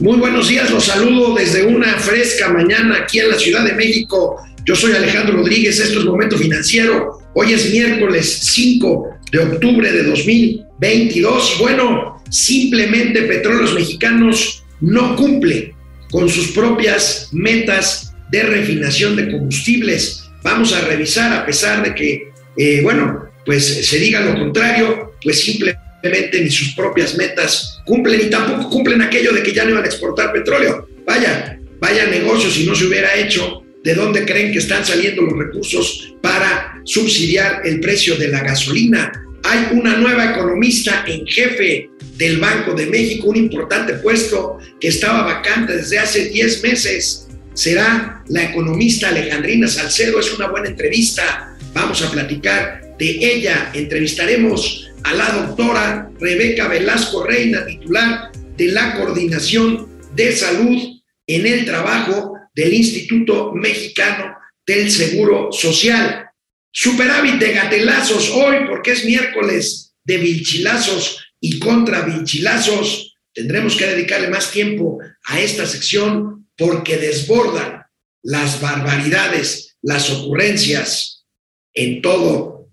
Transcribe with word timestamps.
Muy 0.00 0.16
buenos 0.16 0.48
días, 0.48 0.70
los 0.70 0.84
saludo 0.84 1.34
desde 1.34 1.62
una 1.62 1.98
fresca 1.98 2.48
mañana 2.48 3.00
aquí 3.02 3.18
en 3.18 3.28
la 3.28 3.38
Ciudad 3.38 3.66
de 3.66 3.74
México. 3.74 4.40
Yo 4.64 4.74
soy 4.74 4.92
Alejandro 4.92 5.36
Rodríguez, 5.36 5.78
esto 5.78 5.98
es 5.98 6.06
Momento 6.06 6.38
Financiero. 6.38 7.18
Hoy 7.34 7.52
es 7.52 7.70
miércoles 7.70 8.40
5 8.54 9.08
de 9.30 9.38
octubre 9.40 9.92
de 9.92 10.04
2022 10.04 11.54
y 11.54 11.62
bueno, 11.62 12.22
simplemente 12.30 13.24
Petróleos 13.24 13.74
Mexicanos 13.74 14.64
no 14.80 15.16
cumple 15.16 15.74
con 16.10 16.30
sus 16.30 16.52
propias 16.52 17.28
metas 17.32 18.14
de 18.30 18.42
refinación 18.44 19.16
de 19.16 19.30
combustibles. 19.30 20.30
Vamos 20.42 20.72
a 20.72 20.80
revisar, 20.80 21.30
a 21.34 21.44
pesar 21.44 21.84
de 21.84 21.94
que, 21.94 22.32
eh, 22.56 22.80
bueno, 22.82 23.26
pues 23.44 23.86
se 23.86 23.98
diga 23.98 24.22
lo 24.22 24.34
contrario, 24.34 25.12
pues 25.22 25.44
simplemente 25.44 25.89
ni 26.02 26.50
sus 26.50 26.74
propias 26.74 27.16
metas 27.16 27.80
cumplen 27.84 28.20
y 28.20 28.30
tampoco 28.30 28.70
cumplen 28.70 29.02
aquello 29.02 29.32
de 29.32 29.42
que 29.42 29.52
ya 29.52 29.64
no 29.64 29.70
iban 29.70 29.84
a 29.84 29.86
exportar 29.86 30.32
petróleo. 30.32 30.88
Vaya, 31.06 31.58
vaya 31.80 32.06
negocio 32.06 32.50
si 32.50 32.64
no 32.64 32.74
se 32.74 32.86
hubiera 32.86 33.14
hecho. 33.16 33.62
¿De 33.82 33.94
dónde 33.94 34.26
creen 34.26 34.52
que 34.52 34.58
están 34.58 34.84
saliendo 34.84 35.22
los 35.22 35.38
recursos 35.38 36.14
para 36.20 36.80
subsidiar 36.84 37.62
el 37.64 37.80
precio 37.80 38.16
de 38.16 38.28
la 38.28 38.40
gasolina? 38.40 39.10
Hay 39.42 39.68
una 39.72 39.96
nueva 39.96 40.32
economista 40.32 41.04
en 41.06 41.26
jefe 41.26 41.88
del 42.16 42.36
Banco 42.36 42.74
de 42.74 42.86
México, 42.86 43.28
un 43.28 43.36
importante 43.36 43.94
puesto 43.94 44.58
que 44.78 44.88
estaba 44.88 45.22
vacante 45.22 45.76
desde 45.76 45.98
hace 45.98 46.28
10 46.28 46.62
meses. 46.62 47.26
Será 47.54 48.22
la 48.28 48.44
economista 48.44 49.08
Alejandrina 49.08 49.66
Salcedo. 49.66 50.20
Es 50.20 50.32
una 50.34 50.48
buena 50.48 50.68
entrevista. 50.68 51.56
Vamos 51.72 52.02
a 52.02 52.10
platicar 52.10 52.89
de 53.00 53.18
ella. 53.34 53.72
Entrevistaremos 53.74 54.88
a 55.02 55.14
la 55.14 55.30
doctora 55.30 56.12
Rebeca 56.20 56.68
Velasco 56.68 57.24
Reina, 57.24 57.66
titular 57.66 58.30
de 58.56 58.66
la 58.66 58.94
Coordinación 58.94 59.88
de 60.14 60.30
Salud 60.36 61.00
en 61.26 61.46
el 61.46 61.64
Trabajo 61.64 62.34
del 62.54 62.74
Instituto 62.74 63.52
Mexicano 63.52 64.36
del 64.66 64.90
Seguro 64.90 65.50
Social. 65.50 66.26
Superávit 66.70 67.36
de 67.36 67.52
gatelazos 67.52 68.30
hoy, 68.30 68.66
porque 68.68 68.92
es 68.92 69.04
miércoles 69.04 69.94
de 70.04 70.18
vilchilazos 70.18 71.24
y 71.40 71.58
contra 71.58 72.02
vilchilazos. 72.02 73.16
Tendremos 73.32 73.76
que 73.76 73.86
dedicarle 73.86 74.28
más 74.28 74.50
tiempo 74.50 74.98
a 75.24 75.40
esta 75.40 75.66
sección 75.66 76.48
porque 76.56 76.98
desbordan 76.98 77.82
las 78.22 78.60
barbaridades, 78.60 79.78
las 79.80 80.10
ocurrencias 80.10 81.24
en 81.72 82.02
todo 82.02 82.59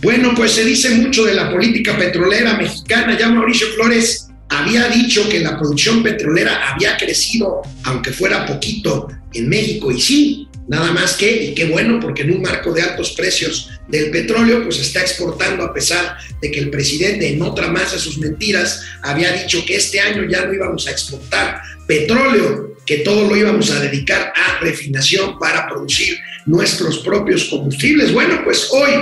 Bueno, 0.00 0.32
pues 0.36 0.52
se 0.52 0.64
dice 0.64 0.90
mucho 0.90 1.24
de 1.24 1.34
la 1.34 1.50
política 1.50 1.98
petrolera 1.98 2.56
mexicana. 2.56 3.18
Ya 3.18 3.28
Mauricio 3.28 3.66
Flores 3.74 4.28
había 4.48 4.88
dicho 4.88 5.28
que 5.28 5.40
la 5.40 5.58
producción 5.58 6.02
petrolera 6.02 6.72
había 6.72 6.96
crecido, 6.96 7.62
aunque 7.82 8.12
fuera 8.12 8.46
poquito, 8.46 9.08
en 9.34 9.48
México, 9.48 9.90
y 9.90 10.00
sí, 10.00 10.48
nada 10.68 10.92
más 10.92 11.14
que, 11.14 11.44
y 11.44 11.54
qué 11.54 11.66
bueno, 11.66 11.98
porque 12.00 12.22
en 12.22 12.32
un 12.32 12.42
marco 12.42 12.72
de 12.72 12.82
altos 12.82 13.10
precios 13.12 13.70
del 13.88 14.10
petróleo, 14.10 14.62
pues 14.62 14.78
está 14.78 15.00
exportando 15.00 15.64
a 15.64 15.74
pesar 15.74 16.16
de 16.40 16.50
que 16.50 16.60
el 16.60 16.70
presidente 16.70 17.28
en 17.28 17.42
otra 17.42 17.68
más 17.68 17.92
de 17.92 17.98
sus 17.98 18.18
mentiras 18.18 18.82
había 19.02 19.32
dicho 19.32 19.64
que 19.66 19.76
este 19.76 20.00
año 20.00 20.28
ya 20.28 20.44
no 20.44 20.54
íbamos 20.54 20.86
a 20.86 20.92
exportar 20.92 21.60
petróleo, 21.86 22.76
que 22.86 22.98
todo 22.98 23.28
lo 23.28 23.36
íbamos 23.36 23.70
a 23.70 23.80
dedicar 23.80 24.32
a 24.34 24.60
refinación 24.60 25.38
para 25.38 25.68
producir 25.68 26.18
nuestros 26.46 26.98
propios 27.00 27.44
combustibles. 27.44 28.12
Bueno, 28.12 28.40
pues 28.44 28.68
hoy, 28.70 28.92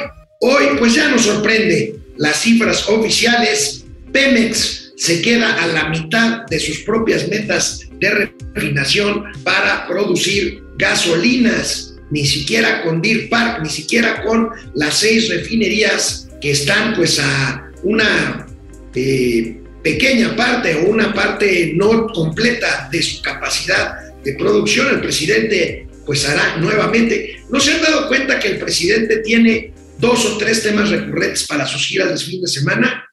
hoy 0.40 0.64
pues 0.78 0.94
ya 0.94 1.08
nos 1.08 1.22
sorprende 1.22 1.96
las 2.16 2.40
cifras 2.42 2.88
oficiales. 2.88 3.84
Pemex 4.12 4.92
se 4.96 5.20
queda 5.20 5.62
a 5.62 5.66
la 5.68 5.88
mitad 5.88 6.46
de 6.46 6.58
sus 6.58 6.80
propias 6.80 7.28
metas 7.28 7.86
de 8.00 8.30
refinación 8.54 9.24
para 9.42 9.86
producir 9.86 10.62
gasolinas, 10.78 11.94
ni 12.10 12.24
siquiera 12.26 12.82
con 12.82 13.02
Deer 13.02 13.28
Park, 13.28 13.60
ni 13.62 13.68
siquiera 13.68 14.22
con 14.22 14.50
las 14.74 14.98
seis 14.98 15.28
refinerías 15.28 16.28
que 16.40 16.52
están 16.52 16.94
pues 16.94 17.18
a 17.18 17.70
una 17.82 18.46
eh, 18.94 19.60
pequeña 19.82 20.34
parte 20.34 20.74
o 20.76 20.90
una 20.90 21.12
parte 21.12 21.72
no 21.74 22.06
completa 22.08 22.88
de 22.90 23.02
su 23.02 23.22
capacidad 23.22 24.14
de 24.22 24.32
producción. 24.34 24.88
El 24.88 25.00
presidente 25.00 25.86
pues 26.04 26.26
hará 26.26 26.56
nuevamente. 26.58 27.40
¿No 27.50 27.60
se 27.60 27.74
han 27.74 27.82
dado 27.82 28.08
cuenta 28.08 28.38
que 28.38 28.48
el 28.48 28.58
presidente 28.58 29.18
tiene 29.18 29.72
dos 29.98 30.24
o 30.26 30.38
tres 30.38 30.62
temas 30.62 30.90
recurrentes 30.90 31.46
para 31.46 31.66
sus 31.66 31.86
giras 31.86 32.10
de 32.10 32.24
fin 32.24 32.40
de 32.40 32.48
semana? 32.48 33.06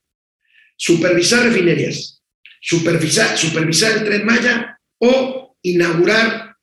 supervisar 0.77 1.43
refinerías, 1.43 2.21
supervisar, 2.61 3.37
supervisar 3.37 3.97
el 3.97 4.03
tren 4.03 4.25
Maya 4.25 4.77
o 4.99 5.55
inaugurar, 5.61 6.55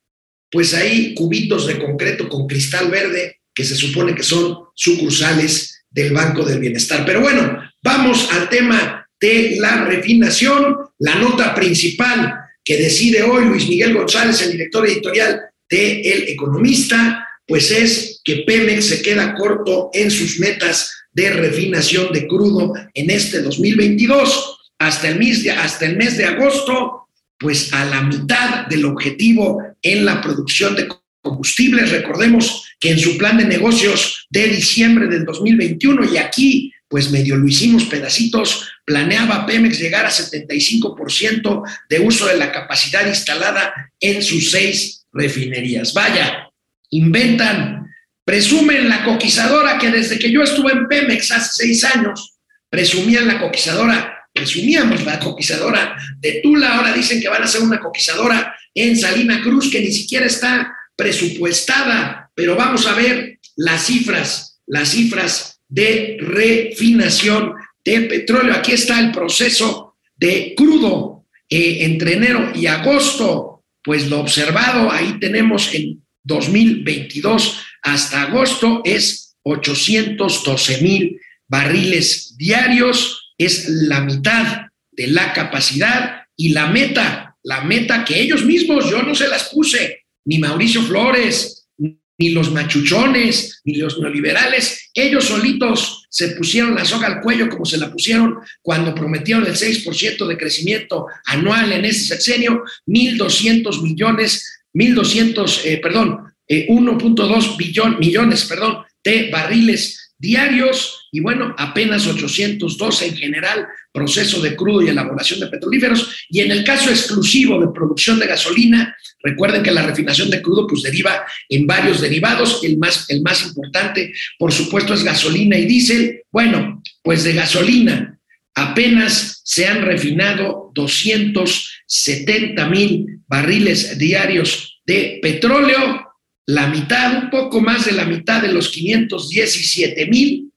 pues 0.51 0.73
ahí, 0.73 1.15
cubitos 1.15 1.67
de 1.67 1.79
concreto 1.79 2.27
con 2.29 2.47
cristal 2.47 2.91
verde 2.91 3.39
que 3.53 3.63
se 3.63 3.75
supone 3.75 4.13
que 4.13 4.23
son 4.23 4.65
sucursales 4.75 5.85
del 5.89 6.13
Banco 6.13 6.43
del 6.43 6.59
Bienestar. 6.59 7.03
Pero 7.05 7.21
bueno, 7.21 7.59
vamos 7.83 8.31
al 8.31 8.49
tema 8.49 9.07
de 9.19 9.57
la 9.59 9.85
refinación, 9.85 10.77
la 10.99 11.15
nota 11.15 11.53
principal 11.53 12.35
que 12.63 12.77
decide 12.77 13.23
hoy 13.23 13.45
Luis 13.45 13.67
Miguel 13.67 13.93
González, 13.93 14.41
el 14.41 14.51
director 14.51 14.85
editorial 14.87 15.41
de 15.69 16.01
El 16.01 16.29
Economista, 16.29 17.27
pues 17.47 17.71
es 17.71 18.10
que 18.23 18.43
Pemex 18.47 18.85
se 18.85 19.01
queda 19.01 19.35
corto 19.35 19.89
en 19.93 20.11
sus 20.11 20.39
metas 20.39 20.91
de 21.11 21.29
refinación 21.31 22.11
de 22.13 22.27
crudo 22.27 22.73
en 22.93 23.09
este 23.09 23.41
2022. 23.41 24.57
Hasta 24.79 25.09
el 25.09 25.19
mes 25.19 25.43
de, 25.43 25.51
hasta 25.51 25.85
el 25.85 25.97
mes 25.97 26.17
de 26.17 26.25
agosto, 26.25 27.07
pues 27.37 27.73
a 27.73 27.85
la 27.85 28.01
mitad 28.01 28.67
del 28.67 28.85
objetivo 28.85 29.61
en 29.81 30.05
la 30.05 30.21
producción 30.21 30.75
de 30.75 30.87
combustibles. 31.21 31.91
Recordemos 31.91 32.65
que 32.79 32.91
en 32.91 32.99
su 32.99 33.17
plan 33.17 33.37
de 33.37 33.45
negocios 33.45 34.27
de 34.29 34.47
diciembre 34.47 35.07
del 35.07 35.25
2021 35.25 36.13
y 36.13 36.17
aquí 36.17 36.73
pues 36.91 37.09
medio 37.09 37.37
lo 37.37 37.47
hicimos 37.47 37.85
pedacitos, 37.85 38.67
planeaba 38.83 39.45
Pemex 39.45 39.79
llegar 39.79 40.05
a 40.05 40.11
75% 40.11 41.63
de 41.89 41.99
uso 42.01 42.27
de 42.27 42.37
la 42.37 42.51
capacidad 42.51 43.07
instalada 43.07 43.73
en 43.97 44.21
sus 44.21 44.51
seis 44.51 45.05
refinerías. 45.13 45.93
Vaya, 45.93 46.49
inventan 46.89 47.87
Presumen 48.31 48.87
la 48.87 49.03
coquizadora 49.03 49.77
que 49.77 49.91
desde 49.91 50.17
que 50.17 50.31
yo 50.31 50.41
estuve 50.41 50.71
en 50.71 50.87
Pemex 50.87 51.31
hace 51.33 51.65
seis 51.65 51.83
años, 51.83 52.37
presumían 52.69 53.27
la 53.27 53.37
coquizadora, 53.37 54.25
presumíamos 54.31 55.03
la 55.03 55.19
coquizadora 55.19 55.97
de 56.17 56.39
Tula, 56.41 56.77
ahora 56.77 56.93
dicen 56.93 57.19
que 57.19 57.27
van 57.27 57.41
a 57.41 57.43
hacer 57.43 57.61
una 57.61 57.81
coquizadora 57.81 58.55
en 58.73 58.97
Salina 58.97 59.41
Cruz 59.41 59.69
que 59.69 59.81
ni 59.81 59.91
siquiera 59.91 60.27
está 60.27 60.73
presupuestada, 60.95 62.31
pero 62.33 62.55
vamos 62.55 62.87
a 62.87 62.93
ver 62.93 63.37
las 63.57 63.87
cifras, 63.87 64.61
las 64.65 64.87
cifras 64.87 65.59
de 65.67 66.15
refinación 66.21 67.55
de 67.83 67.99
petróleo. 68.03 68.53
Aquí 68.53 68.71
está 68.71 69.01
el 69.01 69.11
proceso 69.11 69.97
de 70.15 70.53
crudo 70.55 71.25
eh, 71.49 71.79
entre 71.81 72.13
enero 72.13 72.53
y 72.55 72.67
agosto, 72.67 73.65
pues 73.83 74.07
lo 74.07 74.21
observado, 74.21 74.89
ahí 74.89 75.19
tenemos 75.19 75.73
en 75.73 76.01
2022 76.23 77.65
hasta 77.81 78.23
agosto 78.23 78.81
es 78.85 79.35
812 79.43 80.81
mil 80.81 81.19
barriles 81.47 82.35
diarios, 82.37 83.33
es 83.37 83.67
la 83.67 84.01
mitad 84.01 84.67
de 84.91 85.07
la 85.07 85.33
capacidad 85.33 86.23
y 86.35 86.49
la 86.49 86.67
meta, 86.67 87.35
la 87.43 87.61
meta 87.61 88.05
que 88.05 88.21
ellos 88.21 88.45
mismos, 88.45 88.89
yo 88.89 89.03
no 89.03 89.15
se 89.15 89.27
las 89.27 89.49
puse, 89.49 90.05
ni 90.25 90.39
Mauricio 90.39 90.81
Flores, 90.83 91.67
ni 91.77 92.29
los 92.29 92.51
machuchones, 92.51 93.61
ni 93.65 93.75
los 93.75 93.99
neoliberales, 93.99 94.91
ellos 94.93 95.25
solitos 95.25 96.05
se 96.09 96.29
pusieron 96.29 96.75
la 96.75 96.85
soga 96.85 97.07
al 97.07 97.21
cuello 97.21 97.49
como 97.49 97.65
se 97.65 97.77
la 97.77 97.91
pusieron 97.91 98.37
cuando 98.61 98.93
prometieron 98.93 99.45
el 99.47 99.55
6% 99.55 100.27
de 100.27 100.37
crecimiento 100.37 101.07
anual 101.25 101.71
en 101.71 101.85
ese 101.85 102.05
sexenio, 102.05 102.63
1.200 102.85 103.81
millones, 103.81 104.63
1.200, 104.73 105.65
eh, 105.65 105.79
perdón, 105.81 106.30
1.2 106.51 107.55
eh, 107.55 107.97
millones 107.99 108.45
perdón, 108.45 108.79
de 109.03 109.29
barriles 109.29 110.01
diarios 110.21 111.09
y 111.11 111.19
bueno, 111.19 111.53
apenas 111.57 112.07
812 112.07 113.07
en 113.07 113.17
general, 113.17 113.67
proceso 113.91 114.39
de 114.39 114.55
crudo 114.55 114.81
y 114.81 114.87
elaboración 114.89 115.41
de 115.41 115.47
petrolíferos. 115.47 116.25
Y 116.29 116.39
en 116.39 116.51
el 116.51 116.63
caso 116.63 116.89
exclusivo 116.89 117.59
de 117.59 117.73
producción 117.73 118.17
de 118.19 118.27
gasolina, 118.27 118.95
recuerden 119.21 119.63
que 119.63 119.71
la 119.71 119.81
refinación 119.81 120.29
de 120.29 120.41
crudo 120.41 120.67
pues 120.67 120.83
deriva 120.83 121.25
en 121.49 121.67
varios 121.67 121.99
derivados, 121.99 122.63
el 122.63 122.77
más, 122.77 123.09
el 123.09 123.21
más 123.21 123.45
importante 123.45 124.13
por 124.39 124.53
supuesto 124.53 124.93
es 124.93 125.03
gasolina 125.03 125.57
y 125.57 125.65
diésel. 125.65 126.21
Bueno, 126.31 126.81
pues 127.01 127.23
de 127.25 127.33
gasolina 127.33 128.17
apenas 128.55 129.41
se 129.43 129.67
han 129.67 129.81
refinado 129.81 130.71
270 130.75 132.69
mil 132.69 133.21
barriles 133.27 133.97
diarios 133.97 134.81
de 134.85 135.19
petróleo 135.21 136.10
la 136.45 136.67
mitad, 136.67 137.23
un 137.23 137.29
poco 137.29 137.61
más 137.61 137.85
de 137.85 137.93
la 137.93 138.05
mitad 138.05 138.41
de 138.41 138.51
los 138.51 138.69
517 138.69 140.05
mil, 140.07 140.51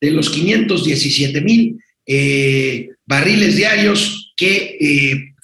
de 0.00 0.10
los 0.10 0.30
517 0.30 1.40
mil 1.40 1.78
eh, 2.06 2.88
barriles 3.06 3.56
diarios 3.56 4.32
que 4.36 4.76
eh, 4.80 5.34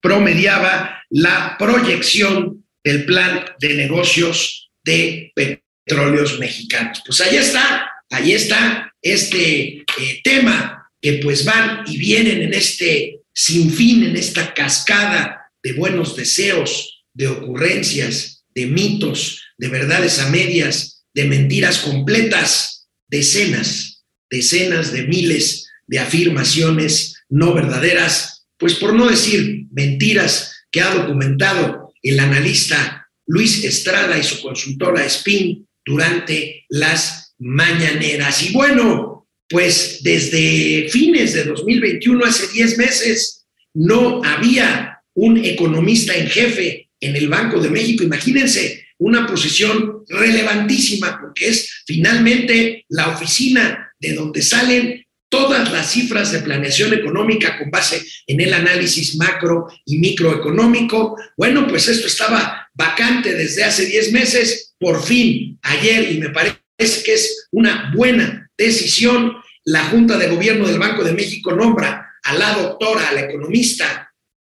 promediaba 0.00 1.02
la 1.10 1.56
proyección 1.58 2.64
del 2.82 3.04
plan 3.04 3.44
de 3.60 3.74
negocios 3.74 4.70
de 4.82 5.32
petróleos 5.34 6.38
mexicanos. 6.38 7.02
Pues 7.04 7.20
ahí 7.20 7.36
está, 7.36 7.90
ahí 8.10 8.32
está 8.32 8.94
este 9.02 9.78
eh, 9.78 9.84
tema 10.22 10.90
que 11.00 11.14
pues 11.14 11.44
van 11.44 11.84
y 11.86 11.98
vienen 11.98 12.42
en 12.42 12.54
este 12.54 13.20
sinfín, 13.32 14.04
en 14.04 14.16
esta 14.16 14.54
cascada 14.54 15.50
de 15.62 15.72
buenos 15.74 16.16
deseos, 16.16 17.04
de 17.12 17.28
ocurrencias, 17.28 18.39
de 18.54 18.66
mitos, 18.66 19.42
de 19.58 19.68
verdades 19.68 20.18
a 20.18 20.30
medias, 20.30 21.04
de 21.14 21.24
mentiras 21.24 21.78
completas, 21.78 22.88
decenas, 23.08 24.04
decenas 24.30 24.92
de 24.92 25.06
miles 25.06 25.68
de 25.86 25.98
afirmaciones 25.98 27.14
no 27.28 27.52
verdaderas, 27.54 28.46
pues 28.56 28.74
por 28.74 28.94
no 28.94 29.08
decir 29.08 29.66
mentiras 29.72 30.52
que 30.70 30.80
ha 30.80 30.94
documentado 30.94 31.92
el 32.02 32.20
analista 32.20 33.08
Luis 33.26 33.64
Estrada 33.64 34.18
y 34.18 34.22
su 34.22 34.40
consultora 34.40 35.08
SPIN 35.08 35.66
durante 35.84 36.64
las 36.68 37.34
mañaneras. 37.38 38.42
Y 38.42 38.52
bueno, 38.52 39.28
pues 39.48 40.00
desde 40.02 40.88
fines 40.90 41.34
de 41.34 41.44
2021, 41.44 42.24
hace 42.24 42.48
10 42.52 42.78
meses, 42.78 43.46
no 43.74 44.22
había 44.24 44.98
un 45.14 45.44
economista 45.44 46.14
en 46.14 46.28
jefe 46.28 46.89
en 47.00 47.16
el 47.16 47.28
Banco 47.28 47.60
de 47.60 47.70
México. 47.70 48.04
Imagínense 48.04 48.86
una 48.98 49.26
posición 49.26 50.04
relevantísima 50.08 51.18
porque 51.20 51.48
es 51.48 51.82
finalmente 51.86 52.84
la 52.88 53.08
oficina 53.08 53.92
de 53.98 54.14
donde 54.14 54.42
salen 54.42 55.04
todas 55.30 55.70
las 55.72 55.92
cifras 55.92 56.32
de 56.32 56.40
planeación 56.40 56.92
económica 56.92 57.56
con 57.58 57.70
base 57.70 58.04
en 58.26 58.40
el 58.40 58.52
análisis 58.52 59.16
macro 59.16 59.68
y 59.86 59.98
microeconómico. 59.98 61.16
Bueno, 61.36 61.66
pues 61.68 61.88
esto 61.88 62.08
estaba 62.08 62.68
vacante 62.74 63.34
desde 63.34 63.64
hace 63.64 63.86
10 63.86 64.12
meses, 64.12 64.74
por 64.78 65.02
fin 65.02 65.58
ayer, 65.62 66.12
y 66.12 66.18
me 66.18 66.30
parece 66.30 66.58
que 67.04 67.14
es 67.14 67.48
una 67.52 67.92
buena 67.94 68.50
decisión, 68.58 69.34
la 69.64 69.84
Junta 69.84 70.18
de 70.18 70.28
Gobierno 70.28 70.66
del 70.66 70.78
Banco 70.78 71.04
de 71.04 71.12
México 71.12 71.52
nombra 71.52 72.10
a 72.22 72.34
la 72.34 72.54
doctora, 72.54 73.08
a 73.08 73.12
la 73.12 73.22
economista 73.22 74.12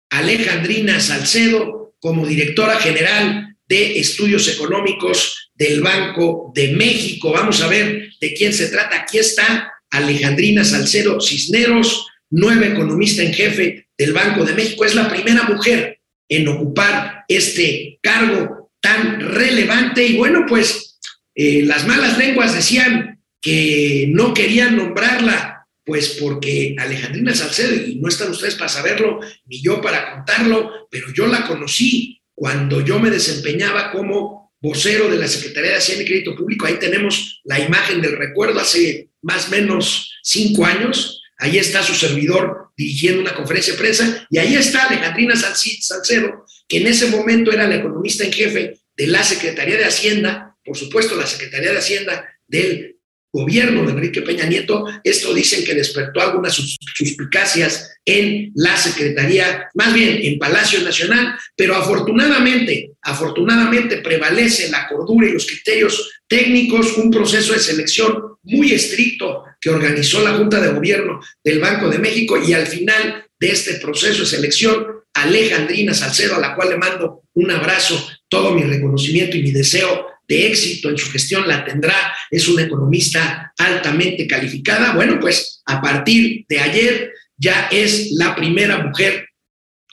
Alejandrina 0.09 0.99
Salcedo 0.99 1.84
como 2.05 2.27
directora 2.27 2.79
general 2.79 3.57
de 3.67 3.97
estudios 3.97 4.47
económicos 4.47 5.49
del 5.55 5.81
Banco 5.81 6.51
de 6.53 6.67
México. 6.67 7.31
Vamos 7.31 7.63
a 7.63 7.67
ver 7.67 8.11
de 8.21 8.33
quién 8.35 8.53
se 8.53 8.67
trata. 8.67 9.01
Aquí 9.01 9.17
está 9.17 9.73
Alejandrina 9.89 10.63
Salcedo 10.63 11.19
Cisneros, 11.19 12.05
nueva 12.29 12.67
economista 12.67 13.23
en 13.23 13.33
jefe 13.33 13.87
del 13.97 14.13
Banco 14.13 14.45
de 14.45 14.53
México. 14.53 14.85
Es 14.85 14.93
la 14.93 15.09
primera 15.09 15.45
mujer 15.45 15.99
en 16.29 16.47
ocupar 16.47 17.23
este 17.27 17.97
cargo 18.03 18.69
tan 18.79 19.19
relevante. 19.19 20.05
Y 20.05 20.15
bueno, 20.15 20.45
pues 20.47 20.99
eh, 21.33 21.63
las 21.63 21.87
malas 21.87 22.19
lenguas 22.19 22.53
decían 22.53 23.19
que 23.41 24.11
no 24.11 24.35
querían 24.35 24.77
nombrarla 24.77 25.54
pues 25.85 26.17
porque 26.19 26.75
Alejandrina 26.79 27.35
Salcedo, 27.35 27.75
y 27.75 27.95
no 27.95 28.09
están 28.09 28.31
ustedes 28.31 28.55
para 28.55 28.69
saberlo, 28.69 29.19
ni 29.45 29.61
yo 29.61 29.81
para 29.81 30.15
contarlo, 30.15 30.87
pero 30.89 31.13
yo 31.13 31.27
la 31.27 31.47
conocí 31.47 32.21
cuando 32.33 32.81
yo 32.81 32.99
me 32.99 33.11
desempeñaba 33.11 33.91
como 33.91 34.53
vocero 34.59 35.09
de 35.09 35.17
la 35.17 35.27
Secretaría 35.27 35.71
de 35.71 35.77
Hacienda 35.77 36.03
y 36.03 36.07
Crédito 36.07 36.35
Público. 36.35 36.65
Ahí 36.65 36.77
tenemos 36.79 37.41
la 37.43 37.59
imagen 37.59 38.01
del 38.01 38.17
recuerdo 38.17 38.59
hace 38.59 39.09
más 39.21 39.47
o 39.47 39.51
menos 39.51 40.11
cinco 40.23 40.65
años. 40.65 41.21
Ahí 41.37 41.59
está 41.59 41.83
su 41.83 41.93
servidor 41.93 42.69
dirigiendo 42.75 43.21
una 43.21 43.35
conferencia 43.35 43.73
de 43.73 43.79
prensa 43.79 44.27
y 44.29 44.39
ahí 44.39 44.55
está 44.55 44.85
Alejandrina 44.85 45.35
Salcedo, 45.35 46.45
que 46.67 46.77
en 46.77 46.87
ese 46.87 47.07
momento 47.07 47.51
era 47.51 47.67
la 47.67 47.75
economista 47.75 48.23
en 48.23 48.33
jefe 48.33 48.79
de 48.97 49.07
la 49.07 49.23
Secretaría 49.23 49.77
de 49.77 49.85
Hacienda, 49.85 50.57
por 50.63 50.75
supuesto 50.75 51.15
la 51.15 51.27
Secretaría 51.27 51.71
de 51.71 51.77
Hacienda 51.77 52.25
del 52.47 52.94
gobierno 53.35 53.83
de 53.83 53.91
Enrique 53.91 54.21
Peña 54.21 54.45
Nieto, 54.45 54.85
esto 55.03 55.33
dicen 55.33 55.65
que 55.65 55.75
despertó 55.75 56.21
algunas 56.21 56.53
suspicacias 56.53 57.97
en 58.05 58.51
la 58.55 58.77
Secretaría, 58.77 59.67
más 59.73 59.93
bien 59.93 60.19
en 60.21 60.39
Palacio 60.39 60.81
Nacional, 60.81 61.35
pero 61.55 61.75
afortunadamente, 61.75 62.91
afortunadamente 63.01 63.97
prevalece 63.97 64.69
la 64.69 64.87
cordura 64.87 65.27
y 65.27 65.33
los 65.33 65.45
criterios 65.45 66.11
técnicos, 66.27 66.97
un 66.97 67.11
proceso 67.11 67.53
de 67.53 67.59
selección 67.59 68.37
muy 68.43 68.71
estricto 68.71 69.43
que 69.59 69.69
organizó 69.69 70.23
la 70.23 70.33
Junta 70.33 70.61
de 70.61 70.71
Gobierno 70.71 71.19
del 71.43 71.59
Banco 71.59 71.89
de 71.89 71.99
México 71.99 72.37
y 72.41 72.53
al 72.53 72.67
final 72.67 73.25
de 73.37 73.51
este 73.51 73.75
proceso 73.75 74.21
de 74.21 74.27
selección, 74.27 74.87
Alejandrina 75.13 75.93
Salcedo, 75.93 76.35
a 76.35 76.39
la 76.39 76.55
cual 76.55 76.69
le 76.69 76.77
mando 76.77 77.23
un 77.33 77.51
abrazo, 77.51 78.07
todo 78.29 78.51
mi 78.51 78.63
reconocimiento 78.63 79.35
y 79.35 79.43
mi 79.43 79.51
deseo 79.51 80.07
de 80.27 80.47
éxito 80.47 80.89
en 80.89 80.97
su 80.97 81.09
gestión 81.11 81.47
la 81.47 81.63
tendrá, 81.63 82.13
es 82.31 82.47
una 82.47 82.63
economista 82.63 83.53
altamente 83.57 84.27
calificada. 84.27 84.93
Bueno, 84.93 85.19
pues 85.19 85.61
a 85.65 85.81
partir 85.81 86.45
de 86.47 86.59
ayer 86.59 87.11
ya 87.37 87.67
es 87.71 88.11
la 88.11 88.35
primera 88.35 88.79
mujer 88.79 89.29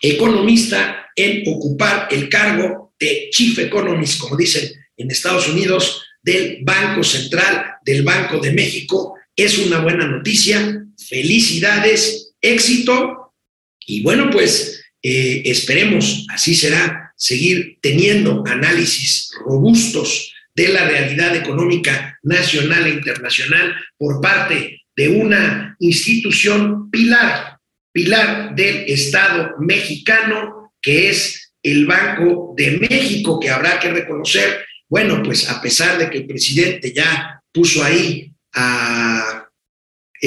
economista 0.00 1.06
en 1.14 1.42
ocupar 1.46 2.08
el 2.10 2.28
cargo 2.28 2.94
de 2.98 3.28
Chief 3.30 3.58
Economist, 3.58 4.20
como 4.20 4.36
dicen 4.36 4.70
en 4.96 5.10
Estados 5.10 5.48
Unidos, 5.48 6.02
del 6.22 6.58
Banco 6.62 7.02
Central 7.02 7.72
del 7.84 8.02
Banco 8.02 8.38
de 8.38 8.52
México. 8.52 9.14
Es 9.34 9.58
una 9.58 9.80
buena 9.80 10.06
noticia. 10.06 10.84
Felicidades, 11.08 12.34
éxito. 12.40 13.34
Y 13.86 14.02
bueno, 14.02 14.30
pues 14.30 14.84
eh, 15.02 15.42
esperemos, 15.46 16.26
así 16.30 16.54
será, 16.54 17.01
seguir 17.22 17.78
teniendo 17.80 18.42
análisis 18.48 19.30
robustos 19.46 20.34
de 20.56 20.68
la 20.68 20.88
realidad 20.88 21.36
económica 21.36 22.18
nacional 22.24 22.84
e 22.84 22.90
internacional 22.90 23.76
por 23.96 24.20
parte 24.20 24.82
de 24.96 25.08
una 25.08 25.76
institución 25.78 26.90
pilar, 26.90 27.58
pilar 27.92 28.56
del 28.56 28.84
Estado 28.88 29.52
mexicano, 29.60 30.72
que 30.82 31.10
es 31.10 31.52
el 31.62 31.86
Banco 31.86 32.54
de 32.56 32.78
México, 32.90 33.38
que 33.38 33.50
habrá 33.50 33.78
que 33.78 33.92
reconocer, 33.92 34.64
bueno, 34.88 35.22
pues 35.22 35.48
a 35.48 35.62
pesar 35.62 35.98
de 35.98 36.10
que 36.10 36.18
el 36.18 36.26
presidente 36.26 36.92
ya 36.92 37.40
puso 37.52 37.84
ahí 37.84 38.32
a, 38.52 39.46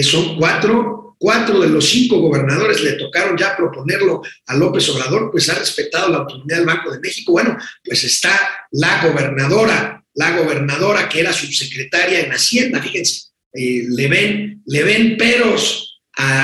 son 0.01 0.37
cuatro 0.37 1.04
cuatro 1.25 1.59
de 1.59 1.69
los 1.69 1.89
cinco 1.89 2.19
gobernadores 2.19 2.81
le 2.81 2.91
tocaron 2.91 3.35
ya 3.35 3.57
proponerlo 3.57 4.21
a 4.45 4.55
López 4.55 4.87
Obrador, 4.89 5.31
pues 5.31 5.49
ha 5.49 5.55
respetado 5.55 6.09
la 6.09 6.19
autonomía 6.19 6.57
del 6.57 6.67
Banco 6.67 6.91
de 6.91 6.99
México. 6.99 7.31
Bueno, 7.31 7.57
pues 7.83 8.03
está 8.03 8.39
la 8.69 9.03
gobernadora, 9.07 10.05
la 10.13 10.37
gobernadora 10.37 11.09
que 11.09 11.21
era 11.21 11.33
subsecretaria 11.33 12.19
en 12.19 12.31
Hacienda, 12.31 12.79
fíjense, 12.79 13.29
eh, 13.53 13.85
le, 13.89 14.07
ven, 14.07 14.61
le 14.67 14.83
ven 14.83 15.17
peros, 15.17 15.99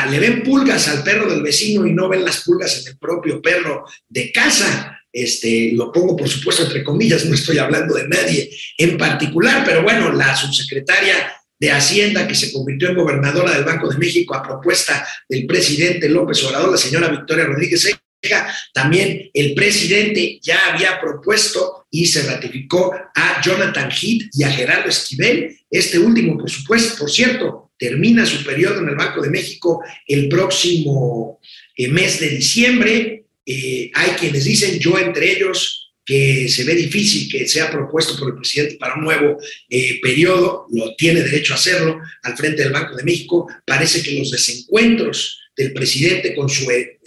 le 0.10 0.18
ven 0.18 0.42
pulgas 0.42 0.88
al 0.88 1.04
perro 1.04 1.30
del 1.30 1.44
vecino 1.44 1.86
y 1.86 1.94
no 1.94 2.10
ven 2.10 2.26
las 2.26 2.42
pulgas 2.44 2.82
en 2.82 2.94
el 2.94 2.98
propio 2.98 3.40
perro 3.40 3.86
de 4.10 4.32
casa. 4.32 4.98
Este, 5.14 5.74
lo 5.74 5.92
pongo 5.92 6.16
por 6.16 6.28
supuesto 6.28 6.64
entre 6.64 6.84
comillas, 6.84 7.26
no 7.26 7.36
estoy 7.36 7.60
hablando 7.60 7.94
de 7.94 8.08
nadie 8.08 8.50
en 8.80 8.98
particular, 8.98 9.64
pero 9.64 9.84
bueno, 9.84 10.12
la 10.12 10.36
subsecretaria 10.36 11.32
de 11.62 11.72
Hacienda, 11.72 12.28
que 12.28 12.34
se 12.34 12.52
convirtió 12.52 12.90
en 12.90 12.96
gobernadora 12.96 13.54
del 13.54 13.64
Banco 13.64 13.88
de 13.88 14.00
México 14.00 14.34
a 14.34 14.42
propuesta 14.42 15.08
del 15.30 15.46
presidente 15.46 16.10
López 16.10 16.44
Obrador, 16.44 16.72
la 16.72 16.78
señora 16.78 17.08
Victoria 17.08 17.46
Rodríguez 17.46 17.84
Ceja. 17.84 18.52
También 18.74 19.30
el 19.32 19.54
presidente 19.54 20.40
ya 20.42 20.74
había 20.74 21.00
propuesto 21.00 21.86
y 21.92 22.08
se 22.08 22.24
ratificó 22.24 22.96
a 23.14 23.42
Jonathan 23.44 23.92
Heath 23.92 24.32
y 24.34 24.44
a 24.44 24.50
Gerardo 24.50 24.90
Esquivel. 24.90 25.56
Este 25.70 26.00
último, 26.00 26.36
por 26.36 26.50
supuesto, 26.50 26.98
por 26.98 27.12
cierto, 27.12 27.72
termina 27.78 28.26
su 28.26 28.44
periodo 28.44 28.80
en 28.80 28.90
el 28.90 28.96
Banco 28.96 29.22
de 29.22 29.30
México 29.30 29.84
el 30.08 30.30
próximo 30.30 31.40
eh, 31.78 31.90
mes 31.90 32.20
de 32.20 32.30
diciembre. 32.30 33.26
Eh, 33.46 33.92
hay 33.94 34.10
quienes 34.12 34.46
dicen, 34.46 34.80
yo 34.80 34.98
entre 34.98 35.32
ellos, 35.32 35.81
que 36.12 36.50
se 36.50 36.66
ve 36.66 36.76
difícil 36.76 37.32
que 37.32 37.48
sea 37.48 37.72
propuesto 37.72 38.18
por 38.18 38.28
el 38.28 38.36
presidente 38.36 38.76
para 38.76 38.96
un 38.96 39.06
nuevo 39.06 39.38
eh, 39.70 39.98
periodo, 40.02 40.68
lo 40.70 40.94
tiene 40.98 41.22
derecho 41.22 41.54
a 41.54 41.56
hacerlo 41.56 42.02
al 42.24 42.36
frente 42.36 42.64
del 42.64 42.74
Banco 42.74 42.98
de 42.98 43.06
México. 43.06 43.48
Parece 43.66 44.04
que 44.04 44.20
los 44.20 44.30
desencuentros 44.30 45.40
del 45.56 45.72
presidente 45.72 46.36
con 46.36 46.50
su, 46.50 46.70
eh, 46.70 47.00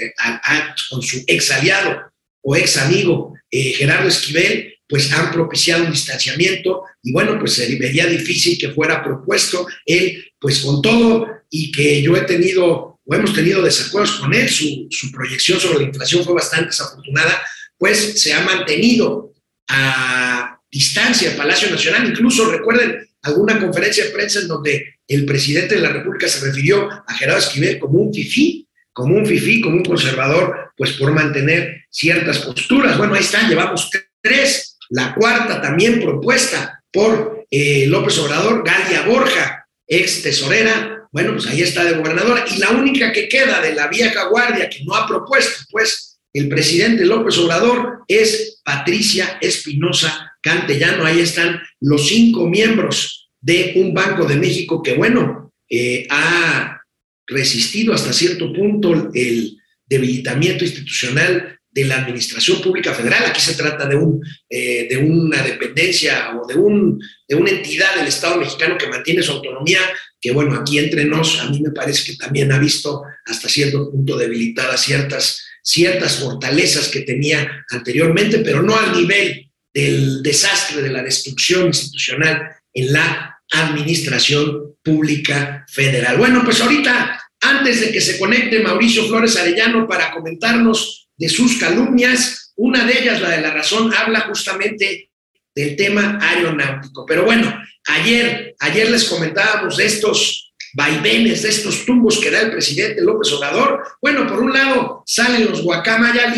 con 0.89 1.03
su 1.03 1.23
ex 1.27 1.51
aliado 1.51 2.01
o 2.41 2.57
ex 2.57 2.79
amigo 2.79 3.35
eh, 3.51 3.75
Gerardo 3.75 4.09
Esquivel, 4.09 4.73
pues 4.89 5.13
han 5.13 5.33
propiciado 5.33 5.85
un 5.85 5.93
distanciamiento 5.93 6.85
y 7.03 7.13
bueno, 7.13 7.39
pues 7.39 7.53
se 7.53 7.77
vería 7.77 8.07
difícil 8.07 8.57
que 8.57 8.71
fuera 8.71 9.05
propuesto 9.05 9.67
él, 9.85 10.33
pues 10.39 10.61
con 10.61 10.81
todo 10.81 11.27
y 11.51 11.71
que 11.73 12.01
yo 12.01 12.17
he 12.17 12.23
tenido 12.23 12.95
o 13.07 13.15
hemos 13.15 13.35
tenido 13.35 13.61
desacuerdos 13.61 14.13
con 14.13 14.33
él, 14.33 14.49
su, 14.49 14.87
su 14.89 15.13
proyección 15.13 15.61
sobre 15.61 15.81
la 15.81 15.89
inflación 15.89 16.25
fue 16.25 16.33
bastante 16.33 16.69
desafortunada, 16.69 17.43
pues 17.85 18.23
se 18.23 18.33
ha 18.33 18.41
mantenido 18.41 19.35
a 19.69 20.59
distancia 20.71 21.37
Palacio 21.37 21.71
Nacional. 21.71 22.09
Incluso 22.09 22.51
recuerden 22.51 23.07
alguna 23.21 23.61
conferencia 23.61 24.07
de 24.07 24.11
prensa 24.11 24.41
en 24.41 24.49
donde 24.49 24.95
el 25.07 25.27
presidente 25.27 25.75
de 25.75 25.83
la 25.83 25.93
República 25.93 26.27
se 26.27 26.47
refirió 26.47 26.89
a 26.91 27.15
Gerardo 27.15 27.41
Esquivel 27.41 27.79
como 27.79 27.99
un 27.99 28.15
fifí, 28.15 28.67
como 28.91 29.15
un 29.15 29.27
fifí, 29.27 29.61
como 29.61 29.77
un 29.77 29.85
conservador, 29.85 30.73
pues 30.75 30.93
por 30.93 31.13
mantener 31.13 31.85
ciertas 31.91 32.39
posturas. 32.39 32.97
Bueno, 32.97 33.13
ahí 33.13 33.21
están, 33.21 33.51
llevamos 33.51 33.91
tres, 34.23 34.79
la 34.89 35.15
cuarta 35.15 35.61
también 35.61 36.01
propuesta 36.01 36.83
por 36.91 37.45
eh, 37.51 37.85
López 37.87 38.17
Obrador, 38.17 38.65
Galia 38.65 39.03
Borja, 39.03 39.69
ex 39.87 40.23
tesorera, 40.23 41.07
bueno, 41.13 41.33
pues 41.33 41.49
ahí 41.49 41.61
está 41.61 41.85
de 41.85 41.99
gobernadora, 41.99 42.47
y 42.51 42.57
la 42.57 42.71
única 42.71 43.13
que 43.13 43.29
queda 43.29 43.61
de 43.61 43.75
la 43.75 43.89
vieja 43.89 44.25
guardia 44.29 44.71
que 44.71 44.83
no 44.85 44.95
ha 44.95 45.07
propuesto, 45.07 45.67
pues 45.71 46.14
el 46.35 46.49
presidente 46.49 47.07
López 47.07 47.39
Obrador 47.39 48.01
es 48.09 48.61
Patricia 48.65 49.39
Espinosa 49.41 50.37
Cantellano. 50.43 51.07
Ahí 51.07 51.21
están 51.21 51.61
los 51.81 52.09
cinco 52.09 52.49
miembros 52.49 53.31
de 53.41 53.75
un 53.77 53.95
Banco 53.95 54.27
de 54.27 54.37
México 54.37 54.83
que, 54.83 54.95
bueno, 54.95 55.55
eh, 55.71 56.07
ha 56.11 56.83
resistido 57.27 57.95
hasta 57.95 58.13
cierto 58.13 58.53
punto 58.53 59.11
el 59.15 59.57
debilitamiento 59.87 60.65
institucional 60.65 61.59
de 61.71 61.85
la 61.85 62.01
Administración 62.01 62.61
Pública 62.61 62.93
Federal. 62.93 63.27
Aquí 63.27 63.41
se 63.41 63.55
trata 63.55 63.87
de, 63.87 63.97
un, 63.97 64.21
eh, 64.51 64.89
de 64.91 64.97
una 64.97 65.41
dependencia 65.41 66.37
o 66.37 66.47
de, 66.47 66.57
un, 66.57 67.01
de 67.29 67.37
una 67.37 67.51
entidad 67.51 67.95
del 67.97 68.09
Estado 68.09 68.39
mexicano 68.39 68.77
que 68.77 68.89
mantiene 68.89 69.23
su 69.23 69.33
autonomía, 69.33 69.81
que 70.21 70.33
bueno, 70.33 70.55
aquí 70.57 70.79
entre 70.79 71.05
nos, 71.05 71.41
a 71.41 71.49
mí 71.49 71.61
me 71.61 71.71
parece 71.71 72.13
que 72.13 72.17
también 72.17 72.51
ha 72.51 72.59
visto 72.59 73.03
hasta 73.25 73.49
cierto 73.49 73.91
punto 73.91 74.17
debilitadas 74.17 74.83
ciertas 74.83 75.45
ciertas 75.65 76.17
fortalezas 76.21 76.89
que 76.89 77.01
tenía 77.01 77.65
anteriormente, 77.71 78.39
pero 78.39 78.63
no 78.63 78.77
al 78.77 78.93
nivel 78.97 79.51
del 79.73 80.23
desastre, 80.23 80.83
de 80.83 80.91
la 80.91 81.03
destrucción 81.03 81.69
institucional 81.69 82.51
en 82.73 82.93
la 82.93 83.41
administración 83.51 84.77
pública 84.83 85.65
federal. 85.69 86.19
Bueno, 86.19 86.43
pues 86.45 86.61
ahorita, 86.61 87.21
antes 87.41 87.81
de 87.81 87.93
que 87.93 88.01
se 88.01 88.19
conecte 88.19 88.61
Mauricio 88.61 89.09
Flores 89.09 89.37
Arellano 89.37 89.89
para 89.89 90.13
comentarnos 90.13 91.09
de 91.17 91.29
sus 91.29 91.57
calumnias, 91.57 92.53
una 92.57 92.85
de 92.85 93.01
ellas, 93.01 93.21
la 93.21 93.31
de 93.31 93.41
la 93.41 93.53
razón, 93.53 93.93
habla 93.95 94.21
justamente 94.21 95.11
del 95.55 95.77
tema 95.77 96.19
aeronáutico. 96.21 97.07
Pero 97.07 97.25
bueno, 97.25 97.59
ayer, 97.87 98.55
ayer 98.59 98.91
les 98.91 99.05
comentábamos 99.05 99.77
de 99.77 99.87
estos 99.87 100.44
vaivenes, 100.75 101.43
de 101.43 101.49
estos 101.49 101.87
tumbos 101.87 102.19
que 102.19 102.31
da 102.31 102.41
el 102.43 102.51
presidente 102.51 103.01
López 103.01 103.33
Obrador. 103.33 103.83
Bueno, 104.03 104.27
por 104.27 104.41
un 104.41 104.53
lado 104.53 105.03
salen 105.07 105.47
los 105.47 105.63
Guacamaya 105.63 106.35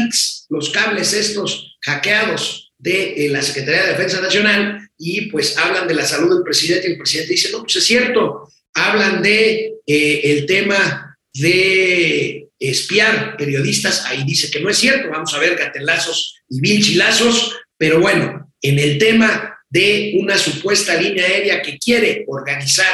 los 0.49 0.71
cables 0.71 1.12
estos 1.12 1.76
hackeados 1.83 2.73
de 2.78 3.26
eh, 3.26 3.28
la 3.31 3.43
Secretaría 3.43 3.83
de 3.83 3.93
Defensa 3.93 4.21
Nacional 4.21 4.88
y 4.99 5.23
pues 5.31 5.57
hablan 5.57 5.88
de 5.88 5.95
la 5.95 6.05
salud 6.05 6.35
del 6.35 6.45
presidente 6.45 6.88
y 6.88 6.93
el 6.93 6.99
presidente 6.99 7.33
dice, 7.33 7.50
no, 7.50 7.61
pues 7.62 7.76
es 7.76 7.85
cierto, 7.85 8.49
hablan 8.75 9.23
de 9.23 9.75
eh, 9.87 10.21
el 10.25 10.47
tema 10.47 11.19
de 11.33 12.49
espiar 12.59 13.37
periodistas, 13.37 14.05
ahí 14.07 14.25
dice 14.25 14.50
que 14.50 14.61
no 14.61 14.71
es 14.71 14.78
cierto, 14.78 15.11
vamos 15.11 15.35
a 15.35 15.38
ver 15.38 15.57
gatelazos 15.57 16.37
y 16.49 16.61
vilchilazos, 16.61 17.57
pero 17.76 18.00
bueno, 18.00 18.52
en 18.62 18.78
el 18.78 18.99
tema 18.99 19.59
de 19.69 20.16
una 20.21 20.38
supuesta 20.38 20.95
línea 21.00 21.25
aérea 21.25 21.61
que 21.61 21.78
quiere 21.78 22.25
organizar 22.28 22.87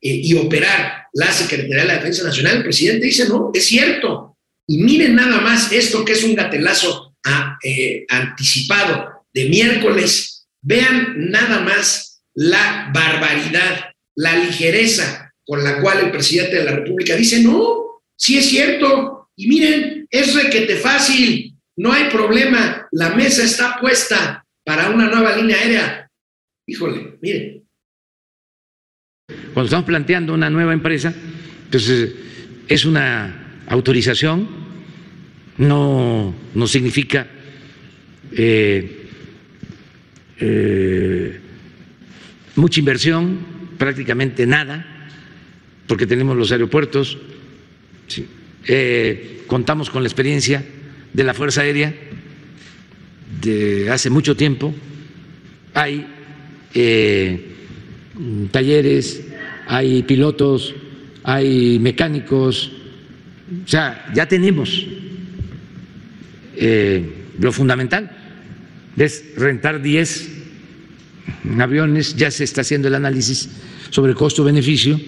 eh, 0.00 0.20
y 0.22 0.34
operar 0.34 1.04
la 1.12 1.32
Secretaría 1.32 1.82
de 1.82 1.84
la 1.84 1.94
Defensa 1.96 2.24
Nacional, 2.24 2.58
el 2.58 2.62
presidente 2.62 3.06
dice, 3.06 3.28
no, 3.28 3.50
es 3.52 3.66
cierto. 3.66 4.36
Y 4.66 4.78
miren 4.78 5.16
nada 5.16 5.40
más 5.40 5.72
esto 5.72 6.04
que 6.04 6.12
es 6.12 6.22
un 6.22 6.34
gatelazo 6.34 7.16
ah, 7.26 7.58
eh, 7.62 8.06
anticipado 8.08 9.26
de 9.32 9.48
miércoles. 9.48 10.46
Vean 10.62 11.30
nada 11.30 11.60
más 11.60 12.22
la 12.34 12.90
barbaridad, 12.94 13.90
la 14.16 14.36
ligereza 14.38 15.32
con 15.44 15.64
la 15.64 15.80
cual 15.80 16.04
el 16.04 16.10
presidente 16.12 16.56
de 16.56 16.64
la 16.64 16.72
República 16.72 17.16
dice, 17.16 17.40
no, 17.40 18.02
sí 18.16 18.38
es 18.38 18.48
cierto. 18.48 19.30
Y 19.36 19.48
miren, 19.48 20.06
es 20.10 20.34
requete 20.34 20.76
fácil, 20.76 21.56
no 21.76 21.92
hay 21.92 22.10
problema, 22.10 22.86
la 22.92 23.10
mesa 23.10 23.42
está 23.42 23.78
puesta 23.80 24.46
para 24.64 24.90
una 24.90 25.08
nueva 25.08 25.36
línea 25.36 25.56
aérea. 25.56 26.10
Híjole, 26.66 27.18
miren, 27.20 27.59
cuando 29.52 29.66
estamos 29.66 29.86
planteando 29.86 30.34
una 30.34 30.50
nueva 30.50 30.72
empresa, 30.72 31.14
entonces 31.64 32.12
es 32.68 32.84
una 32.84 33.62
autorización, 33.66 34.48
no, 35.58 36.34
no 36.54 36.66
significa 36.66 37.26
eh, 38.32 39.06
eh, 40.38 41.40
mucha 42.56 42.80
inversión, 42.80 43.38
prácticamente 43.76 44.46
nada, 44.46 45.08
porque 45.86 46.06
tenemos 46.06 46.36
los 46.36 46.52
aeropuertos, 46.52 47.18
eh, 48.66 49.42
contamos 49.46 49.90
con 49.90 50.02
la 50.02 50.08
experiencia 50.08 50.64
de 51.12 51.24
la 51.24 51.34
Fuerza 51.34 51.62
Aérea 51.62 51.94
de 53.40 53.90
hace 53.90 54.10
mucho 54.10 54.36
tiempo, 54.36 54.74
hay 55.74 56.06
talleres, 58.50 59.22
hay 59.66 60.02
pilotos, 60.02 60.74
hay 61.22 61.78
mecánicos, 61.78 62.72
o 63.64 63.68
sea, 63.68 64.10
ya 64.14 64.26
tenemos 64.26 64.86
eh, 66.56 67.26
lo 67.38 67.52
fundamental, 67.52 68.10
es 68.96 69.24
rentar 69.36 69.80
10 69.80 70.28
aviones, 71.58 72.16
ya 72.16 72.30
se 72.30 72.44
está 72.44 72.60
haciendo 72.60 72.88
el 72.88 72.94
análisis 72.94 73.48
sobre 73.90 74.14
costo-beneficio 74.14 75.00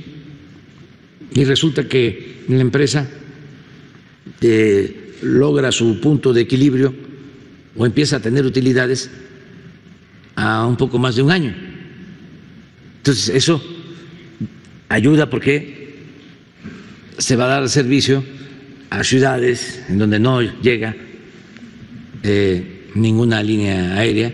y 1.34 1.44
resulta 1.44 1.88
que 1.88 2.42
la 2.48 2.60
empresa 2.60 3.08
eh, 4.40 5.14
logra 5.22 5.72
su 5.72 6.00
punto 6.00 6.32
de 6.32 6.42
equilibrio 6.42 6.94
o 7.76 7.86
empieza 7.86 8.16
a 8.16 8.20
tener 8.20 8.44
utilidades 8.44 9.10
a 10.34 10.66
un 10.66 10.76
poco 10.76 10.98
más 10.98 11.16
de 11.16 11.22
un 11.22 11.30
año. 11.30 11.71
Entonces, 13.02 13.34
eso 13.34 13.60
ayuda 14.88 15.28
porque 15.28 15.96
se 17.18 17.34
va 17.34 17.46
a 17.46 17.48
dar 17.48 17.68
servicio 17.68 18.22
a 18.90 19.02
ciudades 19.02 19.82
en 19.88 19.98
donde 19.98 20.20
no 20.20 20.40
llega 20.40 20.94
eh, 22.22 22.84
ninguna 22.94 23.42
línea 23.42 23.96
aérea. 23.98 24.32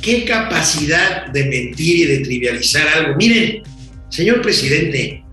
¿Qué 0.00 0.24
capacidad 0.24 1.26
de 1.32 1.46
mentir 1.46 1.96
y 1.96 2.04
de 2.04 2.18
trivializar 2.18 2.86
algo? 2.94 3.16
Miren, 3.16 3.64
señor 4.08 4.40
presidente, 4.40 5.24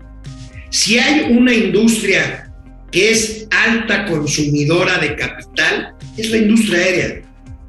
si 0.70 0.98
hay 0.98 1.32
una 1.32 1.54
industria 1.54 2.52
que 2.90 3.12
es 3.12 3.46
alta 3.52 4.06
consumidora 4.06 4.98
de 4.98 5.14
capital, 5.14 5.95
es 6.16 6.30
la 6.30 6.36
industria 6.38 6.78
aérea. 6.78 7.22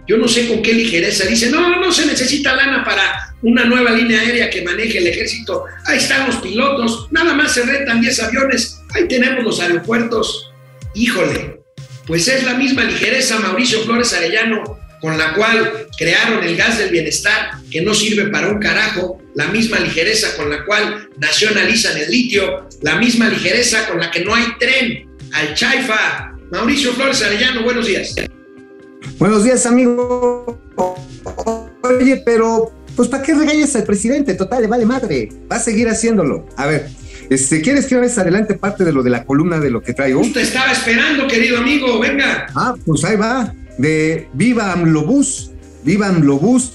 Yo 0.08 0.18
no 0.18 0.28
sé 0.28 0.48
con 0.48 0.62
qué 0.62 0.74
ligereza 0.74 1.26
dice, 1.26 1.50
no, 1.50 1.82
no 1.82 1.92
se 1.92 2.06
necesita 2.06 2.56
lana 2.56 2.84
para 2.86 3.36
una 3.42 3.66
nueva 3.66 3.92
línea 3.92 4.22
aérea 4.22 4.50
que 4.50 4.62
maneje 4.62 5.00
el 5.00 5.08
ejército. 5.08 5.66
Ahí 5.86 5.98
están 5.98 6.28
los 6.28 6.38
pilotos, 6.38 7.08
nada 7.12 7.34
más 7.34 7.54
se 7.54 7.64
rentan 7.64 8.00
10 8.00 8.24
aviones, 8.24 8.80
ahí 8.96 9.08
tenemos 9.08 9.44
los 9.44 9.60
aeropuertos. 9.60 10.52
Híjole, 10.96 11.60
pues 12.06 12.28
es 12.30 12.44
la 12.46 12.54
misma 12.54 12.86
ligereza, 12.86 13.38
Mauricio 13.40 13.82
Flores 13.82 14.14
Arellano, 14.14 14.80
con 15.02 15.18
la 15.18 15.34
cual 15.34 15.88
crearon 15.98 16.42
el 16.44 16.56
gas 16.56 16.78
del 16.78 16.90
bienestar, 16.90 17.52
que 17.70 17.82
no 17.82 17.94
sirve 17.94 18.30
para 18.30 18.48
un 18.48 18.60
carajo, 18.60 19.22
la 19.36 19.48
misma 19.48 19.80
ligereza 19.80 20.36
con 20.38 20.50
la 20.50 20.64
cual 20.64 21.10
nacionalizan 21.18 21.98
el 21.98 22.10
litio, 22.10 22.68
la 22.82 22.96
misma 22.96 23.28
ligereza 23.28 23.88
con 23.88 24.00
la 24.00 24.10
que 24.10 24.24
no 24.24 24.34
hay 24.34 24.46
tren 24.58 25.06
al 25.34 25.54
Chaifa. 25.54 26.34
Mauricio 26.50 26.94
Flores 26.94 27.22
Arellano, 27.22 27.64
buenos 27.64 27.86
días. 27.86 28.16
Buenos 29.20 29.44
días, 29.44 29.66
amigo. 29.66 30.60
Oye, 31.84 32.22
pero, 32.24 32.72
pues, 32.96 33.10
¿para 33.10 33.24
qué 33.24 33.34
regañas 33.34 33.76
al 33.76 33.84
presidente? 33.84 34.36
Total, 34.36 34.62
le 34.62 34.68
vale 34.68 34.86
madre. 34.86 35.30
Va 35.52 35.56
a 35.56 35.60
seguir 35.60 35.90
haciéndolo. 35.90 36.46
A 36.56 36.68
ver, 36.68 36.88
Este, 37.30 37.62
¿Quieres 37.62 37.88
que 37.88 37.98
vez 37.98 38.18
adelante 38.18 38.54
parte 38.54 38.86
de 38.86 38.94
lo 38.94 39.04
de 39.04 39.10
la 39.10 39.26
columna 39.26 39.60
de 39.60 39.70
lo 39.70 39.82
que 39.82 39.94
traigo? 39.94 40.22
Usted 40.22 40.42
estaba 40.42 40.72
esperando, 40.72 41.28
querido 41.28 41.58
amigo, 41.58 42.00
venga. 42.00 42.46
Ah, 42.56 42.76
pues 42.86 43.04
ahí 43.04 43.18
va, 43.18 43.54
de 43.78 44.30
Viva 44.34 44.72
AMLOBús, 44.72 45.52
Viva 45.84 46.08
AMLOBús, 46.08 46.74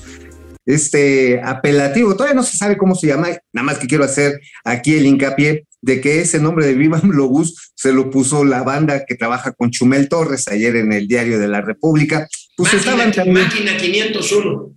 este 0.66 1.40
apelativo, 1.42 2.14
todavía 2.16 2.34
no 2.34 2.42
se 2.42 2.58
sabe 2.58 2.76
cómo 2.76 2.94
se 2.94 3.06
llama, 3.06 3.28
nada 3.52 3.64
más 3.64 3.78
que 3.78 3.86
quiero 3.86 4.04
hacer 4.04 4.40
aquí 4.64 4.94
el 4.94 5.06
hincapié 5.06 5.64
de 5.82 6.00
que 6.00 6.20
ese 6.20 6.40
nombre 6.40 6.66
de 6.66 6.74
Viva 6.74 6.98
AMLOBús 7.02 7.72
se 7.74 7.92
lo 7.92 8.10
puso 8.10 8.44
la 8.44 8.62
banda 8.62 9.04
que 9.04 9.16
trabaja 9.16 9.52
con 9.52 9.70
Chumel 9.70 10.08
Torres 10.08 10.48
ayer 10.48 10.76
en 10.76 10.92
el 10.92 11.06
Diario 11.06 11.38
de 11.38 11.48
la 11.48 11.60
República. 11.60 12.28
Pues 12.56 12.72
máquina, 12.72 12.92
estaban 12.92 13.12
también, 13.12 13.46
máquina 13.46 13.76
501. 13.76 14.76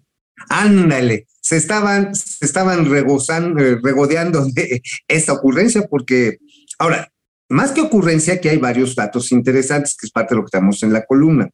ándale, 0.49 1.27
se 1.39 1.57
estaban, 1.57 2.15
se 2.15 2.45
estaban 2.45 2.89
regozando, 2.89 3.63
eh, 3.63 3.77
regodeando 3.81 4.45
de 4.51 4.81
esta 5.07 5.33
ocurrencia 5.33 5.87
porque, 5.87 6.39
ahora, 6.79 7.11
más 7.47 7.71
que 7.71 7.81
ocurrencia, 7.81 8.41
que 8.41 8.49
hay 8.49 8.57
varios 8.57 8.95
datos 8.95 9.31
interesantes, 9.31 9.95
que 9.95 10.07
es 10.07 10.11
parte 10.11 10.33
de 10.33 10.37
lo 10.37 10.43
que 10.43 10.47
estamos 10.47 10.81
en 10.81 10.91
la 10.91 11.05
columna. 11.05 11.49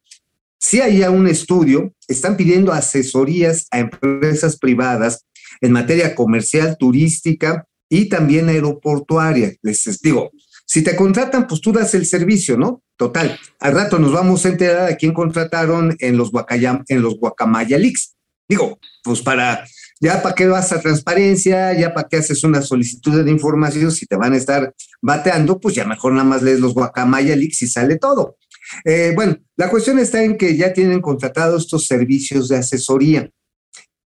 Si 0.58 0.80
hay 0.80 1.02
un 1.02 1.26
estudio, 1.26 1.92
están 2.08 2.36
pidiendo 2.36 2.72
asesorías 2.72 3.66
a 3.70 3.80
empresas 3.80 4.56
privadas 4.56 5.26
en 5.60 5.72
materia 5.72 6.14
comercial, 6.14 6.76
turística 6.78 7.66
y 7.92 8.08
también 8.08 8.48
aeroportuaria. 8.48 9.52
Les 9.60 10.00
digo, 10.00 10.30
si 10.64 10.82
te 10.82 10.96
contratan, 10.96 11.46
pues 11.46 11.60
tú 11.60 11.72
das 11.72 11.92
el 11.92 12.06
servicio, 12.06 12.56
¿no? 12.56 12.82
Total. 12.96 13.38
Al 13.60 13.74
rato 13.74 13.98
nos 13.98 14.12
vamos 14.12 14.46
a 14.46 14.48
enterar 14.48 14.90
a 14.90 14.96
quién 14.96 15.12
contrataron 15.12 15.94
en 15.98 16.16
los, 16.16 16.30
Guacayam, 16.30 16.84
Guacamaya 17.20 17.76
Leaks. 17.76 18.14
Digo, 18.48 18.78
pues 19.04 19.20
para, 19.20 19.66
ya 20.00 20.22
para 20.22 20.34
qué 20.34 20.46
vas 20.46 20.72
a 20.72 20.80
transparencia, 20.80 21.78
ya 21.78 21.92
para 21.92 22.08
qué 22.08 22.16
haces 22.16 22.42
una 22.44 22.62
solicitud 22.62 23.22
de 23.22 23.30
información, 23.30 23.92
si 23.92 24.06
te 24.06 24.16
van 24.16 24.32
a 24.32 24.38
estar 24.38 24.74
bateando, 25.02 25.60
pues 25.60 25.74
ya 25.74 25.84
mejor 25.84 26.14
nada 26.14 26.24
más 26.24 26.40
lees 26.40 26.60
los 26.60 26.72
Guacamaya 26.72 27.36
Leaks 27.36 27.60
y 27.60 27.66
sale 27.66 27.98
todo. 27.98 28.38
Eh, 28.86 29.12
bueno, 29.14 29.36
la 29.56 29.68
cuestión 29.68 29.98
está 29.98 30.22
en 30.22 30.38
que 30.38 30.56
ya 30.56 30.72
tienen 30.72 31.02
contratados 31.02 31.64
estos 31.64 31.86
servicios 31.86 32.48
de 32.48 32.56
asesoría. 32.56 33.28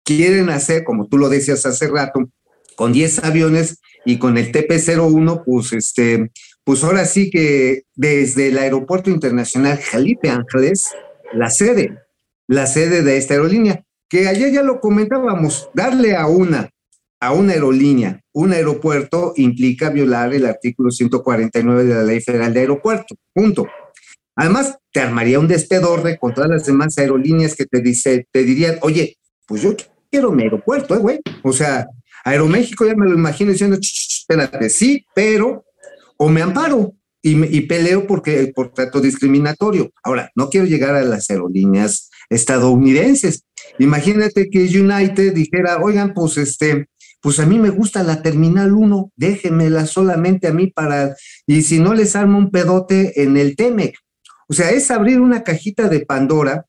Quieren 0.04 0.50
hacer, 0.50 0.84
como 0.84 1.08
tú 1.08 1.16
lo 1.16 1.30
decías 1.30 1.64
hace 1.64 1.88
rato, 1.88 2.28
con 2.76 2.92
10 2.92 3.24
aviones 3.24 3.78
y 4.04 4.18
con 4.18 4.38
el 4.38 4.52
TP-01, 4.52 5.42
pues 5.44 5.72
este, 5.72 6.30
pues 6.64 6.84
ahora 6.84 7.04
sí 7.04 7.30
que 7.30 7.82
desde 7.94 8.48
el 8.48 8.58
Aeropuerto 8.58 9.10
Internacional 9.10 9.78
Jalipe 9.78 10.30
Ángeles, 10.30 10.90
la 11.32 11.50
sede, 11.50 11.98
la 12.46 12.66
sede 12.66 13.02
de 13.02 13.16
esta 13.16 13.34
aerolínea, 13.34 13.84
que 14.08 14.28
ayer 14.28 14.52
ya 14.52 14.62
lo 14.62 14.80
comentábamos, 14.80 15.70
darle 15.74 16.14
a 16.16 16.26
una, 16.26 16.70
a 17.20 17.32
una 17.32 17.54
aerolínea, 17.54 18.20
un 18.32 18.52
aeropuerto 18.52 19.32
implica 19.36 19.90
violar 19.90 20.34
el 20.34 20.46
artículo 20.46 20.90
149 20.90 21.84
de 21.84 21.94
la 21.94 22.02
Ley 22.02 22.20
Federal 22.20 22.52
de 22.52 22.60
Aeropuerto, 22.60 23.14
punto. 23.32 23.66
Además, 24.34 24.78
te 24.92 25.00
armaría 25.00 25.38
un 25.38 25.48
despedorre 25.48 26.18
contra 26.18 26.46
las 26.46 26.64
demás 26.66 26.96
aerolíneas 26.98 27.54
que 27.54 27.66
te, 27.66 27.80
dice, 27.80 28.26
te 28.30 28.44
dirían, 28.44 28.78
oye, 28.80 29.16
pues 29.46 29.62
yo 29.62 29.74
quiero 30.10 30.32
mi 30.32 30.44
aeropuerto, 30.44 30.94
¿eh, 30.94 30.98
güey? 30.98 31.20
O 31.42 31.52
sea, 31.52 31.86
Aeroméxico 32.24 32.86
ya 32.86 32.94
me 32.94 33.06
lo 33.06 33.14
imagino 33.14 33.52
diciendo, 33.52 33.78
espérate, 33.80 34.70
sí, 34.70 35.04
pero, 35.14 35.64
o 36.16 36.28
me 36.28 36.42
amparo 36.42 36.94
y, 37.22 37.60
peleo 37.62 38.06
porque 38.06 38.52
por 38.54 38.72
trato 38.72 39.00
discriminatorio. 39.00 39.92
Ahora, 40.02 40.30
no 40.34 40.50
quiero 40.50 40.66
llegar 40.66 40.94
a 40.94 41.02
las 41.02 41.30
aerolíneas 41.30 42.10
estadounidenses. 42.30 43.44
Imagínate 43.78 44.50
que 44.50 44.64
United 44.64 45.32
dijera, 45.32 45.78
oigan, 45.78 46.14
pues 46.14 46.36
este, 46.36 46.88
pues 47.20 47.38
a 47.38 47.46
mí 47.46 47.58
me 47.58 47.70
gusta 47.70 48.02
la 48.02 48.22
Terminal 48.22 48.72
1, 48.72 49.12
déjenmela 49.16 49.86
solamente 49.86 50.48
a 50.48 50.52
mí 50.52 50.66
para, 50.68 51.14
y 51.46 51.62
si 51.62 51.78
no 51.78 51.94
les 51.94 52.16
armo 52.16 52.38
un 52.38 52.50
pedote 52.50 53.22
en 53.22 53.36
el 53.36 53.54
TEMEC. 53.54 53.96
O 54.48 54.54
sea, 54.54 54.70
es 54.70 54.90
abrir 54.90 55.20
una 55.20 55.44
cajita 55.44 55.88
de 55.88 56.04
Pandora 56.04 56.66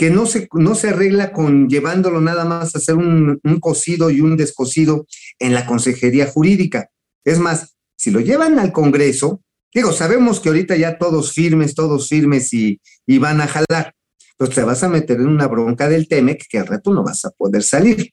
que 0.00 0.08
no 0.08 0.24
se, 0.24 0.48
no 0.54 0.74
se 0.74 0.88
arregla 0.88 1.30
con 1.30 1.68
llevándolo 1.68 2.22
nada 2.22 2.46
más 2.46 2.74
a 2.74 2.78
hacer 2.78 2.94
un, 2.94 3.38
un 3.44 3.60
cocido 3.60 4.08
y 4.08 4.22
un 4.22 4.34
descosido 4.34 5.06
en 5.38 5.52
la 5.52 5.66
Consejería 5.66 6.26
Jurídica. 6.26 6.88
Es 7.22 7.38
más, 7.38 7.76
si 7.98 8.10
lo 8.10 8.20
llevan 8.20 8.58
al 8.58 8.72
Congreso, 8.72 9.42
digo, 9.74 9.92
sabemos 9.92 10.40
que 10.40 10.48
ahorita 10.48 10.74
ya 10.74 10.96
todos 10.96 11.34
firmes, 11.34 11.74
todos 11.74 12.08
firmes 12.08 12.54
y, 12.54 12.80
y 13.06 13.18
van 13.18 13.42
a 13.42 13.46
jalar, 13.46 13.94
pues 14.38 14.48
te 14.48 14.62
vas 14.62 14.82
a 14.82 14.88
meter 14.88 15.20
en 15.20 15.28
una 15.28 15.46
bronca 15.46 15.86
del 15.86 16.08
TEMEC 16.08 16.46
que 16.48 16.58
al 16.58 16.68
rato 16.68 16.94
no 16.94 17.04
vas 17.04 17.26
a 17.26 17.30
poder 17.32 17.62
salir. 17.62 18.10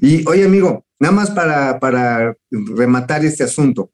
Y 0.00 0.26
oye, 0.26 0.46
amigo, 0.46 0.86
nada 0.98 1.12
más 1.12 1.30
para, 1.30 1.78
para 1.78 2.34
rematar 2.50 3.22
este 3.22 3.44
asunto. 3.44 3.92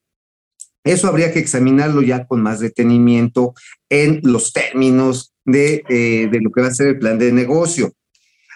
Eso 0.84 1.08
habría 1.08 1.32
que 1.32 1.40
examinarlo 1.40 2.00
ya 2.00 2.28
con 2.28 2.42
más 2.42 2.60
detenimiento 2.60 3.54
en 3.88 4.20
los 4.22 4.52
términos 4.52 5.34
de, 5.48 5.82
eh, 5.88 6.28
de, 6.30 6.40
lo 6.40 6.50
que 6.50 6.60
va 6.60 6.68
a 6.68 6.74
ser 6.74 6.88
el 6.88 6.98
plan 6.98 7.18
de 7.18 7.32
negocio. 7.32 7.92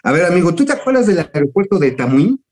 A 0.03 0.13
ver, 0.13 0.25
amigo, 0.25 0.55
¿tú 0.55 0.65
te 0.65 0.73
acuerdas 0.73 1.07
del 1.07 1.19
aeropuerto 1.19 1.79
de 1.79 1.93
Tamuín? 1.93 2.45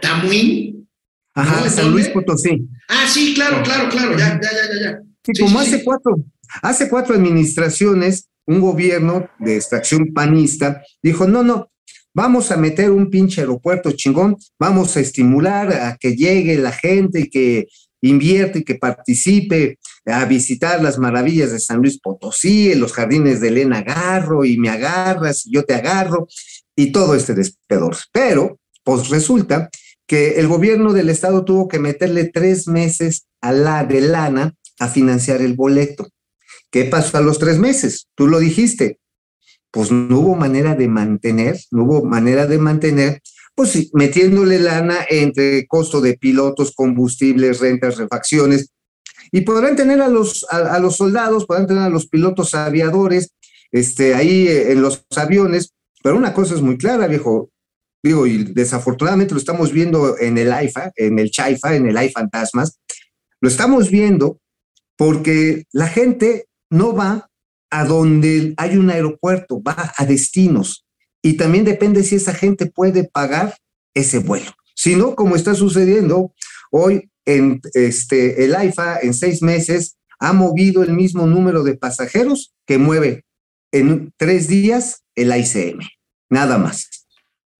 ¿Tamuín? 0.00 0.88
Ajá, 1.34 1.58
¿No? 1.58 1.64
¿De 1.64 1.70
San? 1.70 1.90
Luis 1.90 2.08
Potosí. 2.08 2.68
Ah, 2.88 3.06
sí, 3.08 3.34
claro, 3.34 3.62
claro, 3.62 3.88
claro, 3.88 4.16
ya, 4.16 4.40
ya, 4.40 4.50
ya, 4.50 4.74
ya. 4.74 4.90
ya. 4.92 5.00
Sí, 5.24 5.32
Sí, 5.34 5.42
como 5.42 5.60
sí, 5.60 5.66
hace 5.68 5.78
sí. 5.78 5.84
cuatro, 5.84 6.16
hace 6.62 6.88
cuatro 6.88 7.14
administraciones, 7.14 8.28
un 8.46 8.60
gobierno 8.60 9.28
de 9.38 9.56
extracción 9.56 10.12
panista 10.12 10.82
dijo, 11.02 11.26
no, 11.26 11.42
no, 11.42 11.70
vamos 12.12 12.50
a 12.50 12.58
meter 12.58 12.90
un 12.90 13.08
pinche 13.08 13.40
aeropuerto 13.40 13.92
chingón, 13.92 14.36
vamos 14.58 14.96
a 14.96 15.00
estimular 15.00 15.72
a 15.72 15.96
que 15.96 16.14
llegue 16.14 16.58
la 16.58 16.72
gente 16.72 17.20
y 17.20 17.30
que 17.30 17.66
invierte 18.02 18.58
y 18.58 18.64
que 18.64 18.74
participe 18.74 19.78
a 20.06 20.24
visitar 20.26 20.82
las 20.82 20.98
maravillas 20.98 21.52
de 21.52 21.60
San 21.60 21.78
Luis 21.78 21.98
Potosí, 21.98 22.72
en 22.72 22.80
los 22.80 22.92
jardines 22.92 23.40
de 23.40 23.48
Elena 23.48 23.82
Garro, 23.82 24.44
y 24.44 24.58
me 24.58 24.68
agarras, 24.68 25.46
y 25.46 25.54
yo 25.54 25.64
te 25.64 25.74
agarro, 25.74 26.28
y 26.76 26.92
todo 26.92 27.14
este 27.14 27.34
despedor. 27.34 27.96
Pero, 28.12 28.58
pues 28.82 29.08
resulta 29.08 29.70
que 30.06 30.38
el 30.40 30.48
gobierno 30.48 30.92
del 30.92 31.08
estado 31.08 31.44
tuvo 31.44 31.68
que 31.68 31.78
meterle 31.78 32.26
tres 32.26 32.68
meses 32.68 33.26
a 33.40 33.52
la 33.52 33.84
de 33.84 34.02
lana 34.02 34.54
a 34.78 34.88
financiar 34.88 35.40
el 35.40 35.54
boleto. 35.54 36.08
¿Qué 36.70 36.84
pasó 36.84 37.18
a 37.18 37.22
los 37.22 37.38
tres 37.38 37.58
meses? 37.58 38.08
Tú 38.14 38.26
lo 38.26 38.40
dijiste. 38.40 38.98
Pues 39.70 39.90
no 39.90 40.20
hubo 40.20 40.36
manera 40.36 40.74
de 40.74 40.88
mantener, 40.88 41.58
no 41.70 41.84
hubo 41.84 42.04
manera 42.04 42.46
de 42.46 42.58
mantener, 42.58 43.22
pues 43.56 43.70
sí, 43.70 43.90
metiéndole 43.92 44.58
lana 44.58 44.98
entre 45.08 45.66
costo 45.66 46.00
de 46.00 46.16
pilotos, 46.16 46.72
combustibles, 46.74 47.60
rentas, 47.60 47.96
refacciones, 47.96 48.70
y 49.34 49.40
podrán 49.40 49.74
tener 49.74 50.00
a 50.00 50.06
los, 50.06 50.46
a, 50.48 50.78
los 50.78 50.96
soldados, 50.96 51.44
podrán 51.44 51.66
tener 51.66 51.82
a 51.82 51.88
los 51.88 52.06
pilotos 52.06 52.54
aviadores, 52.54 53.34
este, 53.72 54.14
ahí 54.14 54.46
eh, 54.46 54.70
en 54.70 54.80
los 54.80 55.04
aviones, 55.16 55.74
pero 56.04 56.16
una 56.16 56.32
cosa 56.32 56.54
es 56.54 56.60
muy 56.60 56.78
clara, 56.78 57.08
viejo, 57.08 57.50
digo, 58.00 58.28
y 58.28 58.44
desafortunadamente 58.44 59.34
lo 59.34 59.40
estamos 59.40 59.72
viendo 59.72 60.16
en 60.20 60.38
el 60.38 60.52
AIFA, 60.52 60.92
en 60.94 61.18
el 61.18 61.32
CHAIFA, 61.32 61.74
en 61.74 61.88
el 61.88 61.96
AI 61.96 62.10
Fantasmas, 62.10 62.78
lo 63.40 63.48
estamos 63.48 63.90
viendo 63.90 64.38
porque 64.96 65.64
la 65.72 65.88
gente 65.88 66.46
no 66.70 66.94
va 66.94 67.28
a 67.70 67.84
donde 67.84 68.54
hay 68.56 68.76
un 68.76 68.88
aeropuerto, 68.88 69.60
va 69.60 69.94
a 69.96 70.06
destinos. 70.06 70.86
Y 71.22 71.32
también 71.32 71.64
depende 71.64 72.04
si 72.04 72.14
esa 72.14 72.34
gente 72.34 72.66
puede 72.66 73.02
pagar 73.02 73.56
ese 73.94 74.18
vuelo. 74.18 74.52
Si 74.76 74.94
no, 74.94 75.16
como 75.16 75.34
está 75.34 75.56
sucediendo 75.56 76.32
hoy 76.76 77.08
en 77.24 77.60
este, 77.74 78.44
el 78.44 78.54
AIFA, 78.54 78.98
en 79.00 79.14
seis 79.14 79.40
meses, 79.42 79.96
ha 80.18 80.32
movido 80.32 80.82
el 80.82 80.92
mismo 80.92 81.26
número 81.26 81.62
de 81.62 81.76
pasajeros 81.76 82.52
que 82.66 82.78
mueve 82.78 83.24
en 83.72 84.12
tres 84.16 84.48
días 84.48 85.04
el 85.14 85.34
ICM. 85.34 85.80
Nada 86.30 86.58
más. 86.58 87.06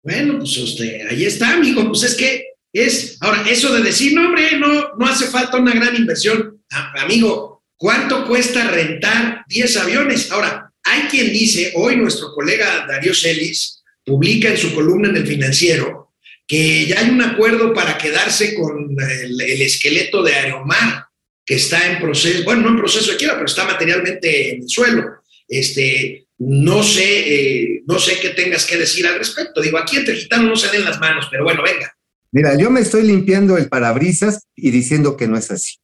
Bueno, 0.02 0.38
pues 0.38 0.56
usted, 0.56 1.06
ahí 1.08 1.24
está, 1.24 1.54
amigo. 1.54 1.86
Pues 1.88 2.02
es 2.02 2.14
que 2.16 2.44
es, 2.72 3.16
ahora, 3.20 3.48
eso 3.48 3.72
de 3.72 3.82
decir, 3.82 4.14
no, 4.14 4.26
hombre, 4.26 4.58
no, 4.58 4.94
no 4.98 5.06
hace 5.06 5.26
falta 5.26 5.58
una 5.58 5.74
gran 5.74 5.94
inversión. 5.94 6.60
Amigo, 6.70 7.62
¿cuánto 7.76 8.26
cuesta 8.26 8.68
rentar 8.68 9.44
10 9.48 9.76
aviones? 9.76 10.30
Ahora, 10.32 10.72
hay 10.82 11.02
quien 11.02 11.32
dice, 11.32 11.72
hoy 11.76 11.96
nuestro 11.96 12.34
colega 12.34 12.84
Darío 12.86 13.14
Celis 13.14 13.82
publica 14.04 14.48
en 14.50 14.58
su 14.58 14.74
columna 14.74 15.08
en 15.08 15.16
el 15.16 15.26
financiero 15.26 16.03
que 16.46 16.86
ya 16.86 17.00
hay 17.00 17.10
un 17.10 17.22
acuerdo 17.22 17.72
para 17.72 17.96
quedarse 17.96 18.54
con 18.54 18.96
el, 19.00 19.40
el 19.40 19.62
esqueleto 19.62 20.22
de 20.22 20.34
Aeromar, 20.34 21.06
que 21.44 21.54
está 21.54 21.90
en 21.90 22.00
proceso, 22.00 22.44
bueno, 22.44 22.62
no 22.62 22.68
en 22.70 22.78
proceso 22.78 23.10
de 23.10 23.16
quiera, 23.16 23.34
pero 23.34 23.46
está 23.46 23.64
materialmente 23.64 24.54
en 24.54 24.62
el 24.62 24.68
suelo. 24.68 25.04
Este, 25.48 26.26
no 26.38 26.82
sé, 26.82 27.02
eh, 27.04 27.82
no 27.86 27.98
sé 27.98 28.18
qué 28.20 28.30
tengas 28.30 28.64
que 28.64 28.76
decir 28.76 29.06
al 29.06 29.18
respecto. 29.18 29.60
Digo, 29.60 29.78
aquí 29.78 29.96
entre 29.96 30.16
gitanos 30.16 30.48
no 30.48 30.56
se 30.56 30.70
den 30.74 30.84
las 30.84 30.98
manos, 31.00 31.28
pero 31.30 31.44
bueno, 31.44 31.62
venga. 31.62 31.94
Mira, 32.32 32.58
yo 32.58 32.70
me 32.70 32.80
estoy 32.80 33.04
limpiando 33.06 33.56
el 33.56 33.68
parabrisas 33.68 34.46
y 34.56 34.70
diciendo 34.70 35.16
que 35.16 35.28
no 35.28 35.38
es 35.38 35.50
así. 35.50 35.76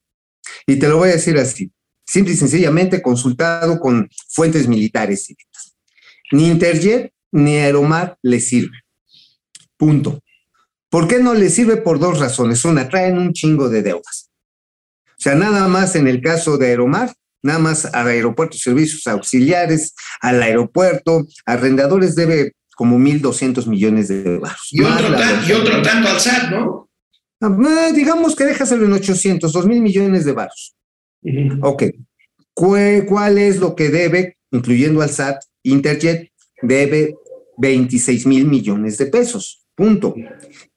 Y 0.67 0.77
te 0.77 0.89
lo 0.89 0.97
voy 0.97 1.11
a 1.11 1.13
decir 1.13 1.37
así, 1.39 1.71
simple 2.05 2.35
y 2.35 2.37
sencillamente 2.37 3.03
consultado 3.03 3.79
con 3.79 4.11
fuentes 4.29 4.67
militares. 4.67 5.33
Ni 6.33 6.49
Interjet 6.49 7.13
ni 7.31 7.57
Aeromar 7.57 8.19
le 8.23 8.41
sirve. 8.41 8.77
Punto. 9.77 10.21
¿Por 10.91 11.07
qué 11.07 11.21
no 11.21 11.35
les 11.35 11.55
sirve? 11.55 11.77
Por 11.77 11.99
dos 11.99 12.19
razones. 12.19 12.65
Una, 12.65 12.89
traen 12.89 13.17
un 13.17 13.33
chingo 13.33 13.69
de 13.69 13.83
deudas. 13.83 14.31
O 15.07 15.23
sea, 15.23 15.35
nada 15.35 15.69
más 15.69 15.95
en 15.97 16.09
el 16.09 16.21
caso 16.21 16.59
de 16.59 16.67
Aeromar, 16.69 17.13
nada 17.43 17.59
más 17.59 17.87
a 17.87 18.05
aeropuertos, 18.05 18.61
servicios 18.61 19.07
auxiliares, 19.07 19.95
al 20.21 20.43
aeropuerto, 20.43 21.27
arrendadores 21.47 22.15
debe 22.15 22.53
como 22.75 22.99
1.200 22.99 23.67
millones 23.67 24.09
de 24.09 24.25
dólares. 24.25 24.61
Y 24.71 24.81
y 24.81 25.53
otro 25.53 25.83
tanto 25.83 26.09
al 26.09 26.19
SAT, 26.21 26.51
¿no? 26.51 26.89
Ah, 27.43 27.91
digamos 27.95 28.35
que 28.35 28.45
déjaselo 28.45 28.85
en 28.87 28.93
800, 28.93 29.53
2 29.53 29.67
mil 29.67 29.81
millones 29.81 30.25
de 30.25 30.33
baros. 30.33 30.75
Uh 31.23 31.31
-huh. 31.31 31.59
Ok. 31.63 31.83
¿Cuál, 32.53 33.07
¿Cuál 33.07 33.39
es 33.39 33.59
lo 33.59 33.75
que 33.75 33.91
debe, 33.91 34.39
incluyendo 34.51 35.03
al 35.03 35.11
SAT? 35.11 35.43
Interjet 35.63 36.31
debe 36.63 37.15
26 37.59 38.27
mil 38.27 38.47
millones 38.47 38.99
de 38.99 39.07
pesos. 39.07 39.60
Punto. 39.81 40.15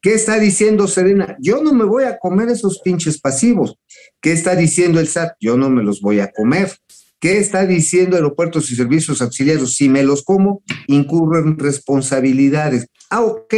¿Qué 0.00 0.14
está 0.14 0.38
diciendo 0.38 0.88
Serena? 0.88 1.36
Yo 1.38 1.62
no 1.62 1.74
me 1.74 1.84
voy 1.84 2.04
a 2.04 2.16
comer 2.16 2.48
esos 2.48 2.80
pinches 2.80 3.20
pasivos. 3.20 3.76
¿Qué 4.18 4.32
está 4.32 4.56
diciendo 4.56 4.98
el 4.98 5.08
SAT? 5.08 5.34
Yo 5.40 5.58
no 5.58 5.68
me 5.68 5.82
los 5.82 6.00
voy 6.00 6.20
a 6.20 6.32
comer. 6.32 6.72
¿Qué 7.20 7.36
está 7.36 7.66
diciendo 7.66 8.16
Aeropuertos 8.16 8.72
y 8.72 8.76
Servicios 8.76 9.20
Auxiliares? 9.20 9.76
Si 9.76 9.90
me 9.90 10.04
los 10.04 10.22
como, 10.22 10.62
incurren 10.86 11.58
responsabilidades. 11.58 12.86
Ah, 13.10 13.20
ok. 13.20 13.54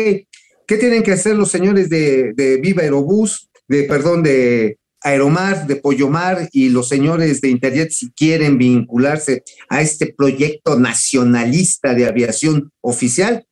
¿Qué 0.66 0.76
tienen 0.80 1.04
que 1.04 1.12
hacer 1.12 1.37
los 1.37 1.48
señores 1.48 1.88
de, 1.90 2.59
Viva 2.61 2.82
Aerobús, 2.82 3.48
de, 3.68 3.85
perdón, 3.85 4.24
de 4.24 4.78
Aeromar, 5.00 5.68
de 5.68 5.76
Pollomar 5.76 6.48
y 6.50 6.70
los 6.70 6.88
señores 6.88 7.40
de 7.40 7.50
Interjet 7.50 7.92
si 7.92 8.11
quieren 8.11 8.59
vincularse 8.59 9.44
a 9.68 9.80
este 9.80 10.12
proyecto 10.12 10.76
nacionalista 10.76 11.94
de 11.94 12.06
aviación 12.06 12.72
oficial? 12.80 13.46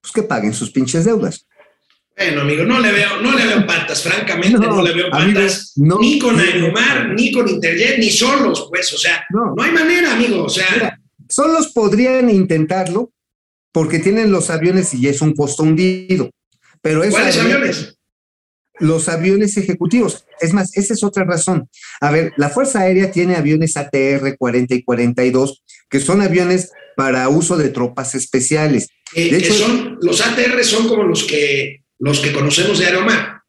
Pues 0.00 0.12
que 0.12 0.22
paguen 0.22 0.54
sus 0.54 0.70
pinches 0.70 1.04
deudas. 1.04 1.46
Bueno, 2.16 2.42
amigo, 2.42 2.64
no 2.64 2.80
le 2.80 2.92
veo, 2.92 3.20
no 3.22 3.32
le 3.32 3.46
veo 3.46 3.66
patas, 3.66 4.02
francamente, 4.02 4.58
no, 4.58 4.76
no 4.76 4.82
le 4.82 4.92
veo 4.92 5.10
patas, 5.10 5.72
amigo, 5.76 5.96
no, 5.96 6.00
ni 6.00 6.18
con 6.18 6.38
Aeromar, 6.38 7.10
ni 7.14 7.32
con 7.32 7.48
Interjet, 7.48 7.98
ni 7.98 8.10
solos, 8.10 8.66
pues, 8.68 8.92
o 8.92 8.98
sea, 8.98 9.24
no, 9.30 9.54
no 9.56 9.62
hay 9.62 9.72
manera, 9.72 10.12
amigo, 10.12 10.44
o 10.44 10.48
sea. 10.48 10.66
Mira, 10.74 11.00
solos 11.30 11.68
podrían 11.68 12.28
intentarlo 12.28 13.12
porque 13.72 14.00
tienen 14.00 14.30
los 14.32 14.50
aviones 14.50 14.92
y 14.94 15.08
es 15.08 15.22
un 15.22 15.34
costo 15.34 15.62
hundido. 15.62 16.30
Pero 16.82 17.02
¿Cuáles 17.10 17.38
aviones? 17.38 17.98
Los 18.80 19.08
aviones 19.08 19.56
ejecutivos. 19.56 20.26
Es 20.40 20.52
más, 20.52 20.76
esa 20.76 20.94
es 20.94 21.04
otra 21.04 21.24
razón. 21.24 21.68
A 22.00 22.10
ver, 22.10 22.32
la 22.36 22.48
Fuerza 22.48 22.80
Aérea 22.80 23.12
tiene 23.12 23.36
aviones 23.36 23.76
ATR 23.76 24.36
40 24.36 24.74
y 24.74 24.82
42, 24.82 25.62
que 25.88 26.00
son 26.00 26.22
aviones 26.22 26.72
para 26.96 27.28
uso 27.28 27.56
de 27.56 27.68
tropas 27.68 28.14
especiales. 28.14 28.88
Eh, 29.14 29.30
de 29.30 29.38
hecho, 29.38 29.54
son, 29.54 29.98
los 30.02 30.20
ATR 30.20 30.64
son 30.64 30.88
como 30.88 31.04
los 31.04 31.24
que, 31.24 31.84
los 31.98 32.20
que 32.20 32.32
conocemos 32.32 32.78
de 32.78 32.86
Aeromar. 32.86 33.40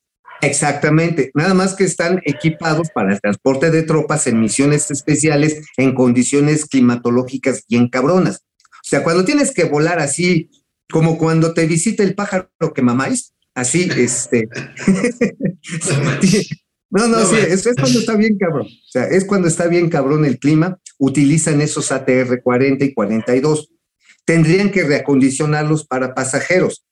Exactamente, 0.41 1.29
nada 1.35 1.53
más 1.53 1.75
que 1.75 1.83
están 1.83 2.19
equipados 2.25 2.89
para 2.93 3.13
el 3.13 3.21
transporte 3.21 3.69
de 3.69 3.83
tropas 3.83 4.25
en 4.25 4.39
misiones 4.39 4.89
especiales 4.89 5.61
en 5.77 5.93
condiciones 5.93 6.65
climatológicas 6.65 7.63
bien 7.69 7.89
cabronas. 7.89 8.43
O 8.57 8.89
sea, 8.89 9.03
cuando 9.03 9.23
tienes 9.23 9.53
que 9.53 9.65
volar 9.65 9.99
así, 9.99 10.49
como 10.91 11.19
cuando 11.19 11.53
te 11.53 11.67
visita 11.67 12.01
el 12.01 12.15
pájaro 12.15 12.49
que 12.73 12.81
mamáis, 12.81 13.33
así, 13.53 13.89
este. 13.95 14.47
no, 16.89 17.07
no, 17.07 17.25
sí, 17.25 17.35
eso 17.47 17.69
es 17.69 17.75
cuando 17.75 17.99
está 17.99 18.15
bien 18.15 18.37
cabrón. 18.37 18.67
O 18.67 18.89
sea, 18.91 19.05
es 19.05 19.25
cuando 19.25 19.47
está 19.47 19.67
bien 19.67 19.89
cabrón 19.89 20.25
el 20.25 20.39
clima, 20.39 20.79
utilizan 20.97 21.61
esos 21.61 21.91
ATR 21.91 22.41
40 22.43 22.85
y 22.85 22.93
42. 22.93 23.69
Tendrían 24.25 24.71
que 24.71 24.83
reacondicionarlos 24.83 25.85
para 25.85 26.13
pasajeros. 26.13 26.85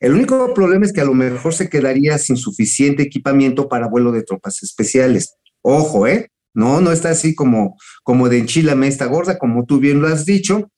El 0.00 0.12
único 0.12 0.52
problema 0.54 0.84
es 0.84 0.92
que 0.92 1.00
a 1.00 1.06
lo 1.06 1.14
mejor 1.14 1.54
se 1.54 1.68
quedaría 1.68 2.18
sin 2.18 2.36
suficiente 2.36 3.02
equipamiento 3.02 3.68
para 3.68 3.88
vuelo 3.88 4.12
de 4.12 4.22
tropas 4.22 4.62
especiales. 4.62 5.36
Ojo, 5.62 6.06
¿eh? 6.06 6.30
No, 6.52 6.80
no 6.80 6.92
está 6.92 7.10
así 7.10 7.34
como, 7.34 7.76
como 8.02 8.28
de 8.28 8.38
enchilame 8.38 8.86
esta 8.86 9.06
gorda, 9.06 9.38
como 9.38 9.64
tú 9.64 9.80
bien 9.80 10.00
lo 10.00 10.08
has 10.08 10.24
dicho. 10.24 10.70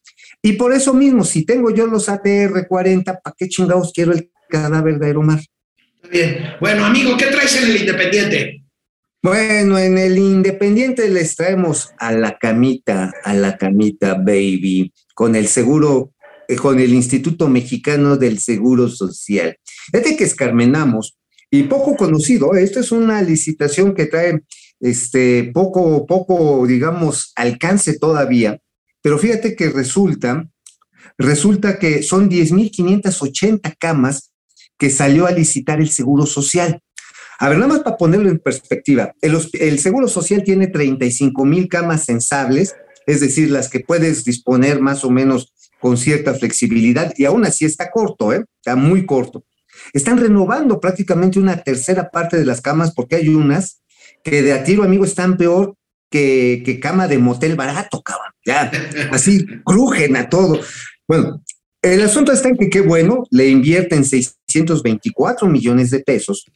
Y 0.42 0.53
por 0.53 0.72
eso 0.72 0.94
mismo, 0.94 1.25
si 1.25 1.44
tengo 1.44 1.70
yo 1.70 1.87
los 1.87 2.09
ATR 2.09 2.66
40, 2.68 3.20
¿para 3.20 3.35
qué 3.37 3.49
chingados 3.49 3.92
quiero 3.92 4.12
el 4.12 4.31
cadáver 4.48 4.98
de 4.98 5.06
Aeromar? 5.06 5.40
Bien. 6.11 6.54
Bueno, 6.61 6.85
amigo, 6.85 7.16
¿qué 7.16 7.26
traes 7.26 7.56
en 7.56 7.70
el 7.70 7.76
Independiente? 7.78 8.62
Bueno, 9.22 9.78
en 9.78 9.98
el 9.98 10.18
Independiente 10.18 11.09
les 11.09 11.35
traemos 11.35 11.90
a 11.98 12.12
la 12.12 12.38
camita, 12.38 13.12
a 13.24 13.35
la 13.35 13.56
camita, 13.56 14.14
baby, 14.14 14.92
con 15.14 15.35
el 15.35 15.48
seguro 15.48 16.12
con 16.54 16.78
el 16.78 16.94
Instituto 16.94 17.48
Mexicano 17.48 18.16
del 18.16 18.38
Seguro 18.38 18.88
Social. 18.88 19.59
Fíjate 19.90 20.16
que 20.16 20.24
escarmenamos, 20.24 21.16
y 21.50 21.64
poco 21.64 21.96
conocido, 21.96 22.54
esto 22.54 22.80
es 22.80 22.92
una 22.92 23.22
licitación 23.22 23.94
que 23.94 24.06
trae 24.06 24.42
este, 24.80 25.50
poco, 25.52 26.06
poco, 26.06 26.66
digamos, 26.66 27.32
alcance 27.35 27.98
todavía, 27.98 28.61
pero 29.02 29.18
fíjate 29.18 29.56
que 29.56 29.70
resulta, 29.70 30.48
resulta 31.18 31.78
que 31.78 32.02
son 32.02 32.28
10.580 32.28 33.74
camas 33.78 34.32
que 34.79 34.91
salió 34.91 35.27
a 35.27 35.33
licitar 35.33 35.81
el 35.81 35.91
Seguro 35.91 36.27
Social. 36.27 36.81
A 37.39 37.49
ver, 37.49 37.59
nada 37.59 37.75
más 37.75 37.83
para 37.83 37.97
ponerlo 37.97 38.31
en 38.31 38.39
perspectiva, 38.39 39.12
el, 39.21 39.39
el 39.55 39.79
Seguro 39.79 40.09
Social 40.09 40.43
tiene 40.43 40.69
35 40.69 41.45
mil 41.45 41.69
camas 41.69 42.05
sensables, 42.05 42.75
es 43.07 43.21
decir, 43.21 43.51
las 43.51 43.69
que 43.69 43.81
puedes 43.81 44.25
disponer 44.25 44.81
más 44.81 45.05
o 45.05 45.11
menos 45.11 45.53
con 45.81 45.97
cierta 45.97 46.35
flexibilidad 46.35 47.12
y 47.17 47.27
aún 47.27 47.45
así 47.45 47.65
está 47.65 47.91
corto, 47.91 48.33
¿eh? 48.33 48.45
está 48.59 48.77
muy 48.77 49.05
corto. 49.07 49.45
Están 49.93 50.19
renovando 50.19 50.81
prácticamente 50.81 51.39
una 51.39 51.62
tercera 51.62 52.11
parte 52.11 52.39
de 52.39 52.47
las 52.47 52.61
camas 52.61 52.93
porque 52.95 53.17
hay 53.17 53.29
unas 53.29 53.83
que 54.25 54.43
de 54.43 54.53
a 54.53 54.65
tiro, 54.65 54.83
amigo, 54.83 55.05
están 55.05 55.37
peor 55.37 55.77
que, 56.11 56.62
que 56.65 56.81
cama 56.81 57.07
de 57.07 57.19
motel 57.19 57.55
barato, 57.57 58.03
cabrón. 58.03 58.33
Ya, 58.45 58.71
así 59.12 59.47
crujen 59.65 60.17
a 60.17 60.29
todo. 60.29 60.61
Bueno, 61.07 61.43
el 61.83 62.03
asunto 62.03 62.33
está 62.33 62.49
en 62.49 62.57
que 62.57 62.71
qué 62.71 62.81
bueno, 62.81 63.25
le 63.31 63.49
invierten 63.49 64.05
624 64.48 65.48
millones 65.48 65.90
de 65.90 66.00
pesos, 66.00 66.46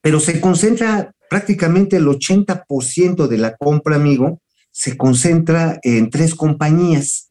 pero 0.00 0.20
se 0.20 0.40
concentra 0.40 1.12
prácticamente 1.28 1.96
el 1.96 2.06
80% 2.06 3.28
de 3.28 3.38
la 3.38 3.56
compra, 3.56 3.96
amigo, 3.96 4.40
se 4.72 4.96
concentra 4.96 5.78
en 5.82 6.10
tres 6.10 6.34
compañías 6.34 7.30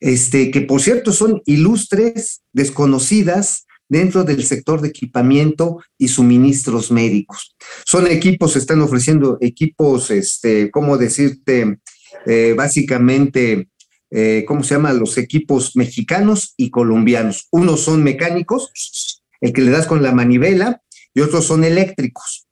este, 0.00 0.50
que 0.50 0.62
por 0.62 0.80
cierto 0.80 1.12
son 1.12 1.42
ilustres, 1.46 2.42
desconocidas 2.52 3.66
dentro 3.88 4.24
del 4.24 4.44
sector 4.44 4.80
de 4.80 4.88
equipamiento 4.88 5.78
y 5.96 6.08
suministros 6.08 6.90
médicos. 6.90 7.54
Son 7.84 8.06
equipos, 8.06 8.56
están 8.56 8.80
ofreciendo 8.80 9.38
equipos, 9.40 10.10
este, 10.10 10.70
¿cómo 10.70 10.98
decirte? 10.98 11.78
Eh, 12.26 12.54
básicamente, 12.56 13.68
eh, 14.10 14.44
¿cómo 14.46 14.62
se 14.62 14.74
llama? 14.74 14.92
Los 14.92 15.18
equipos 15.18 15.76
mexicanos 15.76 16.54
y 16.56 16.70
colombianos. 16.70 17.48
Unos 17.50 17.80
son 17.80 18.02
mecánicos, 18.02 19.22
el 19.40 19.52
que 19.52 19.62
le 19.62 19.70
das 19.70 19.86
con 19.86 20.02
la 20.02 20.12
manivela, 20.12 20.82
y 21.14 21.20
otros 21.20 21.46
son 21.46 21.64
eléctricos. 21.64 22.46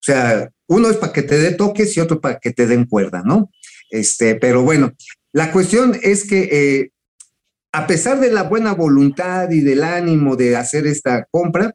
O 0.00 0.02
sea, 0.02 0.50
uno 0.66 0.88
es 0.88 0.96
para 0.96 1.12
que 1.12 1.22
te 1.22 1.38
dé 1.38 1.52
toques 1.52 1.96
y 1.96 2.00
otro 2.00 2.20
para 2.20 2.38
que 2.38 2.52
te 2.52 2.66
den 2.66 2.84
cuerda, 2.84 3.22
¿no? 3.24 3.50
Este, 3.90 4.36
pero 4.36 4.62
bueno, 4.62 4.92
la 5.32 5.52
cuestión 5.52 5.98
es 6.02 6.24
que 6.24 6.48
eh, 6.50 6.90
a 7.72 7.86
pesar 7.86 8.20
de 8.20 8.32
la 8.32 8.44
buena 8.44 8.72
voluntad 8.74 9.50
y 9.50 9.60
del 9.60 9.82
ánimo 9.84 10.36
de 10.36 10.56
hacer 10.56 10.86
esta 10.86 11.26
compra, 11.30 11.74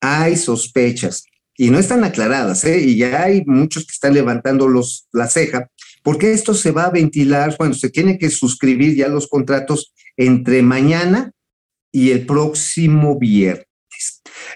hay 0.00 0.36
sospechas 0.36 1.24
y 1.56 1.70
no 1.70 1.78
están 1.78 2.04
aclaradas, 2.04 2.64
¿eh? 2.64 2.78
y 2.78 2.96
ya 2.98 3.22
hay 3.22 3.42
muchos 3.46 3.86
que 3.86 3.92
están 3.92 4.14
levantando 4.14 4.68
los, 4.68 5.08
la 5.12 5.26
ceja, 5.26 5.70
porque 6.06 6.32
esto 6.32 6.54
se 6.54 6.70
va 6.70 6.84
a 6.84 6.90
ventilar, 6.90 7.56
bueno, 7.58 7.74
se 7.74 7.90
tiene 7.90 8.16
que 8.16 8.30
suscribir 8.30 8.94
ya 8.94 9.08
los 9.08 9.26
contratos 9.26 9.92
entre 10.16 10.62
mañana 10.62 11.32
y 11.90 12.12
el 12.12 12.24
próximo 12.26 13.18
viernes. 13.18 13.66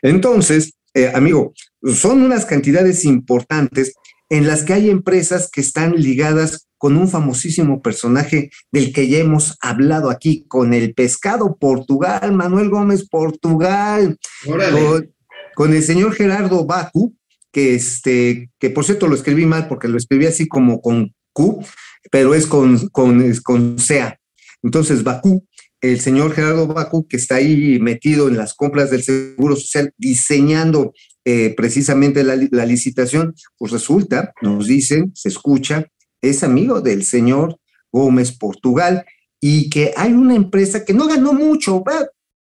Entonces, 0.01 0.75
eh, 0.95 1.11
amigo, 1.13 1.53
son 1.93 2.23
unas 2.23 2.47
cantidades 2.47 3.05
importantes 3.05 3.95
en 4.29 4.47
las 4.47 4.63
que 4.63 4.75
hay 4.75 4.91
empresas 4.91 5.51
que 5.51 5.61
están 5.61 5.97
ligadas 5.97 6.69
con 6.79 6.97
un 6.97 7.09
famosísimo 7.09 7.83
personaje 7.83 8.51
del 8.71 8.93
que 8.93 9.09
ya 9.09 9.19
hemos 9.19 9.59
hablado 9.61 10.09
aquí, 10.09 10.45
con 10.47 10.73
el 10.73 10.95
pescado 10.95 11.57
Portugal, 11.57 12.33
Manuel 12.33 12.71
Gómez 12.71 13.09
Portugal, 13.09 14.17
con, 14.47 15.13
con, 15.57 15.75
el 15.75 15.83
señor 15.83 16.13
Gerardo 16.13 16.65
Bacu, 16.65 17.17
que 17.51 17.75
este, 17.75 18.53
que 18.61 18.71
por 18.71 18.85
cierto 18.85 19.09
lo 19.09 19.17
escribí 19.17 19.47
mal 19.47 19.67
porque 19.67 19.89
lo 19.89 19.97
escribí 19.97 20.27
así 20.27 20.47
como 20.47 20.81
con 20.81 21.13
Q, 21.33 21.65
pero 22.11 22.35
es 22.35 22.47
con, 22.47 22.89
con, 22.89 23.35
con 23.43 23.79
SEA. 23.79 24.19
Entonces, 24.63 25.03
Bacu, 25.03 25.47
el 25.81 26.01
señor 26.01 26.33
Gerardo 26.33 26.67
Bacu, 26.67 27.07
que 27.09 27.17
está 27.17 27.37
ahí 27.37 27.79
metido 27.81 28.29
en 28.29 28.37
las 28.37 28.55
compras 28.55 28.91
del 28.91 29.03
Seguro 29.03 29.57
Social, 29.57 29.93
diseñando 29.97 30.93
eh, 31.25 31.55
precisamente 31.57 32.25
la, 32.25 32.37
la, 32.51 32.67
licitación, 32.67 33.35
pues 33.59 33.73
resulta, 33.73 34.33
nos 34.43 34.67
dicen, 34.67 35.13
se 35.15 35.29
escucha, 35.29 35.87
es 36.23 36.43
amigo 36.43 36.81
del 36.81 37.05
señor 37.05 37.59
Gómez 37.93 38.33
Portugal 38.33 39.05
y 39.41 39.71
que 39.71 39.93
hay 39.97 40.13
una 40.13 40.35
empresa 40.35 40.85
que 40.85 40.93
no 40.93 41.07
ganó 41.07 41.33
mucho, 41.33 41.83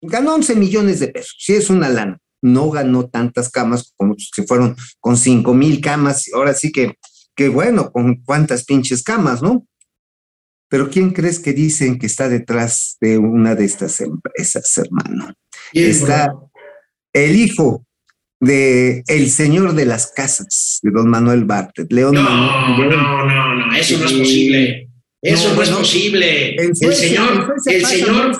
ganó 0.01 0.35
11 0.35 0.55
millones 0.55 0.99
de 0.99 1.09
pesos, 1.09 1.35
sí 1.39 1.53
es 1.53 1.69
una 1.69 1.89
lana, 1.89 2.19
no 2.41 2.69
ganó 2.69 3.07
tantas 3.07 3.49
camas 3.49 3.93
como 3.97 4.15
que 4.15 4.43
fueron 4.43 4.75
con 4.99 5.17
cinco 5.17 5.53
mil 5.53 5.81
camas. 5.81 6.25
Ahora 6.33 6.53
sí 6.53 6.71
que, 6.71 6.93
que 7.35 7.49
bueno, 7.49 7.91
con 7.91 8.21
cuántas 8.23 8.63
pinches 8.63 9.03
camas, 9.03 9.41
¿no? 9.41 9.67
Pero 10.69 10.89
¿quién 10.89 11.11
crees 11.11 11.39
que 11.39 11.53
dicen 11.53 11.99
que 11.99 12.07
está 12.07 12.27
detrás 12.27 12.97
de 12.99 13.17
una 13.17 13.55
de 13.55 13.65
estas 13.65 14.01
empresas, 14.01 14.77
hermano? 14.77 15.33
Está 15.73 16.33
el 17.13 17.35
hijo 17.35 17.85
de 18.39 19.03
el 19.07 19.29
señor 19.29 19.73
de 19.73 19.85
las 19.85 20.11
casas, 20.11 20.79
de 20.81 20.91
don 20.91 21.09
Manuel 21.09 21.45
Bartlett, 21.45 21.91
León 21.91 22.15
No, 22.15 22.23
Manuel. 22.23 22.89
no, 22.89 23.25
no, 23.25 23.55
no, 23.55 23.75
eso 23.75 23.97
no 23.99 24.05
es 24.05 24.13
posible. 24.13 24.89
Eso 25.21 25.55
no, 25.55 25.61
es 25.61 25.69
posible. 25.69 26.55
El 26.55 26.75
señor, 26.75 27.53
el 27.65 27.85
señor, 27.85 28.39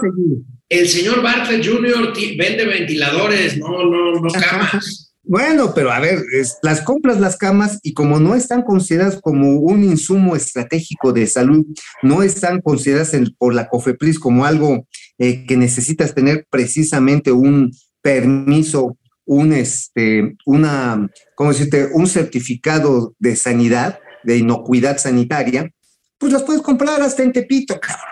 el 0.69 0.88
señor 0.88 1.21
Bartlett 1.21 1.65
Jr. 1.65 2.13
vende 2.38 2.65
ventiladores, 2.65 3.58
no, 3.58 3.86
no, 3.86 4.19
no 4.19 4.29
camas. 4.29 5.05
Bueno, 5.28 5.74
pero 5.74 5.92
a 5.92 6.00
ver, 6.00 6.24
es- 6.34 6.58
las 6.62 6.82
compras 6.82 7.20
las 7.20 7.36
camas 7.38 7.80
y 7.82 7.94
como 7.94 8.20
no 8.20 8.36
están 8.36 8.62
consideradas 8.62 9.20
como 9.22 9.54
un 9.60 9.84
insumo 9.84 10.36
estratégico 10.36 11.14
de 11.14 11.26
salud, 11.26 11.66
no 12.04 12.22
están 12.22 12.62
consideradas 12.62 13.14
en- 13.16 13.34
por 13.38 13.54
la 13.56 13.68
COFEPRIS 13.68 14.20
como 14.20 14.46
algo 14.46 14.88
eh, 15.18 15.46
que 15.48 15.56
necesitas 15.58 16.14
tener 16.14 16.46
precisamente 16.50 17.32
un 17.32 17.72
permiso, 18.02 18.98
un 19.26 19.54
este, 19.54 20.36
una, 20.46 21.10
¿cómo 21.36 21.52
decirte? 21.54 21.88
Un 21.94 22.06
certificado 22.06 23.16
de 23.18 23.36
sanidad, 23.38 23.98
de 24.24 24.38
inocuidad 24.38 24.98
sanitaria, 24.98 25.72
pues 26.18 26.34
las 26.34 26.44
puedes 26.44 26.62
comprar 26.62 27.02
hasta 27.02 27.24
en 27.24 27.32
Tepito, 27.32 27.80
cabrón. 27.80 28.06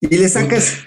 Y 0.00 0.08
le 0.18 0.28
sacas, 0.28 0.78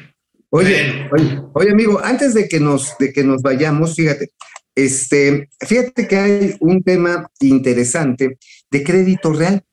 oye, 0.49 1.07
oye, 1.11 1.39
oye, 1.53 1.71
amigo, 1.71 1.99
antes 2.03 2.33
de 2.33 2.47
que 2.49 2.59
nos, 2.59 2.97
de 2.99 3.11
que 3.13 3.23
nos 3.23 3.41
vayamos, 3.41 3.95
fíjate, 3.95 4.31
este, 4.75 5.49
fíjate 5.59 6.07
que 6.07 6.15
hay 6.17 6.55
un 6.59 6.81
tema 6.83 7.29
interesante 7.39 8.37
de 8.69 8.83
crédito 8.83 9.33
real. 9.33 9.63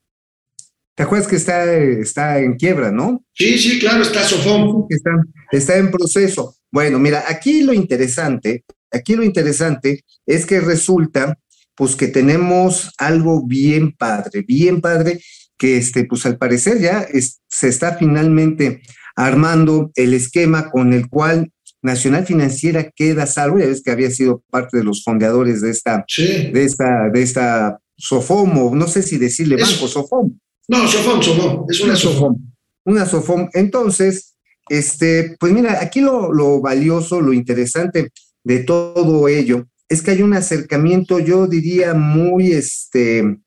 ¿Te 0.94 1.04
acuerdas 1.04 1.28
que 1.28 1.36
está, 1.36 1.72
está 1.76 2.40
en 2.40 2.54
quiebra, 2.56 2.90
no? 2.90 3.24
Sí, 3.32 3.56
sí, 3.58 3.78
claro, 3.78 4.02
está 4.02 4.24
Sofón. 4.24 4.86
Está, 4.90 5.10
está 5.52 5.76
en 5.76 5.90
proceso. 5.92 6.56
Bueno, 6.72 6.98
mira, 6.98 7.24
aquí 7.28 7.62
lo 7.62 7.72
interesante, 7.72 8.64
aquí 8.90 9.14
lo 9.14 9.22
interesante 9.22 10.04
es 10.26 10.44
que 10.44 10.60
resulta, 10.60 11.38
pues 11.76 11.94
que 11.94 12.08
tenemos 12.08 12.92
algo 12.98 13.46
bien 13.46 13.92
padre, 13.92 14.42
bien 14.46 14.80
padre, 14.80 15.20
que 15.56 15.76
este, 15.76 16.04
pues 16.04 16.26
al 16.26 16.36
parecer 16.36 16.80
ya 16.80 17.02
es- 17.02 17.40
se 17.48 17.68
está 17.68 17.96
finalmente 17.96 18.82
armando 19.14 19.90
el 19.94 20.14
esquema 20.14 20.68
con 20.70 20.92
el 20.92 21.08
cual 21.08 21.52
Nacional 21.82 22.26
Financiera 22.26 22.90
queda 22.90 23.26
salvo, 23.26 23.58
ya 23.58 23.66
ves 23.66 23.82
que 23.82 23.90
había 23.90 24.10
sido 24.10 24.42
parte 24.50 24.78
de 24.78 24.84
los 24.84 25.04
fondeadores 25.04 25.60
de 25.60 25.70
esta, 25.70 26.04
Sí. 26.08 26.50
de 26.52 26.64
esta, 26.64 27.08
de 27.12 27.22
esta 27.22 27.78
Sofomo, 27.96 28.74
no 28.74 28.86
sé 28.88 29.02
si 29.02 29.18
decirle 29.18 29.56
Es- 29.56 29.62
banco, 29.72 29.88
Sofom. 29.88 30.38
No, 30.68 30.86
Sofón, 30.88 31.22
Sofón, 31.22 31.64
es 31.68 31.80
una 31.80 31.96
Sofón. 31.96 32.52
Una 32.84 33.06
Sofom. 33.06 33.48
Entonces, 33.54 34.36
este, 34.68 35.36
pues 35.40 35.52
mira, 35.52 35.80
aquí 35.80 36.00
lo, 36.00 36.32
lo 36.32 36.60
valioso, 36.60 37.20
lo 37.20 37.32
interesante 37.32 38.10
de 38.44 38.58
todo 38.60 39.28
ello 39.28 39.66
es 39.88 40.02
que 40.02 40.10
hay 40.12 40.22
un 40.22 40.34
acercamiento, 40.34 41.18
yo 41.18 41.46
diría, 41.46 41.94
muy, 41.94 42.52
este, 42.52 43.38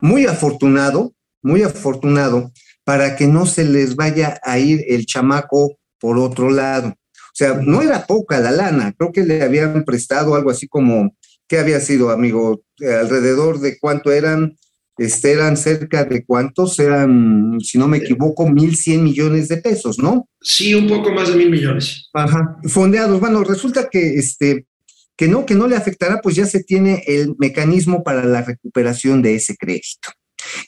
muy 0.00 0.26
afortunado, 0.26 1.14
muy 1.42 1.62
afortunado, 1.62 2.52
para 2.84 3.16
que 3.16 3.26
no 3.26 3.46
se 3.46 3.64
les 3.64 3.96
vaya 3.96 4.38
a 4.42 4.58
ir 4.58 4.84
el 4.88 5.06
chamaco 5.06 5.78
por 5.98 6.18
otro 6.18 6.50
lado. 6.50 6.94
O 7.32 7.34
sea, 7.34 7.54
no 7.54 7.80
era 7.80 8.06
poca 8.06 8.40
la 8.40 8.50
lana, 8.50 8.92
creo 8.96 9.10
que 9.10 9.24
le 9.24 9.42
habían 9.42 9.84
prestado 9.84 10.34
algo 10.34 10.50
así 10.50 10.68
como, 10.68 11.16
¿qué 11.48 11.58
había 11.58 11.80
sido, 11.80 12.10
amigo? 12.10 12.62
Eh, 12.78 12.92
alrededor 12.92 13.58
de 13.60 13.78
cuánto 13.78 14.12
eran, 14.12 14.54
este, 14.98 15.32
eran 15.32 15.56
cerca 15.56 16.04
de 16.04 16.26
cuántos, 16.26 16.78
eran, 16.78 17.58
si 17.60 17.78
no 17.78 17.88
me 17.88 17.98
equivoco, 17.98 18.46
1.100 18.46 19.02
millones 19.02 19.48
de 19.48 19.56
pesos, 19.56 19.98
¿no? 19.98 20.28
Sí, 20.42 20.74
un 20.74 20.86
poco 20.86 21.10
más 21.12 21.28
de 21.28 21.36
mil 21.36 21.50
millones. 21.50 22.10
Ajá. 22.12 22.58
Fondeados. 22.64 23.18
Bueno, 23.18 23.42
resulta 23.44 23.88
que 23.88 24.16
este, 24.16 24.66
que 25.16 25.28
no, 25.28 25.46
que 25.46 25.54
no 25.54 25.68
le 25.68 25.76
afectará, 25.76 26.20
pues 26.20 26.36
ya 26.36 26.46
se 26.46 26.62
tiene 26.62 27.04
el 27.06 27.34
mecanismo 27.38 28.02
para 28.02 28.24
la 28.24 28.42
recuperación 28.42 29.22
de 29.22 29.36
ese 29.36 29.56
crédito. 29.56 30.10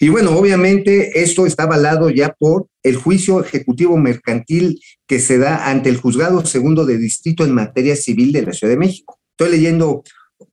Y 0.00 0.08
bueno, 0.08 0.37
obviamente 0.37 1.22
esto 1.22 1.46
está 1.46 1.64
avalado 1.64 2.10
ya 2.10 2.34
por 2.38 2.66
el 2.82 2.96
juicio 2.96 3.42
ejecutivo 3.42 3.96
mercantil 3.96 4.80
que 5.06 5.20
se 5.20 5.38
da 5.38 5.70
ante 5.70 5.88
el 5.88 5.96
juzgado 5.96 6.44
segundo 6.44 6.84
de 6.84 6.98
distrito 6.98 7.44
en 7.44 7.52
materia 7.52 7.96
civil 7.96 8.32
de 8.32 8.42
la 8.42 8.52
Ciudad 8.52 8.72
de 8.72 8.78
México. 8.78 9.18
Estoy 9.38 9.56
leyendo 9.56 10.02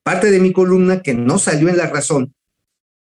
parte 0.03 0.31
de 0.31 0.39
mi 0.39 0.53
columna 0.53 1.01
que 1.01 1.13
no 1.13 1.37
salió 1.37 1.69
en 1.69 1.77
la 1.77 1.87
razón, 1.87 2.33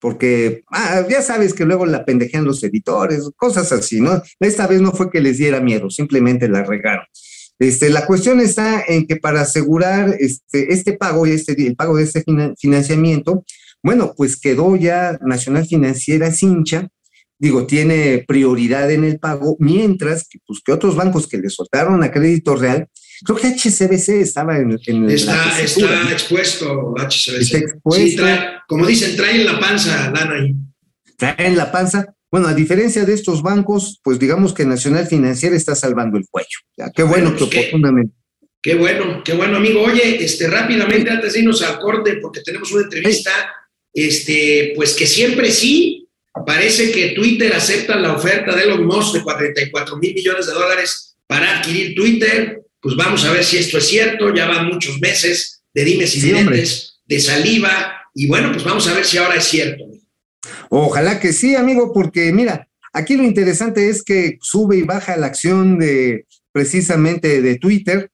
porque 0.01 0.63
ah, 0.71 1.07
ya 1.09 1.23
sabes 1.23 1.55
que 1.55 1.65
luego 1.65 1.87
la 1.87 2.05
pendejean 2.05 2.45
los 2.45 2.63
editores, 2.65 3.31
cosas 3.37 3.71
así, 3.73 4.01
¿no? 4.01 4.23
Esta 4.41 4.67
vez 4.67 4.81
no 4.81 4.93
fue 4.93 5.11
que 5.11 5.21
les 5.21 5.39
diera 5.39 5.61
miedo, 5.61 5.91
simplemente 5.91 6.49
la 6.49 6.65
regaron. 6.65 7.05
Este, 7.59 7.91
la 7.91 8.07
cuestión 8.07 8.41
está 8.41 8.83
en 8.89 9.07
que 9.07 9.17
para 9.17 9.43
asegurar 9.43 10.17
este, 10.19 10.73
este 10.73 10.95
pago 10.95 11.27
y 11.27 11.33
este, 11.33 11.53
el 11.67 11.77
pago 11.77 11.97
de 11.97 12.05
este 12.05 12.25
finan- 12.25 12.55
financiamiento, 12.59 13.45
bueno, 13.83 14.15
pues 14.17 14.39
quedó 14.39 14.77
ya 14.77 15.19
Nacional 15.23 15.67
Financiera 15.67 16.31
cincha, 16.33 16.89
digo, 17.39 17.67
tiene 17.67 18.25
prioridad 18.29 18.91
en 18.91 19.05
el 19.05 19.19
pago, 19.19 19.57
mientras 19.61 20.29
que, 20.29 20.39
pues, 20.47 20.61
que 20.65 20.73
otros 20.73 20.95
bancos 20.97 21.27
que 21.27 21.39
le 21.39 21.49
soltaron 21.49 22.03
a 22.03 22.11
crédito 22.11 22.55
real, 22.57 22.87
creo 23.25 23.39
que 23.39 23.49
HCBC 23.49 24.21
estaba 24.21 24.57
en, 24.59 24.79
en 24.87 25.11
Está, 25.11 25.45
tesitura, 25.57 25.93
está 25.95 26.05
¿no? 26.05 26.11
expuesto 26.11 26.95
HCBC. 26.99 27.41
Está 27.41 27.59
expuesto. 27.59 28.07
Sí, 28.09 28.17
trae- 28.17 28.61
como 28.69 28.87
dicen, 28.87 29.17
trae 29.17 29.37
en 29.41 29.47
la 29.47 29.59
panza 29.59 30.11
lana 30.11 30.35
ahí. 30.35 30.55
trae 31.17 31.47
en 31.47 31.57
la 31.57 31.73
panza. 31.73 32.07
Bueno, 32.31 32.47
a 32.47 32.55
diferencia 32.55 33.05
de 33.05 33.13
estos 33.15 33.43
bancos, 33.43 34.01
pues 34.05 34.19
digamos 34.19 34.53
que 34.55 34.65
Nacional 34.65 35.07
Financiera 35.07 35.57
está 35.57 35.75
salvando 35.75 36.17
el 36.19 36.27
cuello. 36.31 36.47
Ya, 36.77 36.91
qué 36.95 37.03
bueno 37.03 37.31
Bueno, 37.31 37.37
que 37.37 37.45
pues, 37.47 37.51
¿qué? 37.51 37.59
oportunamente. 37.69 38.15
Qué 38.63 38.75
bueno, 38.75 39.23
qué 39.25 39.33
bueno, 39.33 39.57
amigo. 39.57 39.81
Oye, 39.83 40.23
este, 40.23 40.47
rápidamente, 40.47 41.11
antes 41.11 41.33
de 41.33 41.41
irnos 41.41 41.63
al 41.63 41.79
corte, 41.81 42.19
porque 42.21 42.43
tenemos 42.43 42.71
una 42.73 42.83
entrevista, 42.85 43.31
este, 43.93 44.73
pues 44.77 44.95
que 44.95 45.07
siempre 45.07 45.51
sí, 45.51 46.09
parece 46.47 46.93
que 46.93 47.11
Twitter 47.11 47.53
acepta 47.55 47.97
la 47.97 48.15
oferta 48.15 48.55
de 48.55 48.65
Elon 48.65 48.87
Musk 48.87 49.15
de 49.15 49.23
44 49.23 49.97
mil 49.97 50.15
millones 50.15 50.47
de 50.47 50.53
dólares 50.53 51.17
para 51.27 51.59
adquirir 51.59 51.95
Twitter. 51.95 52.63
Pues 52.81 52.97
vamos 52.97 53.25
a 53.25 53.33
ver 53.33 53.45
si 53.45 53.59
esto 53.59 53.79
es 53.79 53.89
cierto. 53.89 54.35
Ya 54.35 54.47
van 54.47 54.67
muchos 54.67 55.01
meses 55.01 55.63
de 55.75 55.85
dimes 55.85 56.17
y 56.17 56.21
Sí, 56.21 56.33
diretes, 56.33 57.01
de 57.05 57.21
saliva. 57.21 57.97
Y 58.15 58.27
bueno, 58.27 58.51
pues 58.53 58.65
vamos 58.65 58.87
a 58.89 58.95
ver 58.95 59.05
si 59.05 59.19
ahora 59.19 59.37
es 59.37 59.45
cierto. 59.45 59.85
Ojalá 60.71 61.21
que 61.21 61.33
sí, 61.33 61.55
amigo, 61.55 61.93
porque 61.93 62.33
mira, 62.33 62.69
aquí 62.93 63.17
lo 63.17 63.25
interesante 63.25 63.89
es 63.89 64.03
que 64.03 64.39
sube 64.41 64.77
y 64.77 64.83
baja 64.83 65.17
la 65.17 65.27
acción 65.27 65.79
de 65.79 66.27
precisamente 66.53 67.43
de 67.43 67.57
Twitter, 67.57 68.11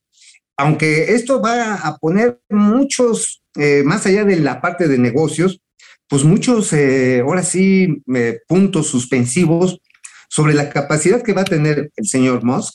aunque 0.56 1.14
esto 1.14 1.40
va 1.40 1.74
a 1.74 1.96
poner 1.98 2.40
muchos, 2.48 3.42
eh, 3.56 3.82
más 3.84 4.06
allá 4.06 4.24
de 4.24 4.36
la 4.36 4.60
parte 4.60 4.88
de 4.88 4.98
negocios, 4.98 5.60
pues 6.08 6.24
muchos, 6.24 6.72
eh, 6.72 7.20
ahora 7.20 7.42
sí, 7.42 8.02
eh, 8.14 8.38
puntos 8.46 8.88
suspensivos 8.88 9.80
sobre 10.28 10.54
la 10.54 10.70
capacidad 10.70 11.22
que 11.22 11.32
va 11.32 11.42
a 11.42 11.46
tener 11.46 11.90
el 11.96 12.06
señor 12.06 12.44
Musk 12.44 12.74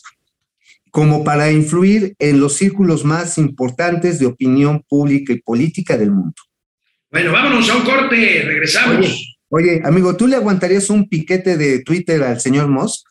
como 0.89 1.23
para 1.23 1.51
influir 1.51 2.15
en 2.19 2.39
los 2.39 2.53
círculos 2.53 3.05
más 3.05 3.37
importantes 3.37 4.19
de 4.19 4.25
opinión 4.25 4.83
pública 4.87 5.31
y 5.31 5.39
política 5.39 5.97
del 5.97 6.11
mundo. 6.11 6.35
Bueno, 7.09 7.31
vámonos 7.31 7.69
a 7.69 7.77
un 7.77 7.83
corte, 7.83 8.43
regresamos. 8.45 9.05
Oye. 9.05 9.31
Oye, 9.53 9.81
amigo, 9.83 10.15
¿tú 10.15 10.27
le 10.27 10.37
aguantarías 10.37 10.89
un 10.89 11.09
piquete 11.09 11.57
de 11.57 11.83
Twitter 11.83 12.23
al 12.23 12.39
señor 12.39 12.69
Musk? 12.69 13.05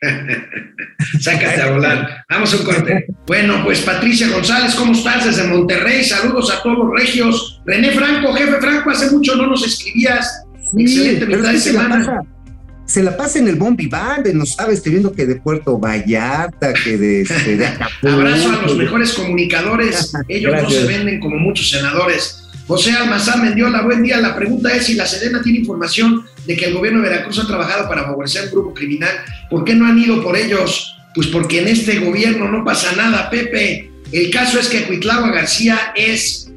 Sácate 1.20 1.60
a 1.62 1.70
volar. 1.72 2.24
Vamos 2.28 2.52
a 2.54 2.56
un 2.56 2.64
corte. 2.64 3.06
Bueno, 3.26 3.62
pues 3.64 3.80
Patricia 3.80 4.28
González, 4.28 4.74
¿cómo 4.74 4.92
estás? 4.92 5.24
Desde 5.26 5.44
Monterrey, 5.44 6.04
saludos 6.04 6.50
a 6.52 6.62
todos 6.62 6.78
los 6.78 6.90
regios. 7.00 7.60
René 7.66 7.90
Franco, 7.92 8.32
jefe 8.32 8.60
Franco, 8.60 8.90
hace 8.90 9.10
mucho 9.10 9.36
no 9.36 9.46
nos 9.48 9.66
escribías. 9.66 10.42
Excelente 10.76 11.26
pero 11.26 11.38
mitad 11.38 11.52
de 11.52 11.58
se 11.58 11.72
la 11.72 11.80
semana. 11.82 11.98
pasa- 12.06 12.20
Se 12.86 13.02
la 13.02 13.16
pasa 13.16 13.38
en 13.38 13.48
el 13.48 13.56
Bombi 13.56 13.86
Band, 13.86 14.26
no 14.34 14.46
sabes, 14.46 14.78
estoy 14.78 14.92
viendo 14.92 15.12
que 15.12 15.26
de 15.26 15.36
Puerto 15.36 15.78
Vallarta, 15.78 16.72
que 16.72 16.96
de, 16.96 17.20
este, 17.22 17.56
de 17.56 17.66
Acapulco. 17.66 18.08
Abrazo 18.16 18.50
a 18.52 18.62
los 18.62 18.76
mejores 18.76 19.12
comunicadores. 19.12 20.12
Ellos 20.28 20.54
no 20.62 20.70
se 20.70 20.84
venden 20.86 21.20
como 21.20 21.36
muchos 21.36 21.70
senadores. 21.70 22.48
José 22.70 22.92
Almazán 22.92 23.42
Mendiola, 23.42 23.82
buen 23.82 24.00
día. 24.00 24.18
La 24.18 24.36
pregunta 24.36 24.72
es 24.72 24.86
si 24.86 24.94
la 24.94 25.04
Sedena 25.04 25.42
tiene 25.42 25.58
información 25.58 26.24
de 26.46 26.56
que 26.56 26.66
el 26.66 26.74
gobierno 26.74 27.02
de 27.02 27.08
Veracruz 27.08 27.40
ha 27.40 27.46
trabajado 27.48 27.88
para 27.88 28.04
favorecer 28.04 28.44
un 28.44 28.50
grupo 28.52 28.74
criminal. 28.74 29.10
¿Por 29.50 29.64
qué 29.64 29.74
no 29.74 29.86
han 29.86 29.98
ido 29.98 30.22
por 30.22 30.36
ellos? 30.36 30.96
Pues 31.12 31.26
porque 31.26 31.62
en 31.62 31.66
este 31.66 31.98
gobierno 31.98 32.48
no 32.48 32.64
pasa 32.64 32.94
nada, 32.94 33.28
Pepe. 33.28 33.90
El 34.12 34.30
caso 34.30 34.60
es 34.60 34.68
que 34.68 34.84
Cuitlagua 34.84 35.32
García 35.32 35.92
es 35.96 36.48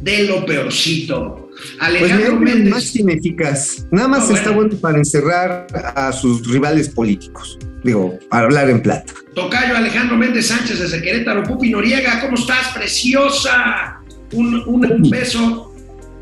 de 0.00 0.22
lo 0.22 0.46
peorcito. 0.46 1.50
Pues 1.50 1.60
Alejandro 1.80 2.36
mira, 2.36 2.54
Méndez. 2.54 2.72
más 2.72 2.96
ineficaz. 2.96 3.84
Nada 3.90 4.08
más 4.08 4.26
No, 4.30 4.36
está 4.36 4.50
bueno. 4.52 4.68
bueno 4.70 4.80
para 4.80 4.96
encerrar 4.96 5.66
a 5.94 6.10
sus 6.12 6.50
rivales 6.50 6.88
políticos. 6.88 7.58
Digo, 7.84 8.18
para 8.30 8.44
hablar 8.44 8.70
en 8.70 8.80
plata. 8.82 9.12
Tocayo 9.34 9.76
Alejandro 9.76 10.16
Méndez 10.16 10.46
Sánchez 10.46 10.78
desde 10.80 11.02
Querétaro. 11.02 11.42
Pupi 11.42 11.68
Noriega, 11.68 12.22
¿cómo 12.22 12.36
estás, 12.36 12.68
preciosa? 12.74 13.97
Un, 14.32 14.62
un 14.66 15.10
beso. 15.10 15.64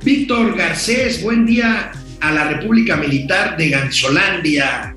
Víctor 0.04 0.56
Garcés, 0.56 1.22
buen 1.22 1.46
día 1.46 1.90
a 2.20 2.32
la 2.32 2.48
República 2.50 2.96
Militar 2.96 3.56
de 3.56 3.70
Gansolandia. 3.70 4.94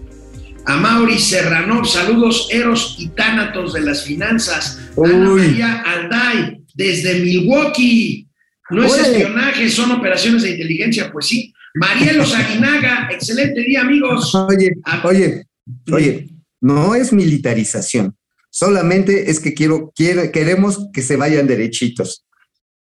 A 0.65 0.77
Mauri 0.77 1.17
Serrano, 1.17 1.83
saludos 1.83 2.47
Eros 2.51 2.95
y 2.99 3.07
Tánatos 3.09 3.73
de 3.73 3.81
las 3.81 4.03
finanzas. 4.03 4.79
Ana 5.03 5.31
Uy. 5.31 5.41
María 5.47 5.81
Alday, 5.81 6.61
desde 6.75 7.19
Milwaukee. 7.21 8.27
No 8.69 8.83
es 8.83 8.95
espionaje, 8.99 9.67
son 9.69 9.91
operaciones 9.93 10.43
de 10.43 10.51
inteligencia, 10.51 11.11
pues 11.11 11.25
sí. 11.27 11.51
Marielos 11.73 12.35
Aguinaga, 12.35 13.09
excelente 13.11 13.61
día, 13.61 13.81
amigos. 13.81 14.35
Oye, 14.35 14.73
oye, 15.03 15.43
oye, 15.91 16.29
no 16.61 16.93
es 16.93 17.11
militarización. 17.11 18.15
Solamente 18.51 19.31
es 19.31 19.39
que 19.39 19.53
quiero, 19.55 19.91
quiere- 19.95 20.31
queremos 20.31 20.87
que 20.93 21.01
se 21.01 21.15
vayan 21.15 21.47
derechitos. 21.47 22.25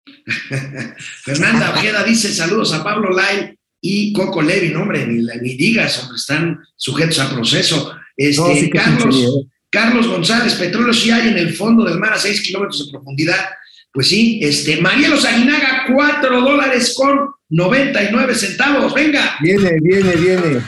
Fernanda 1.24 1.70
Ojeda 1.70 2.02
dice 2.04 2.32
saludos 2.32 2.72
a 2.72 2.82
Pablo 2.82 3.10
Lai 3.10 3.56
y 3.80 4.12
Coco 4.12 4.42
Levin, 4.42 4.76
hombre, 4.76 5.06
ni, 5.06 5.22
ni 5.22 5.56
digas, 5.56 5.98
hombre, 6.02 6.16
están 6.16 6.58
sujetos 6.76 7.18
a 7.18 7.30
proceso. 7.30 7.94
Este, 8.16 8.42
No, 8.42 8.54
sí 8.54 8.70
Carlos. 8.70 9.46
Carlos 9.70 10.08
González, 10.08 10.54
petróleo 10.54 10.92
sí 10.92 11.10
hay 11.10 11.28
en 11.28 11.38
el 11.38 11.54
fondo 11.54 11.84
del 11.84 11.98
mar 11.98 12.12
a 12.12 12.18
6 12.18 12.42
kilómetros 12.42 12.86
de 12.86 12.90
profundidad. 12.90 13.50
Pues 13.92 14.08
sí, 14.08 14.40
este, 14.42 14.80
Marielos 14.80 15.24
Aguinaga, 15.24 15.84
4 15.92 16.40
dólares 16.40 16.92
con 16.96 17.30
99 17.48 18.34
centavos. 18.34 18.92
Venga, 18.92 19.36
Viene, 19.40 19.78
viene, 19.80 20.16
viene. 20.16 20.60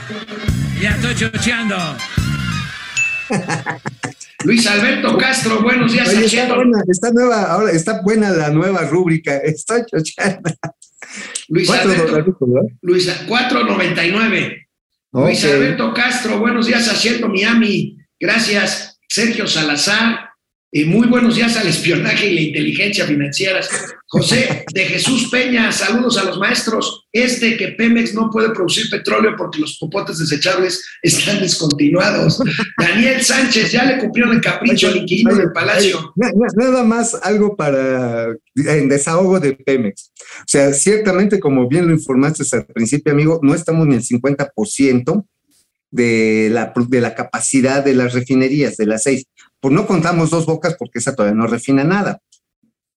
Ya 0.80 0.90
estoy 0.90 1.14
chocheando. 1.14 1.76
Luis 4.44 4.66
Alberto 4.66 5.16
Castro, 5.16 5.62
buenos 5.62 5.92
días, 5.92 6.08
Oye, 6.08 6.26
está 6.26 6.54
buena, 6.54 6.82
está 6.88 7.10
nueva, 7.12 7.42
ahora 7.44 7.72
está 7.72 8.02
buena 8.02 8.30
la 8.30 8.50
nueva 8.50 8.82
rúbrica. 8.84 9.36
Estoy 9.44 9.82
chochando. 9.86 10.50
Luis 11.48 11.70
Alberto, 11.70 12.06
dolaritos, 12.06 12.38
¿verdad? 12.40 12.68
Luis, 12.82 13.08
4.99. 13.28 14.66
Luis 15.12 15.44
Ok. 15.44 15.50
Alberto 15.50 15.94
Castro, 15.94 16.38
buenos 16.38 16.66
días, 16.66 16.88
haciendo 16.88 17.28
Miami. 17.28 17.96
Gracias, 18.18 18.98
Sergio 19.08 19.46
Salazar. 19.46 20.31
Y 20.74 20.86
muy 20.86 21.06
buenos 21.06 21.36
días 21.36 21.54
al 21.58 21.68
espionaje 21.68 22.30
y 22.30 22.34
la 22.34 22.40
inteligencia 22.40 23.06
financieras. 23.06 23.68
José 24.06 24.64
de 24.72 24.86
Jesús 24.86 25.28
Peña, 25.30 25.70
saludos 25.70 26.16
a 26.16 26.24
los 26.24 26.38
maestros. 26.38 27.06
Es 27.12 27.40
de 27.40 27.58
que 27.58 27.68
Pemex 27.68 28.14
no 28.14 28.30
puede 28.30 28.54
producir 28.54 28.88
petróleo 28.88 29.34
porque 29.36 29.60
los 29.60 29.76
popotes 29.76 30.18
desechables 30.18 30.82
están 31.02 31.40
descontinuados. 31.40 32.40
Daniel 32.78 33.20
Sánchez, 33.20 33.70
ya 33.70 33.84
le 33.84 33.98
cumplieron 33.98 34.34
el 34.34 34.40
capricho 34.40 34.88
al 34.88 34.96
inquilino 34.96 35.34
del 35.34 35.52
palacio. 35.52 36.14
nada 36.56 36.84
más 36.84 37.18
algo 37.22 37.54
para 37.54 38.28
en 38.54 38.88
desahogo 38.88 39.40
de 39.40 39.52
Pemex. 39.52 40.10
O 40.38 40.44
sea, 40.46 40.72
ciertamente, 40.72 41.38
como 41.38 41.68
bien 41.68 41.86
lo 41.86 41.92
informaste 41.92 42.44
al 42.56 42.64
principio, 42.64 43.12
amigo, 43.12 43.40
no 43.42 43.54
estamos 43.54 43.86
ni 43.86 43.96
el 43.96 44.02
50% 44.02 45.26
de 45.92 46.48
la, 46.50 46.72
de 46.88 47.00
la 47.02 47.14
capacidad 47.14 47.84
de 47.84 47.94
las 47.94 48.14
refinerías, 48.14 48.78
de 48.78 48.86
las 48.86 49.02
seis. 49.02 49.26
Pues 49.62 49.72
no 49.72 49.86
contamos 49.86 50.30
dos 50.30 50.44
bocas 50.44 50.74
porque 50.76 50.98
esa 50.98 51.14
todavía 51.14 51.38
no 51.38 51.46
refina 51.46 51.84
nada. 51.84 52.18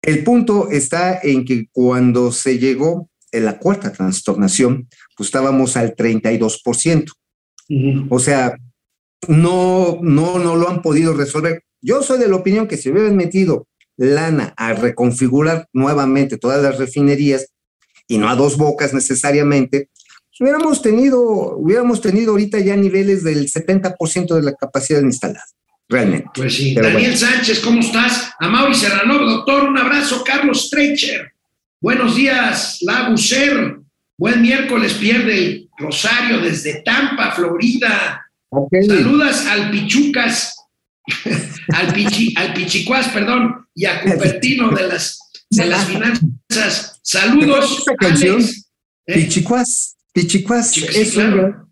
El 0.01 0.23
punto 0.23 0.71
está 0.71 1.19
en 1.21 1.45
que 1.45 1.67
cuando 1.71 2.31
se 2.31 2.57
llegó 2.57 3.07
en 3.31 3.45
la 3.45 3.59
cuarta 3.59 3.91
trastornación, 3.91 4.89
pues 5.15 5.27
estábamos 5.27 5.77
al 5.77 5.95
32%. 5.95 7.11
Ujú. 7.69 8.07
O 8.09 8.17
sea, 8.17 8.57
no, 9.27 9.99
no, 10.01 10.39
no 10.39 10.55
lo 10.55 10.67
han 10.67 10.81
podido 10.81 11.13
resolver. 11.13 11.63
Yo 11.81 12.01
soy 12.01 12.17
de 12.17 12.27
la 12.27 12.37
opinión 12.37 12.67
que 12.67 12.77
si 12.77 12.89
hubieran 12.89 13.15
metido 13.15 13.67
lana 13.95 14.55
a 14.57 14.73
reconfigurar 14.73 15.67
nuevamente 15.71 16.39
todas 16.39 16.63
las 16.63 16.79
refinerías 16.79 17.53
y 18.07 18.17
no 18.17 18.27
a 18.27 18.35
dos 18.35 18.57
bocas 18.57 18.91
necesariamente, 18.91 19.89
pues 20.37 20.41
hubiéramos 20.41 20.81
tenido, 20.81 21.21
hubiéramos 21.57 22.01
tenido 22.01 22.31
ahorita 22.31 22.57
ya 22.59 22.75
niveles 22.75 23.23
del 23.23 23.51
70% 23.51 24.33
de 24.33 24.41
la 24.41 24.55
capacidad 24.55 25.01
instalada, 25.01 25.45
realmente. 25.89 26.27
Pues 26.33 26.55
sí. 26.55 26.73
Pero 26.75 26.89
Daniel 26.89 27.17
Sánchez, 27.17 27.59
¿cómo 27.59 27.79
estás? 27.79 28.31
Amaury 28.39 28.75
Serrano, 28.75 29.17
doctor, 29.19 29.69
un 29.69 29.77
abrazo. 29.77 30.23
Carlos 30.23 30.67
Streicher, 30.67 31.31
buenos 31.81 32.15
días. 32.15 32.79
La 32.81 33.09
Bucer, 33.09 33.77
buen 34.17 34.41
miércoles, 34.41 34.93
pierde 34.93 35.67
Rosario 35.77 36.39
desde 36.39 36.81
Tampa, 36.81 37.31
Florida. 37.31 38.21
Saludas 38.87 39.45
al 39.47 39.69
Pichucas, 39.71 40.55
al, 41.73 41.93
Pichi, 41.93 42.33
al 42.37 42.53
Pichicuás, 42.53 43.09
perdón, 43.09 43.67
y 43.75 43.85
a 43.85 44.01
Cupertino 44.01 44.69
de 44.71 44.87
las, 44.87 45.19
de 45.49 45.65
las 45.65 45.85
finanzas. 45.85 46.99
Saludos, 47.03 47.79
Esa 47.81 47.95
canción, 47.95 48.35
Alex. 48.37 48.71
¿Eh? 49.07 49.13
Pichicuás, 49.15 49.95
Pichicuás, 50.13 50.71
Sí, 50.71 50.81
sí, 50.89 50.99
es 51.01 51.11
claro. 51.11 51.45
un- 51.47 51.64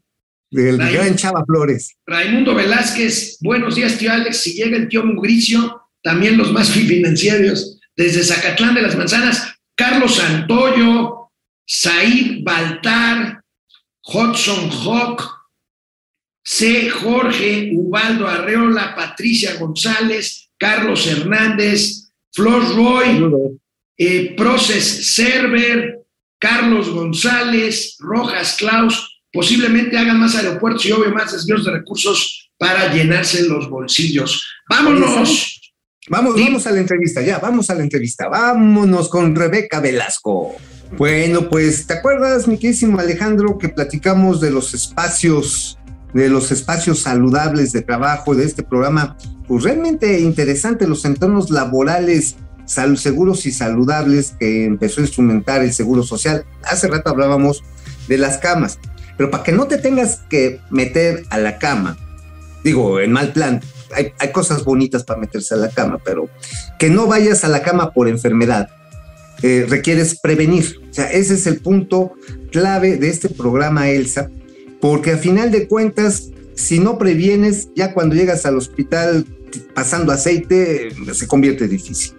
del 0.53 0.79
Ahí. 0.79 0.93
gran 0.93 1.15
Chava 1.15 1.43
Flores. 1.45 1.95
Raimundo 2.05 2.53
Velázquez, 2.53 3.37
buenos 3.41 3.75
días, 3.75 3.97
tío 3.97 4.11
Alex. 4.11 4.37
Si 4.37 4.53
llega 4.53 4.77
el 4.77 4.87
tío 4.87 5.03
Mugricio, 5.03 5.81
también 6.01 6.37
los 6.37 6.51
más 6.51 6.69
financieros, 6.71 7.79
desde 7.95 8.23
Zacatlán 8.23 8.75
de 8.75 8.83
las 8.83 8.95
Manzanas, 8.95 9.55
Carlos 9.75 10.15
Santoyo, 10.15 11.31
Said 11.65 12.43
Baltar, 12.43 13.41
Hudson 14.05 14.69
Hawk, 14.69 15.23
C. 16.45 16.89
Jorge, 16.89 17.71
Ubaldo 17.73 18.27
Arreola, 18.27 18.95
Patricia 18.95 19.55
González, 19.55 20.49
Carlos 20.57 21.07
Hernández, 21.07 22.11
Flor 22.31 22.75
Roy, 22.75 23.57
eh, 23.97 24.35
Proces 24.35 25.15
Server, 25.15 25.99
Carlos 26.39 26.89
González, 26.89 27.95
Rojas 27.99 28.57
Klaus, 28.57 29.12
posiblemente 29.33 29.97
hagan 29.97 30.19
más 30.19 30.35
aeropuertos 30.35 30.85
y 30.85 30.91
obvio 30.91 31.11
más 31.11 31.31
desvíos 31.33 31.65
de 31.65 31.71
recursos 31.71 32.51
para 32.57 32.93
llenarse 32.93 33.43
los 33.47 33.69
bolsillos. 33.69 34.41
¡Vámonos! 34.69 35.59
Vamos, 36.09 36.35
Sí. 36.35 36.43
vamos 36.43 36.67
a 36.67 36.71
la 36.71 36.79
entrevista, 36.79 37.21
ya, 37.21 37.39
vamos 37.39 37.69
a 37.69 37.75
la 37.75 37.83
entrevista. 37.83 38.27
Vámonos 38.27 39.09
con 39.09 39.35
Rebeca 39.35 39.79
Velasco. 39.79 40.55
Bueno, 40.97 41.49
pues, 41.49 41.87
¿te 41.87 41.93
acuerdas, 41.93 42.47
mi 42.47 42.57
queridísimo 42.57 42.99
Alejandro, 42.99 43.57
que 43.57 43.69
platicamos 43.69 44.39
de 44.39 44.51
los 44.51 44.73
espacios, 44.73 45.79
de 46.13 46.29
los 46.29 46.51
espacios 46.51 46.99
saludables 46.99 47.71
de 47.71 47.81
trabajo 47.81 48.35
de 48.35 48.45
este 48.45 48.63
programa? 48.63 49.17
Pues 49.47 49.63
realmente 49.63 50.19
interesante 50.19 50.87
los 50.87 51.03
entornos 51.05 51.49
laborales 51.49 52.35
seguros 52.65 53.45
y 53.45 53.51
saludables 53.51 54.35
que 54.39 54.65
empezó 54.65 55.01
a 55.01 55.03
instrumentar 55.05 55.63
el 55.63 55.73
Seguro 55.73 56.03
Social. 56.03 56.45
Hace 56.63 56.87
rato 56.87 57.09
hablábamos 57.09 57.63
de 58.07 58.17
las 58.17 58.37
camas, 58.37 58.79
pero 59.17 59.29
para 59.29 59.43
que 59.43 59.51
no 59.51 59.67
te 59.67 59.77
tengas 59.77 60.21
que 60.29 60.59
meter 60.69 61.23
a 61.29 61.37
la 61.37 61.57
cama, 61.59 61.97
digo, 62.63 62.99
en 62.99 63.11
mal 63.11 63.33
plan, 63.33 63.61
hay, 63.95 64.31
cosas 64.31 64.63
bonitas 64.63 65.03
para 65.03 65.19
meterse 65.19 65.53
a 65.53 65.57
la 65.57 65.69
cama, 65.69 65.99
pero 66.03 66.29
que 66.79 66.89
no 66.89 67.07
vayas 67.07 67.43
a 67.43 67.49
la 67.49 67.61
cama 67.61 67.91
por 67.91 68.07
enfermedad, 68.07 68.69
eh, 69.41 69.65
requieres 69.69 70.19
prevenir. 70.19 70.79
O 70.89 70.93
sea, 70.93 71.11
ese 71.11 71.35
es 71.35 71.47
el 71.47 71.59
punto 71.59 72.13
clave 72.51 72.97
de 72.97 73.09
este 73.09 73.29
programa, 73.29 73.89
Elsa, 73.89 74.29
porque 74.81 75.11
a 75.11 75.17
final 75.17 75.51
de 75.51 75.67
cuentas, 75.67 76.29
si 76.55 76.79
no 76.79 76.97
previenes, 76.97 77.69
ya 77.75 77.93
cuando 77.93 78.15
llegas 78.15 78.45
al 78.45 78.57
hospital 78.57 79.25
pasando 79.75 80.11
aceite, 80.11 80.89
se 81.13 81.27
convierte 81.27 81.67
difícil. 81.67 82.15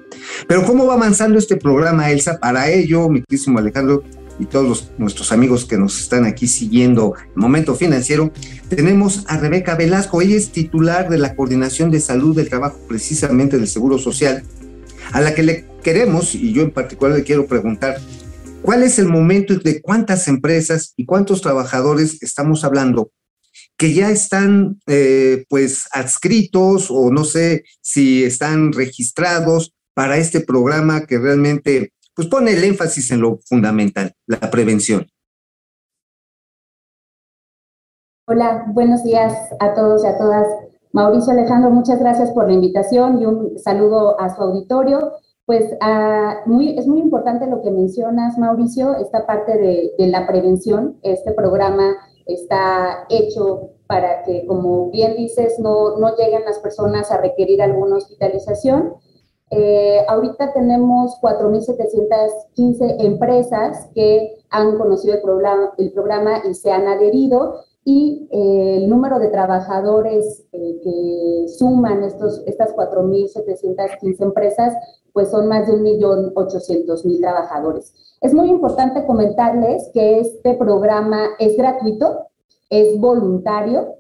Pero 0.47 0.65
¿cómo 0.65 0.87
va 0.87 0.95
avanzando 0.95 1.39
este 1.39 1.57
programa, 1.57 2.11
Elsa? 2.11 2.39
Para 2.39 2.71
ello, 2.71 3.09
mi 3.09 3.23
querísimo 3.23 3.59
Alejandro 3.59 4.05
y 4.39 4.47
todos 4.47 4.67
los- 4.67 4.91
nuestros 4.99 5.33
amigos 5.33 5.65
que 5.65 5.79
nos 5.79 6.01
están 6.01 6.25
aquí 6.25 6.47
siguiendo 6.49 7.15
el 7.35 7.41
momento 7.41 7.75
financiero, 7.75 8.33
tenemos 8.69 9.25
a 9.29 9.37
Rebeca 9.37 9.75
Velasco. 9.77 10.21
Ella 10.21 10.37
es 10.37 10.51
titular 10.51 11.09
de 11.09 11.19
la 11.19 11.35
Coordinación 11.37 11.91
de 11.91 12.01
Salud 12.01 12.35
del 12.35 12.49
Trabajo, 12.49 12.79
precisamente 12.89 13.59
del 13.59 13.69
Seguro 13.69 13.99
Social, 13.99 14.43
a 15.13 15.21
la 15.21 15.35
que 15.35 15.43
le 15.43 15.65
queremos, 15.83 16.35
y 16.35 16.53
yo 16.53 16.63
en 16.63 16.71
particular 16.71 17.17
le 17.17 17.25
quiero 17.25 17.47
preguntar, 17.47 18.01
¿cuál 18.63 18.83
es 18.83 18.99
el 18.99 19.07
momento 19.07 19.55
de 19.57 19.81
cuántas 19.83 20.27
empresas 20.29 20.95
y 20.97 21.05
cuántos 21.05 21.41
trabajadores 21.43 22.23
estamos 22.23 22.65
hablando 22.65 23.11
que 23.77 23.93
ya 23.93 24.11
están 24.11 24.81
eh, 24.87 25.45
pues 25.49 25.87
adscritos 25.93 26.87
o 26.91 27.11
no 27.11 27.25
sé 27.25 27.65
si 27.83 28.25
están 28.25 28.73
registrados 28.73 29.75
para 29.95 30.17
este 30.17 30.41
programa 30.41 31.07
que 31.07 31.19
realmente 31.19 31.93
pues 32.15 32.29
pone 32.29 32.53
el 32.53 32.65
énfasis 32.65 33.11
en 33.11 33.21
lo 33.21 33.39
fundamental, 33.39 34.13
la 34.27 34.39
prevención. 34.51 35.07
Hola, 38.27 38.65
buenos 38.69 39.03
días 39.05 39.35
a 39.61 39.75
todos 39.75 40.05
y 40.05 40.07
a 40.07 40.17
todas. 40.17 40.47
Mauricio 40.93 41.33
Alejandro, 41.33 41.71
muchas 41.71 41.99
gracias 41.99 42.31
por 42.31 42.47
la 42.47 42.55
invitación 42.55 43.21
y 43.21 43.27
un 43.27 43.59
saludo 43.59 44.19
a 44.21 44.35
su 44.35 44.41
auditorio. 44.41 45.13
Pues 45.45 45.77
ah, 45.83 46.37
es 46.47 46.87
muy 46.87 47.01
importante 47.01 47.47
lo 47.47 47.61
que 47.61 47.71
mencionas, 47.71 48.39
Mauricio, 48.39 48.97
esta 48.97 49.27
parte 49.27 49.59
de, 49.59 50.07
la 50.07 50.27
prevención. 50.27 50.99
Este 51.03 51.33
programa 51.33 51.97
está 52.25 53.05
hecho 53.11 53.73
para 53.87 54.23
que, 54.23 54.47
como 54.47 54.91
bien 54.91 55.17
dices, 55.17 55.59
no 55.59 56.17
lleguen 56.17 56.45
las 56.47 56.61
personas 56.61 57.11
a 57.11 57.19
requerir 57.19 57.61
alguna 57.61 57.97
hospitalización. 57.97 58.95
Eh, 59.57 60.05
ahorita 60.09 60.53
tenemos 60.53 61.17
4.715 61.21 62.97
empresas 63.05 63.89
que 63.95 64.35
han 64.51 64.77
conocido 64.77 65.15
el 65.15 65.23
programa, 65.23 65.73
el 65.79 65.93
programa 65.93 66.43
y 66.49 66.55
se 66.55 66.73
han 66.73 66.89
adherido 66.89 67.61
y 67.85 68.29
eh, 68.33 68.79
el 68.79 68.89
número 68.89 69.19
de 69.19 69.29
trabajadores 69.29 70.45
eh, 70.53 70.81
que 70.83 71.49
suman 71.49 72.03
estos, 72.03 72.43
estas 72.47 72.75
4.715 72.75 74.23
empresas, 74.23 74.75
pues 75.13 75.31
son 75.31 75.49
más 75.49 75.69
de 75.69 75.75
1.800.000 75.75 77.21
trabajadores. 77.21 77.95
Es 78.21 78.35
muy 78.35 78.49
importante 78.49 79.07
comentarles 79.07 79.91
que 79.93 80.19
este 80.19 80.55
programa 80.55 81.29
es 81.39 81.57
gratuito, 81.57 82.27
es 82.71 82.99
voluntario, 82.99 83.99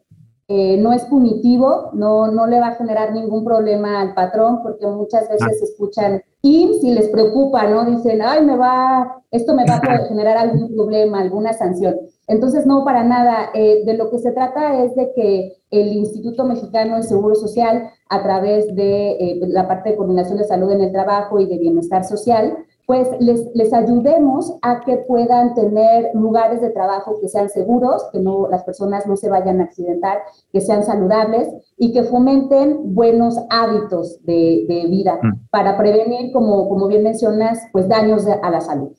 eh, 0.49 0.77
no 0.77 0.93
es 0.93 1.05
punitivo, 1.05 1.91
no, 1.95 2.29
no 2.29 2.47
le 2.47 2.61
va 2.61 2.69
a 2.69 2.75
generar 2.75 3.13
ningún 3.13 3.45
problema 3.45 4.01
al 4.01 4.15
patrón, 4.15 4.63
porque 4.63 4.87
muchas 4.87 5.29
veces 5.29 5.63
escuchan 5.63 6.23
y 6.43 6.79
si 6.83 6.93
les 6.93 7.09
preocupa, 7.09 7.67
¿no? 7.67 7.87
Dicen, 7.87 8.21
ay, 8.21 8.45
me 8.45 8.55
va, 8.55 9.23
esto 9.31 9.55
me 9.55 9.65
va 9.65 9.77
a 9.77 10.07
generar 10.07 10.37
algún 10.37 10.75
problema, 10.75 11.23
alguna 11.23 11.55
sanción. 11.55 11.97
Entonces, 12.27 12.67
no, 12.67 12.85
para 12.85 13.03
nada. 13.03 13.49
Eh, 13.55 13.83
de 13.87 13.95
lo 13.95 14.11
que 14.11 14.19
se 14.19 14.33
trata 14.33 14.83
es 14.83 14.95
de 14.95 15.11
que 15.15 15.57
el 15.71 15.89
Instituto 15.95 16.45
Mexicano 16.45 16.97
de 16.97 17.03
Seguro 17.03 17.35
Social, 17.35 17.91
a 18.11 18.23
través 18.23 18.75
de 18.75 19.13
eh, 19.13 19.41
la 19.49 19.67
parte 19.67 19.91
de 19.91 19.97
coordinación 19.97 20.37
de 20.37 20.45
salud 20.45 20.71
en 20.71 20.83
el 20.83 20.93
trabajo 20.93 21.41
y 21.41 21.47
de 21.47 21.57
bienestar 21.57 22.05
social, 22.05 22.59
pues 22.87 23.09
les, 23.21 23.41
les 23.55 23.73
ayudemos 23.73 24.53
a 24.63 24.81
que 24.81 24.99
puedan 25.09 25.55
tener 25.55 26.11
lugares 26.15 26.61
de 26.61 26.71
trabajo 26.71 27.19
que 27.21 27.29
sean 27.29 27.49
seguros, 27.49 28.03
que 28.13 28.19
no, 28.19 28.49
las 28.51 28.65
personas 28.65 29.07
no 29.07 29.17
se 29.17 29.29
vayan 29.29 29.61
a 29.61 29.65
accidentar, 29.65 30.19
que 30.53 30.61
sean 30.61 30.85
saludables 30.85 31.49
y 31.79 31.93
que 31.93 32.05
fomenten 32.05 32.95
buenos 32.95 33.37
hábitos 33.51 34.23
de, 34.25 34.65
de 34.69 34.87
vida 34.89 35.19
mm. 35.23 35.49
para 35.51 35.79
prevenir, 35.79 36.33
como, 36.33 36.69
como 36.69 36.89
bien 36.89 37.03
mencionas, 37.03 37.59
pues 37.73 37.89
daños 37.89 38.27
a 38.27 38.51
la 38.51 38.61
salud. 38.61 38.93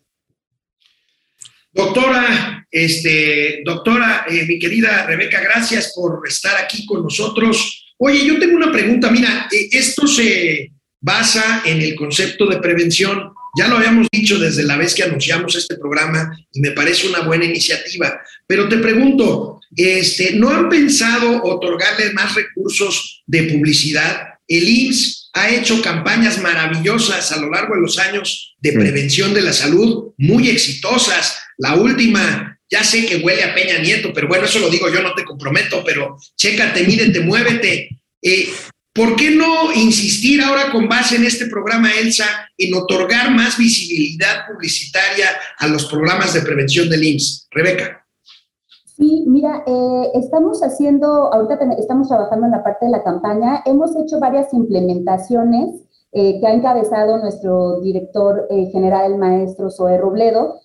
Doctora, 1.75 2.65
este, 2.71 3.61
doctora, 3.65 4.25
eh, 4.29 4.45
mi 4.47 4.57
querida 4.57 5.05
Rebeca, 5.05 5.41
gracias 5.41 5.91
por 5.93 6.25
estar 6.25 6.55
aquí 6.63 6.85
con 6.85 7.03
nosotros. 7.03 7.93
Oye, 7.97 8.25
yo 8.25 8.39
tengo 8.39 8.55
una 8.55 8.71
pregunta. 8.71 9.11
Mira, 9.11 9.47
eh, 9.51 9.67
esto 9.73 10.07
se 10.07 10.71
basa 11.01 11.63
en 11.65 11.81
el 11.81 11.95
concepto 11.95 12.47
de 12.47 12.59
prevención. 12.59 13.34
Ya 13.57 13.67
lo 13.67 13.77
habíamos 13.77 14.07
dicho 14.11 14.37
desde 14.37 14.63
la 14.63 14.77
vez 14.77 14.93
que 14.93 15.03
anunciamos 15.03 15.55
este 15.55 15.77
programa 15.77 16.37
y 16.51 16.59
me 16.59 16.71
parece 16.71 17.07
una 17.07 17.21
buena 17.21 17.45
iniciativa. 17.45 18.19
Pero 18.45 18.67
te 18.67 18.77
pregunto, 18.77 19.61
este, 19.75 20.33
¿no 20.33 20.49
han 20.49 20.69
pensado 20.69 21.41
otorgarle 21.43 22.13
más 22.13 22.35
recursos 22.35 23.23
de 23.25 23.43
publicidad? 23.43 24.27
El 24.47 24.67
IMSS 24.67 25.29
ha 25.33 25.49
hecho 25.49 25.81
campañas 25.81 26.41
maravillosas 26.41 27.31
a 27.31 27.37
lo 27.37 27.49
largo 27.49 27.75
de 27.75 27.81
los 27.81 27.97
años 27.97 28.55
de 28.59 28.71
prevención 28.71 29.33
de 29.33 29.41
la 29.41 29.53
salud, 29.53 30.13
muy 30.17 30.49
exitosas. 30.49 31.37
La 31.57 31.75
última, 31.75 32.59
ya 32.69 32.83
sé 32.83 33.05
que 33.05 33.17
huele 33.17 33.43
a 33.43 33.53
Peña 33.53 33.79
Nieto, 33.79 34.13
pero 34.13 34.27
bueno, 34.27 34.45
eso 34.45 34.59
lo 34.59 34.69
digo 34.69 34.91
yo, 34.91 35.01
no 35.01 35.13
te 35.13 35.23
comprometo, 35.23 35.83
pero 35.85 36.17
chécate, 36.37 36.83
mídete, 36.83 37.19
muévete. 37.21 37.89
Eh, 38.21 38.49
¿Por 38.95 39.17
qué 39.17 39.29
no 39.35 39.73
insistir 39.75 40.41
ahora 40.41 40.71
con 40.71 40.87
base 40.87 41.17
en 41.17 41.25
este 41.25 41.47
programa 41.47 41.89
ELSA 42.01 42.23
en 42.57 42.73
otorgar 42.75 43.29
más 43.29 43.57
visibilidad 43.57 44.47
publicitaria 44.47 45.27
a 45.59 45.67
los 45.67 45.87
programas 45.87 46.33
de 46.33 46.39
prevención 46.39 46.89
del 46.89 47.03
IMSS? 47.03 47.49
Rebeca. 47.51 48.05
Sí, 48.95 49.25
mira, 49.27 49.65
eh, 49.67 50.11
estamos 50.13 50.63
haciendo, 50.63 51.33
ahorita 51.33 51.59
estamos 51.77 52.07
trabajando 52.07 52.45
en 52.45 52.53
la 52.53 52.63
parte 52.63 52.85
de 52.85 52.91
la 52.91 53.03
campaña, 53.03 53.63
hemos 53.65 53.93
hecho 53.97 54.21
varias 54.21 54.53
implementaciones 54.53 55.75
eh, 56.13 56.39
que 56.39 56.47
ha 56.47 56.53
encabezado 56.53 57.17
nuestro 57.17 57.81
director 57.81 58.47
eh, 58.49 58.67
general, 58.71 59.11
el 59.11 59.17
maestro 59.17 59.69
Zoe 59.71 59.97
Robledo. 59.97 60.61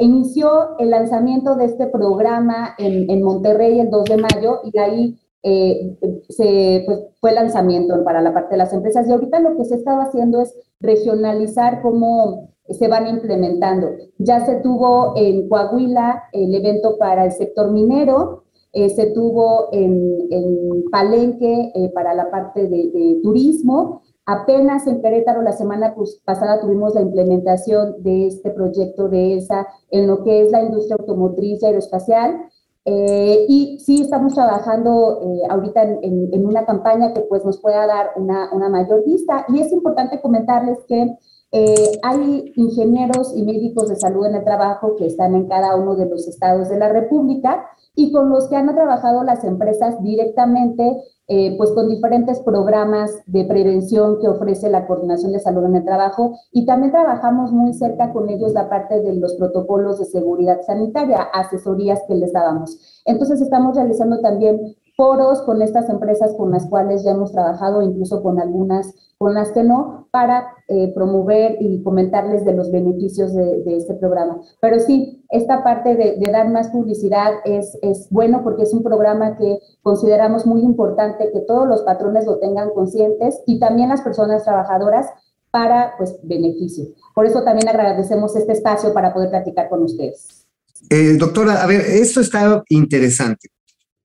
inició 0.00 0.76
el 0.78 0.90
lanzamiento 0.90 1.54
de 1.54 1.64
este 1.64 1.86
programa 1.86 2.74
en, 2.76 3.08
en 3.08 3.22
Monterrey 3.22 3.80
el 3.80 3.88
2 3.88 4.04
de 4.04 4.16
mayo 4.18 4.60
y 4.70 4.78
ahí 4.78 5.18
eh, 5.44 5.96
se, 6.30 6.82
pues, 6.86 7.00
fue 7.20 7.32
lanzamiento 7.32 8.02
para 8.02 8.22
la 8.22 8.32
parte 8.32 8.54
de 8.54 8.58
las 8.58 8.72
empresas. 8.72 9.06
Y 9.06 9.12
ahorita 9.12 9.40
lo 9.40 9.56
que 9.56 9.66
se 9.66 9.76
estaba 9.76 10.04
haciendo 10.04 10.40
es 10.40 10.54
regionalizar 10.80 11.82
cómo 11.82 12.48
se 12.68 12.88
van 12.88 13.06
implementando. 13.06 13.90
Ya 14.18 14.44
se 14.46 14.56
tuvo 14.56 15.12
en 15.16 15.48
Coahuila 15.48 16.24
el 16.32 16.54
evento 16.54 16.96
para 16.98 17.26
el 17.26 17.32
sector 17.32 17.70
minero, 17.70 18.44
eh, 18.72 18.88
se 18.88 19.10
tuvo 19.12 19.68
en, 19.70 20.26
en 20.30 20.90
Palenque 20.90 21.72
eh, 21.74 21.92
para 21.94 22.14
la 22.14 22.30
parte 22.30 22.66
de, 22.66 22.90
de, 22.90 23.20
turismo. 23.22 24.02
Apenas 24.26 24.86
en 24.86 25.00
Querétaro 25.00 25.42
la 25.42 25.52
semana 25.52 25.94
pasada 26.24 26.60
tuvimos 26.60 26.94
la 26.94 27.02
implementación 27.02 28.02
de 28.02 28.26
este 28.26 28.50
proyecto 28.50 29.08
de 29.08 29.36
ESA 29.36 29.68
en 29.90 30.06
lo 30.06 30.24
que 30.24 30.42
es 30.42 30.50
la 30.50 30.62
industria 30.62 30.96
automotriz 30.98 31.62
y 31.62 31.66
aeroespacial. 31.66 32.48
Eh, 32.86 33.46
y 33.48 33.78
sí 33.78 34.02
estamos 34.02 34.34
trabajando 34.34 35.20
eh, 35.22 35.46
ahorita 35.48 35.82
en, 35.82 36.28
en, 36.32 36.46
una 36.46 36.66
campaña 36.66 37.14
que 37.14 37.22
pues 37.22 37.42
nos 37.42 37.58
pueda 37.58 37.86
dar 37.86 38.10
una, 38.16 38.52
una 38.52 38.68
mayor 38.68 39.04
vista. 39.04 39.46
Y 39.48 39.60
es 39.60 39.72
importante 39.72 40.20
comentarles 40.20 40.78
que 40.86 41.16
eh, 41.56 42.00
hay 42.02 42.52
ingenieros 42.56 43.32
y 43.36 43.44
médicos 43.44 43.88
de 43.88 43.94
salud 43.94 44.26
en 44.26 44.34
el 44.34 44.42
trabajo 44.42 44.96
que 44.96 45.06
están 45.06 45.36
en 45.36 45.46
cada 45.46 45.76
uno 45.76 45.94
de 45.94 46.06
los 46.06 46.26
estados 46.26 46.68
de 46.68 46.76
la 46.76 46.88
República 46.88 47.64
y 47.94 48.10
con 48.10 48.28
los 48.28 48.48
que 48.48 48.56
han 48.56 48.74
trabajado 48.74 49.22
las 49.22 49.44
empresas 49.44 50.02
directamente, 50.02 51.00
eh, 51.28 51.54
pues 51.56 51.70
con 51.70 51.88
diferentes 51.88 52.40
programas 52.40 53.22
de 53.26 53.44
prevención 53.44 54.18
que 54.20 54.26
ofrece 54.26 54.68
la 54.68 54.88
Coordinación 54.88 55.30
de 55.30 55.38
Salud 55.38 55.64
en 55.66 55.76
el 55.76 55.84
Trabajo 55.84 56.36
y 56.50 56.66
también 56.66 56.90
trabajamos 56.90 57.52
muy 57.52 57.72
cerca 57.72 58.12
con 58.12 58.28
ellos 58.30 58.52
la 58.52 58.68
parte 58.68 59.00
de 59.00 59.14
los 59.14 59.34
protocolos 59.34 60.00
de 60.00 60.06
seguridad 60.06 60.60
sanitaria, 60.62 61.22
asesorías 61.32 62.00
que 62.08 62.16
les 62.16 62.32
dábamos. 62.32 63.02
Entonces 63.04 63.40
estamos 63.40 63.76
realizando 63.76 64.20
también 64.20 64.74
foros 64.96 65.42
con 65.42 65.62
estas 65.62 65.88
empresas 65.88 66.34
con 66.36 66.50
las 66.50 66.66
cuales 66.66 67.02
ya 67.04 67.12
hemos 67.12 67.32
trabajado, 67.32 67.82
incluso 67.82 68.22
con 68.22 68.40
algunas 68.40 68.94
con 69.18 69.34
las 69.34 69.52
que 69.52 69.62
no, 69.62 70.08
para 70.10 70.48
eh, 70.68 70.92
promover 70.94 71.56
y 71.60 71.82
comentarles 71.82 72.44
de 72.44 72.52
los 72.52 72.70
beneficios 72.70 73.34
de, 73.34 73.62
este 73.76 73.94
programa. 73.94 74.40
Pero 74.60 74.78
sí, 74.80 75.24
esta 75.30 75.62
parte 75.64 75.94
de, 75.94 76.18
dar 76.30 76.50
más 76.50 76.68
publicidad 76.68 77.32
es, 77.44 77.78
es 77.82 78.08
bueno 78.10 78.42
porque 78.42 78.64
es 78.64 78.74
un 78.74 78.82
programa 78.82 79.36
que 79.36 79.60
consideramos 79.82 80.46
muy 80.46 80.60
importante 80.60 81.30
que 81.32 81.40
todos 81.40 81.66
los 81.66 81.82
patrones 81.82 82.26
lo 82.26 82.38
tengan 82.38 82.70
conscientes 82.70 83.40
y 83.46 83.58
también 83.58 83.88
las 83.88 84.02
personas 84.02 84.44
trabajadoras 84.44 85.06
para 85.50 85.94
pues 85.96 86.18
beneficio. 86.24 86.86
Por 87.14 87.26
eso 87.26 87.44
también 87.44 87.68
agradecemos 87.68 88.34
este 88.36 88.52
espacio 88.52 88.92
para 88.92 89.14
poder 89.14 89.30
platicar 89.30 89.68
con 89.68 89.84
ustedes. 89.84 90.46
Eh, 90.90 91.16
doctora, 91.16 91.62
a 91.62 91.66
ver, 91.66 91.80
esto 91.80 92.20
está 92.20 92.62
interesante. 92.68 93.48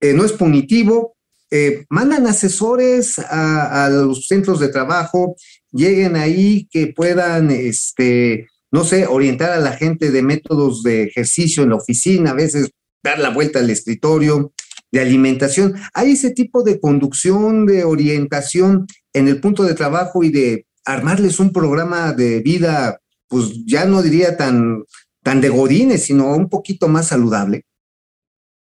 Eh, 0.00 0.14
no 0.14 0.24
es 0.24 0.32
punitivo, 0.32 1.16
eh, 1.50 1.84
mandan 1.90 2.26
asesores 2.26 3.18
a, 3.18 3.88
los 3.90 4.26
centros 4.26 4.60
de 4.60 4.68
trabajo, 4.68 5.36
lleguen 5.72 6.16
ahí 6.16 6.68
que 6.70 6.88
puedan, 6.88 7.50
este, 7.50 8.48
no 8.70 8.84
sé, 8.84 9.06
orientar 9.06 9.50
a 9.50 9.60
la 9.60 9.72
gente 9.72 10.10
de 10.10 10.22
métodos 10.22 10.82
de 10.82 11.02
ejercicio 11.02 11.62
en 11.62 11.70
la 11.70 11.76
oficina, 11.76 12.30
a 12.30 12.34
veces 12.34 12.70
dar 13.02 13.18
la 13.18 13.30
vuelta 13.30 13.58
al 13.58 13.70
escritorio, 13.70 14.52
de 14.92 15.00
alimentación. 15.00 15.74
Hay 15.94 16.12
ese 16.12 16.30
tipo 16.30 16.62
de 16.62 16.80
conducción, 16.80 17.66
de 17.66 17.84
orientación 17.84 18.86
en 19.12 19.28
el 19.28 19.40
punto 19.40 19.62
de 19.64 19.74
trabajo 19.74 20.22
y 20.24 20.30
de 20.30 20.66
armarles 20.84 21.40
un 21.40 21.52
programa 21.52 22.12
de 22.12 22.40
vida, 22.40 23.00
pues 23.28 23.64
ya 23.66 23.84
no 23.84 24.02
diría 24.02 24.36
tan, 24.36 24.84
tan 25.22 25.40
de 25.40 25.48
godines, 25.48 26.04
sino 26.04 26.34
un 26.34 26.48
poquito 26.48 26.88
más 26.88 27.08
saludable. 27.08 27.64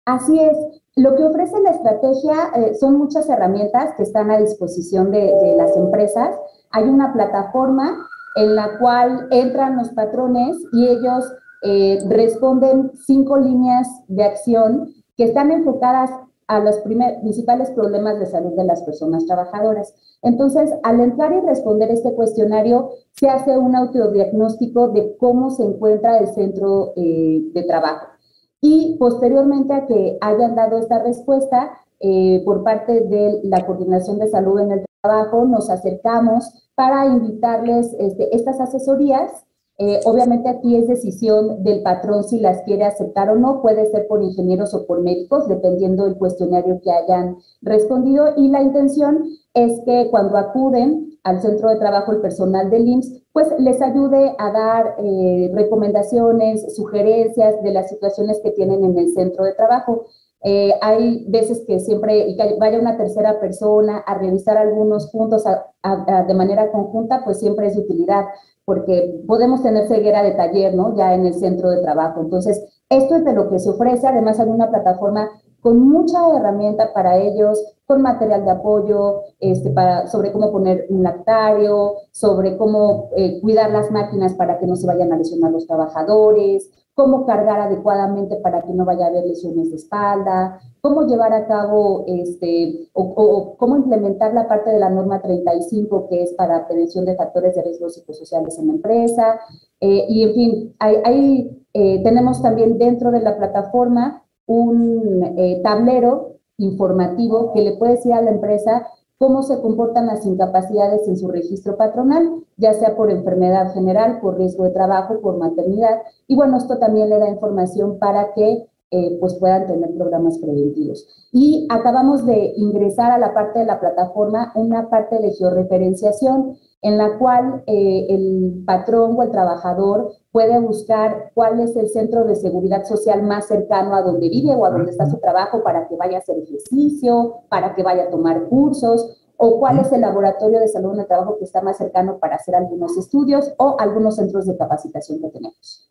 Así 0.07 0.33
es. 0.39 0.76
Lo 0.97 1.15
que 1.15 1.25
ofrece 1.25 1.61
la 1.61 1.73
estrategia 1.73 2.53
eh, 2.57 2.75
son 2.75 2.97
muchas 2.97 3.29
herramientas 3.29 3.93
que 3.99 4.03
están 4.03 4.31
a 4.31 4.39
disposición 4.39 5.11
de, 5.11 5.55
las 5.55 5.77
empresas. 5.77 6.35
Hay 6.71 6.85
una 6.85 7.13
plataforma 7.13 8.09
en 8.37 8.57
la 8.57 8.79
cual 8.79 9.29
entran 9.31 9.77
los 9.77 9.91
patrones 9.91 10.57
y 10.73 10.89
ellos 10.89 11.31
eh, 11.65 11.99
responden 12.09 12.93
cinco 13.07 13.37
líneas 13.37 13.87
de 14.09 14.25
acción 14.25 14.95
que 15.19 15.25
están 15.25 15.51
enfocadas 15.51 16.11
a 16.47 16.61
los 16.61 16.79
principales 16.79 17.71
problemas 17.73 18.19
de 18.19 18.25
salud 18.25 18.55
de 18.57 18.65
las 18.65 18.81
personas 18.83 19.27
trabajadoras. 19.27 19.93
Entonces, 20.23 20.73
al 20.83 21.01
entrar 21.01 21.31
y 21.35 21.41
responder 21.41 21.91
este 21.91 22.15
cuestionario, 22.15 22.89
se 23.11 23.29
hace 23.29 23.59
un 23.59 23.77
autodiagnóstico 23.77 24.89
de 24.89 25.15
cómo 25.19 25.51
se 25.51 25.65
encuentra 25.65 26.17
el 26.19 26.29
centro 26.29 26.95
eh, 26.97 27.43
de 27.53 27.63
trabajo 27.65 28.16
y 28.61 28.97
posteriormente 28.99 29.75
a 29.75 29.87
que 29.87 30.19
hayan 30.21 30.55
dado 30.55 30.79
esta 30.79 31.03
respuesta 31.03 31.79
eh, 32.01 32.43
por 32.45 32.63
parte 32.63 33.03
de 33.03 33.41
la 33.45 33.65
Coordinación 33.65 34.19
de 34.19 34.29
Salud 34.29 34.61
en 34.61 34.73
el 34.73 34.85
Trabajo, 35.03 35.45
nos 35.45 35.71
acercamos 35.71 36.71
para 36.75 37.07
invitarles 37.07 37.95
este, 37.99 38.35
estas 38.35 38.61
asesorías 38.61 39.47
Eh, 39.79 40.01
obviamente 40.07 40.49
aquí 40.49 40.75
es 40.75 40.89
decisión 40.89 41.63
del 41.63 41.83
patrón 41.83 42.25
si 42.25 42.41
las 42.41 42.63
quiere 42.63 42.85
aceptar 42.85 43.29
o 43.29 43.37
no, 43.37 43.61
puede 43.61 43.85
ser 43.91 44.07
por 44.09 44.23
ingenieros 44.23 44.73
o 44.73 44.87
por 44.87 45.03
médicos, 45.03 45.49
dependiendo 45.49 46.05
del 46.05 46.17
cuestionario 46.17 46.81
que 46.83 46.91
hayan 46.91 47.37
respondido. 47.61 48.33
Y 48.37 48.49
la 48.49 48.63
intención 48.63 49.25
es 49.53 49.81
que 49.85 50.09
cuando 50.11 50.39
acuden 50.39 51.19
al 51.25 51.43
centro 51.43 51.69
de 51.69 51.77
trabajo 51.77 52.13
el 52.13 52.21
personal 52.21 52.71
del 52.71 52.89
IMSS, 52.89 53.23
pues 53.33 53.49
les 53.59 53.83
ayude 53.83 54.35
a 54.39 54.51
dar 54.51 54.95
eh, 54.99 55.51
recomendaciones, 55.53 56.75
sugerencias 56.75 57.63
de 57.63 57.73
las 57.73 57.91
situaciones 57.91 58.41
que 58.43 58.53
tienen 58.53 58.83
en 58.83 58.97
el 58.97 59.13
centro 59.13 59.45
de 59.45 59.53
trabajo. 59.53 60.07
Eh, 60.43 60.73
hay 60.81 61.27
veces 61.29 61.65
que 61.67 61.81
siempre 61.81 62.37
vaya 62.59 62.79
una 62.79 62.97
tercera 62.97 63.41
persona 63.41 63.99
a 63.99 64.17
revisar 64.17 64.57
algunos 64.57 65.11
puntos 65.11 65.45
de 65.45 66.35
manera 66.35 66.71
conjunta, 66.71 67.23
pues 67.25 67.41
siempre 67.41 67.67
es 67.67 67.77
utilidad, 67.77 68.27
porque 68.67 69.23
podemos 69.27 69.63
tener 69.63 69.87
ceguera 69.87 70.23
de 70.23 70.33
taller, 70.33 70.75
¿no? 70.75 70.95
Ya 70.97 71.15
en 71.15 71.25
el 71.25 71.35
centro 71.35 71.71
de 71.71 71.81
trabajo. 71.81 72.21
Entonces, 72.21 72.63
esto 72.91 73.15
es 73.15 73.25
de 73.25 73.33
lo 73.33 73.49
que 73.49 73.61
se 73.61 73.71
ofrece. 73.71 74.07
Además, 74.09 74.41
hay 74.41 74.49
una 74.49 74.69
plataforma 74.69 75.31
con 75.61 75.81
mucha 75.89 76.19
herramienta 76.37 76.93
para 76.93 77.17
ellos, 77.17 77.65
con 77.87 78.03
material 78.03 78.45
de 78.45 78.51
apoyo, 78.51 79.23
este, 79.39 79.71
para, 79.71 80.09
sobre 80.09 80.33
cómo 80.33 80.51
poner 80.51 80.87
un 80.91 81.05
lactario, 81.05 81.95
sobre 82.11 82.57
cómo 82.57 83.11
eh, 83.17 83.41
cuidar 83.41 83.71
las 83.71 83.91
máquinas 83.91 84.35
para 84.35 84.59
que 84.59 84.67
no 84.67 84.75
se 84.75 84.87
vayan 84.87 85.13
a 85.13 85.17
lesionar 85.17 85.53
los 85.53 85.67
trabajadores, 85.67 86.71
cómo 86.97 87.27
cargar 87.27 87.61
adecuadamente 87.61 88.37
para 88.37 88.63
que 88.63 88.73
no 88.73 88.87
vaya 88.87 89.05
a 89.05 89.09
haber 89.09 89.27
lesiones 89.27 89.69
de 89.69 89.77
espalda, 89.77 90.59
cómo 90.81 91.07
llevar 91.07 91.35
a 91.35 91.47
cabo 91.47 92.05
este, 92.07 92.89
o, 92.95 93.55
cómo 93.59 93.77
implementar 93.77 94.33
la 94.33 94.49
parte 94.49 94.71
de 94.71 94.79
la 94.79 94.89
norma 94.89 95.21
35 95.21 96.09
que 96.09 96.23
es 96.23 96.33
para 96.33 96.67
prevención 96.67 97.05
de 97.05 97.15
factores 97.15 97.55
de 97.55 97.63
riesgo 97.63 97.91
psicosociales 97.91 98.59
en 98.59 98.69
la 98.69 98.73
empresa. 98.73 99.39
Eh, 99.79 100.07
y 100.09 100.23
en 100.23 100.35
fin, 100.35 100.75
hay, 100.79 101.67
eh, 101.75 102.03
tenemos 102.03 102.41
también 102.41 102.79
dentro 102.79 103.11
de 103.11 103.21
la 103.21 103.37
plataforma 103.37 104.25
un 104.47 105.23
eh, 105.37 105.61
tablero 105.63 106.39
informativo 106.57 107.53
que 107.53 107.61
le 107.61 107.77
puede 107.77 107.97
decir 107.97 108.15
a 108.15 108.23
la 108.23 108.31
empresa 108.31 108.87
cómo 109.19 109.43
se 109.43 109.61
comportan 109.61 110.07
las 110.07 110.27
incapacidades 110.27 111.09
en 111.09 111.17
su 111.17 111.29
registro 111.29 111.77
patronal, 111.77 112.45
ya 112.57 112.73
sea 112.75 112.97
por 112.97 113.11
enfermedad 113.11 113.73
general, 113.73 114.21
por 114.21 114.37
riesgo 114.37 114.65
de 114.65 114.71
trabajo, 114.71 115.21
por 115.21 115.39
maternidad. 115.39 116.03
Y 116.27 116.37
bueno, 116.37 116.59
esto 116.59 116.79
también 116.79 117.09
le 117.09 117.19
da 117.19 117.29
información 117.29 117.99
para 117.99 118.33
que 118.35 118.67
eh, 118.93 119.17
pues 119.19 119.35
puedan 119.35 119.67
tener 119.67 119.93
programas 119.95 120.39
preventivos. 120.39 121.29
Y 121.33 121.67
acabamos 121.71 122.25
de 122.25 122.53
ingresar 122.57 123.11
a 123.11 123.19
la 123.19 123.35
parte 123.35 123.59
de 123.59 123.65
la 123.65 123.81
plataforma 123.81 124.53
una 124.55 124.89
parte 124.89 125.19
de 125.19 125.33
georreferenciación 125.33 126.57
en 126.83 126.99
la 126.99 127.19
cual 127.19 127.65
eh, 127.67 128.07
el 128.09 128.63
patrón 128.65 129.17
o 129.19 129.23
el 129.25 129.33
trabajador 129.33 130.13
puede 130.37 130.61
buscar 130.61 131.31
cuál 131.33 131.61
es 131.61 131.75
el 131.77 131.89
centro 131.89 132.27
de 132.27 132.37
seguridad 132.37 132.85
social 132.85 133.23
más 133.23 133.49
cercano 133.49 133.97
a 133.97 134.03
donde 134.03 134.29
vive 134.29 134.51
o 134.51 134.67
a 134.67 134.71
donde 134.71 134.91
está 134.91 135.09
su 135.09 135.19
trabajo 135.19 135.65
para 135.65 135.89
que 135.89 135.97
vaya 135.97 136.19
a 136.19 136.21
hacer 136.21 136.37
ejercicio, 136.37 137.37
para 137.49 137.75
que 137.75 137.83
vaya 137.83 138.03
a 138.03 138.11
tomar 138.11 138.45
cursos, 138.51 139.17
o 139.39 139.59
cuál 139.59 139.79
es 139.79 139.91
el 139.93 140.03
laboratorio 140.03 140.61
de 140.61 140.69
salud 140.69 140.93
en 140.93 141.01
el 141.01 141.07
trabajo 141.07 141.39
que 141.39 141.47
está 141.47 141.63
más 141.63 141.79
cercano 141.79 142.19
para 142.19 142.37
hacer 142.37 142.55
algunos 142.55 142.99
estudios 142.99 143.51
o 143.57 143.81
algunos 143.81 144.17
centros 144.17 144.47
de 144.47 144.59
capacitación 144.59 145.23
que 145.23 145.31
tenemos. 145.31 145.89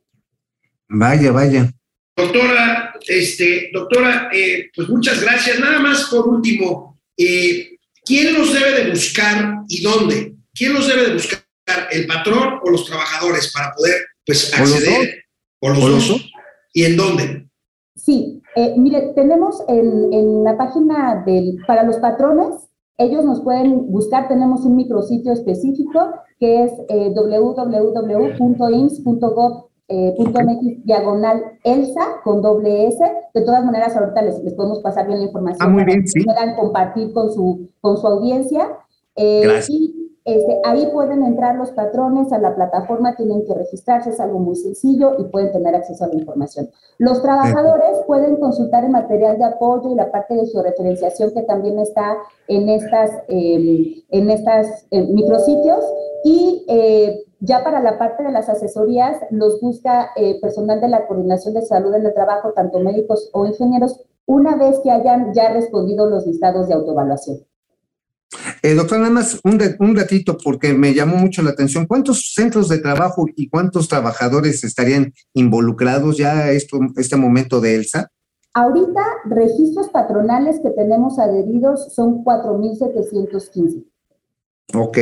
Vaya, 0.89 1.31
vaya. 1.31 1.71
Doctora, 2.15 2.93
este, 3.07 3.71
doctora, 3.73 4.29
eh, 4.31 4.69
pues 4.75 4.87
muchas 4.89 5.23
gracias. 5.23 5.59
Nada 5.59 5.79
más 5.79 6.03
por 6.11 6.27
último, 6.27 6.99
eh, 7.17 7.79
¿quién 8.05 8.35
los 8.35 8.53
debe 8.53 8.83
de 8.83 8.89
buscar 8.91 9.63
y 9.67 9.81
dónde? 9.81 10.35
¿quién 10.53 10.71
los 10.71 10.87
debe 10.87 11.07
de 11.07 11.13
buscar? 11.13 11.39
¿El 11.89 12.05
patrón 12.05 12.59
o 12.63 12.69
los 12.69 12.85
trabajadores 12.85 13.51
para 13.51 13.73
poder 13.73 13.95
pues, 14.25 14.53
acceder? 14.53 15.23
¿O 15.59 15.69
los, 15.69 15.81
dos? 15.81 16.31
¿Y 16.73 16.83
en 16.83 16.97
dónde? 16.97 17.47
Sí, 17.95 18.41
eh, 18.55 18.75
mire, 18.77 19.13
tenemos 19.15 19.63
en, 19.67 20.43
la 20.43 20.57
página 20.57 21.23
del, 21.25 21.57
para 21.65 21.83
los 21.83 21.97
patrones, 21.97 22.67
ellos 22.97 23.25
nos 23.25 23.41
pueden 23.41 23.91
buscar, 23.91 24.27
tenemos 24.27 24.61
un 24.61 24.75
micrositio 24.75 25.33
específico 25.33 26.13
que 26.39 26.63
es 26.63 26.71
eh, 26.89 27.11
www.ims.gov.mx 27.13 29.69
eh, 29.87 30.15
diagonal 30.83 31.43
ELSA 31.63 32.21
con 32.23 32.41
doble 32.41 32.87
S. 32.87 32.97
De 33.33 33.41
todas 33.41 33.63
maneras, 33.65 33.95
ahorita 33.95 34.21
les, 34.21 34.43
les 34.43 34.53
podemos 34.53 34.79
pasar 34.79 35.07
bien 35.07 35.19
la 35.19 35.25
información 35.25 35.69
ah, 35.69 35.71
muy 35.71 35.83
bien, 35.83 36.03
para 36.03 36.13
que 36.13 36.23
puedan 36.23 36.55
compartir 36.55 37.13
con 37.13 37.31
su, 37.31 37.69
con 37.81 37.97
su 37.97 38.07
audiencia. 38.07 38.77
Eh, 39.15 39.41
Gracias. 39.43 39.79
Este, 40.25 40.59
ahí 40.63 40.89
pueden 40.91 41.23
entrar 41.23 41.55
los 41.55 41.69
patrones 41.69 42.33
a 42.33 42.39
la 42.39 42.55
plataforma, 42.55 43.15
tienen 43.15 43.45
que 43.45 43.53
registrarse, 43.53 44.09
es 44.09 44.19
algo 44.19 44.39
muy 44.39 44.55
sencillo 44.55 45.13
y 45.19 45.25
pueden 45.25 45.51
tener 45.51 45.75
acceso 45.75 46.03
a 46.03 46.07
la 46.07 46.15
información. 46.15 46.67
Los 46.97 47.21
trabajadores 47.21 47.99
pueden 48.07 48.37
consultar 48.37 48.83
el 48.83 48.89
material 48.89 49.37
de 49.37 49.43
apoyo 49.43 49.91
y 49.91 49.95
la 49.95 50.11
parte 50.11 50.33
de 50.33 50.47
georreferenciación 50.47 51.31
que 51.31 51.43
también 51.43 51.77
está 51.77 52.17
en 52.47 52.69
estas, 52.69 53.11
em, 53.27 54.01
en 54.09 54.31
estas 54.31 54.87
eh, 54.89 55.03
micrositios 55.13 55.85
y 56.23 56.65
eh, 56.69 57.23
ya 57.39 57.63
para 57.63 57.79
la 57.79 57.99
parte 57.99 58.23
de 58.23 58.31
las 58.31 58.49
asesorías 58.49 59.17
los 59.29 59.61
busca 59.61 60.09
eh, 60.15 60.41
personal 60.41 60.81
de 60.81 60.87
la 60.87 61.05
Coordinación 61.05 61.53
de 61.53 61.61
Salud 61.61 61.93
en 61.93 62.03
el 62.03 62.15
Trabajo, 62.15 62.51
tanto 62.53 62.79
médicos 62.79 63.29
o 63.31 63.45
ingenieros, 63.45 64.01
una 64.25 64.55
vez 64.55 64.79
que 64.79 64.89
hayan 64.89 65.35
ya 65.35 65.53
respondido 65.53 66.09
los 66.09 66.25
listados 66.25 66.67
de 66.67 66.73
autoevaluación. 66.73 67.45
Eh, 68.65 68.73
doctor, 68.73 68.97
nada 68.97 69.11
más 69.11 69.39
un, 69.43 69.61
un, 69.77 69.95
ratito 69.95 70.39
porque 70.43 70.73
me 70.73 70.95
llamó 70.95 71.17
mucho 71.17 71.43
la 71.43 71.51
atención. 71.51 71.85
¿Cuántos 71.85 72.33
centros 72.33 72.67
de 72.67 72.79
trabajo 72.79 73.27
y 73.35 73.47
cuántos 73.47 73.87
trabajadores 73.87 74.63
estarían 74.63 75.13
involucrados 75.35 76.17
ya 76.17 76.49
esto, 76.49 76.79
este 76.97 77.15
momento 77.15 77.61
de 77.61 77.75
ELSA? 77.75 78.09
Ahorita, 78.55 79.05
registros 79.25 79.89
patronales 79.89 80.61
que 80.63 80.71
tenemos 80.71 81.19
adheridos 81.19 81.93
son 81.93 82.23
4.715. 82.23 83.85
Ok. 84.73 84.97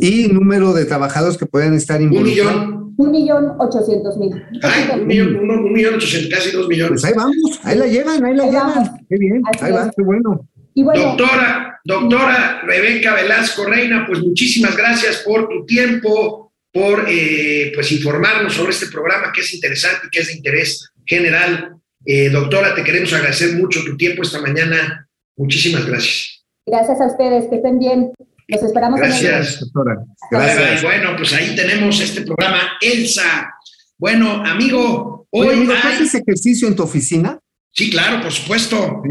¿Y 0.00 0.28
número 0.28 0.72
de 0.72 0.86
trabajadores 0.86 1.36
que 1.36 1.44
puedan 1.44 1.74
estar 1.74 2.00
involucrados? 2.00 2.54
Un 2.54 2.60
millón. 2.62 2.94
Un 2.96 3.10
millón 3.10 3.54
ochocientos 3.58 4.16
mil. 4.16 4.32
un 4.32 5.06
millón, 5.06 5.50
un, 5.50 5.72
millón 5.74 5.96
ochocientos, 5.96 6.32
casi 6.32 6.56
dos 6.56 6.66
millones. 6.66 7.02
Pues 7.02 7.04
ahí 7.04 7.12
vamos, 7.14 7.60
ahí 7.62 7.78
la 7.78 7.86
llevan, 7.86 8.24
ahí 8.24 8.34
la 8.34 8.46
llevan. 8.46 9.06
Qué 9.06 9.16
bien, 9.18 9.42
ahí 9.60 9.70
va, 9.70 9.90
qué 9.94 10.02
bueno 10.02 10.48
doctora, 10.84 11.67
doctora 11.84 12.62
Rebeca 12.62 13.14
Velasco 13.14 13.64
Reina, 13.64 14.04
pues 14.06 14.20
muchísimas 14.20 14.76
gracias 14.76 15.18
por 15.18 15.48
tu 15.48 15.64
tiempo, 15.66 16.52
por 16.72 17.06
eh, 17.08 17.72
pues 17.74 17.90
informarnos 17.92 18.54
sobre 18.54 18.72
este 18.72 18.86
programa 18.86 19.32
que 19.32 19.40
es 19.40 19.54
interesante 19.54 20.06
y 20.06 20.10
que 20.10 20.20
es 20.20 20.28
de 20.28 20.34
interés 20.34 20.90
general. 21.04 21.76
Eh, 22.04 22.30
doctora, 22.30 22.74
te 22.74 22.84
queremos 22.84 23.12
agradecer 23.12 23.54
mucho 23.54 23.84
tu 23.84 23.96
tiempo 23.96 24.22
esta 24.22 24.40
mañana. 24.40 25.08
Muchísimas 25.36 25.86
gracias. 25.86 26.44
Gracias 26.66 27.00
a 27.00 27.06
ustedes, 27.06 27.46
que 27.48 27.56
estén 27.56 27.78
bien. 27.78 28.12
Los 28.48 28.62
esperamos. 28.62 28.98
Gracias, 28.98 29.60
doctora. 29.60 29.96
Gracias. 30.30 30.82
Bueno, 30.82 31.14
pues 31.16 31.32
ahí 31.34 31.54
tenemos 31.54 32.00
este 32.00 32.22
programa 32.22 32.78
ELSA. 32.80 33.52
Bueno, 33.98 34.42
amigo, 34.44 35.26
hoy 35.30 35.68
¿haces 35.84 36.14
ejercicio 36.14 36.68
en 36.68 36.76
tu 36.76 36.82
oficina? 36.82 37.38
Sí, 37.72 37.90
claro, 37.90 38.22
por 38.22 38.32
supuesto. 38.32 39.02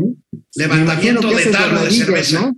Levantamiento 0.57 1.29
de 1.29 1.45
tarro 1.45 1.85
de 1.85 1.91
cerveza. 1.91 2.51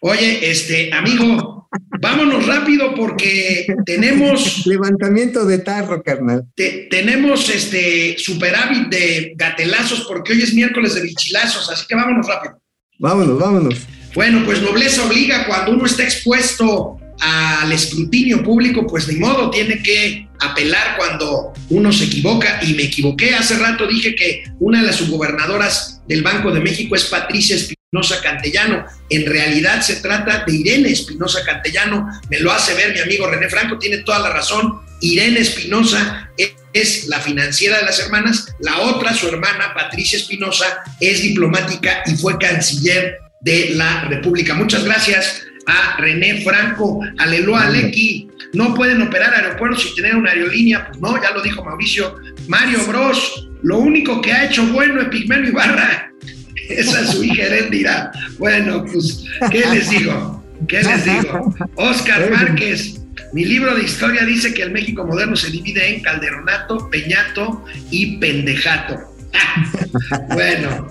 Oye, 0.00 0.50
este, 0.50 0.90
amigo, 0.92 1.68
vámonos 2.00 2.46
rápido 2.46 2.94
porque 2.94 3.66
tenemos. 3.84 4.62
Levantamiento 4.66 5.44
de 5.44 5.58
tarro, 5.58 6.02
carnal. 6.02 6.44
tenemos 6.56 7.48
este 7.50 8.16
superávit 8.18 8.88
de 8.88 9.32
gatelazos 9.36 10.06
porque 10.08 10.32
hoy 10.32 10.42
es 10.42 10.54
miércoles 10.54 10.94
de 10.94 11.02
bichilazos, 11.02 11.70
así 11.70 11.86
que 11.86 11.94
vámonos 11.94 12.26
rápido. 12.26 12.58
Vámonos, 12.98 13.38
vámonos. 13.38 13.74
Bueno, 14.14 14.42
pues 14.44 14.62
nobleza 14.62 15.04
obliga 15.06 15.46
cuando 15.46 15.72
uno 15.72 15.84
está 15.84 16.04
expuesto 16.04 16.98
al 17.20 17.70
escrutinio 17.70 18.42
público, 18.42 18.86
pues 18.86 19.08
ni 19.08 19.16
modo, 19.16 19.50
tiene 19.50 19.82
que 19.82 20.26
apelar 20.42 20.96
cuando 20.96 21.52
uno 21.70 21.92
se 21.92 22.04
equivoca 22.04 22.60
y 22.62 22.74
me 22.74 22.84
equivoqué. 22.84 23.34
Hace 23.34 23.56
rato 23.58 23.86
dije 23.86 24.14
que 24.14 24.44
una 24.60 24.80
de 24.80 24.86
las 24.86 24.96
subgobernadoras 24.96 26.00
del 26.06 26.22
Banco 26.22 26.50
de 26.50 26.60
México 26.60 26.94
es 26.96 27.04
Patricia 27.04 27.56
Espinosa 27.56 28.20
Cantellano. 28.22 28.84
En 29.10 29.26
realidad 29.26 29.80
se 29.82 29.96
trata 29.96 30.44
de 30.46 30.54
Irene 30.54 30.90
Espinosa 30.90 31.44
Cantellano. 31.44 32.08
Me 32.30 32.40
lo 32.40 32.52
hace 32.52 32.74
ver 32.74 32.92
mi 32.92 33.00
amigo 33.00 33.28
René 33.28 33.48
Franco, 33.48 33.78
tiene 33.78 33.98
toda 33.98 34.18
la 34.18 34.30
razón. 34.30 34.80
Irene 35.00 35.40
Espinosa 35.40 36.30
es 36.72 37.06
la 37.06 37.20
financiera 37.20 37.78
de 37.78 37.84
las 37.84 37.98
hermanas. 37.98 38.46
La 38.60 38.80
otra, 38.80 39.14
su 39.14 39.28
hermana 39.28 39.74
Patricia 39.74 40.18
Espinosa, 40.18 40.82
es 41.00 41.22
diplomática 41.22 42.02
y 42.06 42.16
fue 42.16 42.38
canciller 42.38 43.18
de 43.40 43.70
la 43.74 44.04
República. 44.04 44.54
Muchas 44.54 44.84
gracias 44.84 45.42
a 45.66 45.96
René 45.98 46.42
Franco, 46.42 47.00
Aleluya 47.18 47.70
Lecky. 47.70 48.28
No 48.54 48.74
pueden 48.74 49.00
operar 49.02 49.34
aeropuertos 49.34 49.90
y 49.90 49.94
tener 49.94 50.16
una 50.16 50.30
aerolínea, 50.30 50.86
pues 50.88 51.00
no, 51.00 51.20
ya 51.22 51.30
lo 51.30 51.42
dijo 51.42 51.64
Mauricio. 51.64 52.16
Mario 52.48 52.84
Bros, 52.86 53.48
lo 53.62 53.78
único 53.78 54.20
que 54.20 54.32
ha 54.32 54.46
hecho 54.46 54.66
bueno 54.66 55.00
es 55.00 55.08
Pigmeno 55.08 55.48
Ibarra. 55.48 56.12
Esa 56.68 57.00
es 57.00 57.10
su 57.10 57.24
hija 57.24 57.44
Heréndira. 57.44 58.12
Bueno, 58.38 58.84
pues, 58.84 59.24
¿qué 59.50 59.64
les 59.72 59.90
digo? 59.90 60.44
¿Qué 60.68 60.82
les 60.82 61.04
digo? 61.04 61.54
Oscar 61.76 62.30
Márquez, 62.30 63.00
Mi 63.32 63.44
libro 63.44 63.74
de 63.74 63.84
historia 63.84 64.24
dice 64.24 64.52
que 64.52 64.62
el 64.62 64.70
México 64.70 65.04
moderno 65.04 65.36
se 65.36 65.50
divide 65.50 65.94
en 65.94 66.02
calderonato, 66.02 66.90
peñato 66.90 67.64
y 67.90 68.18
pendejato. 68.18 68.98
bueno, 70.34 70.88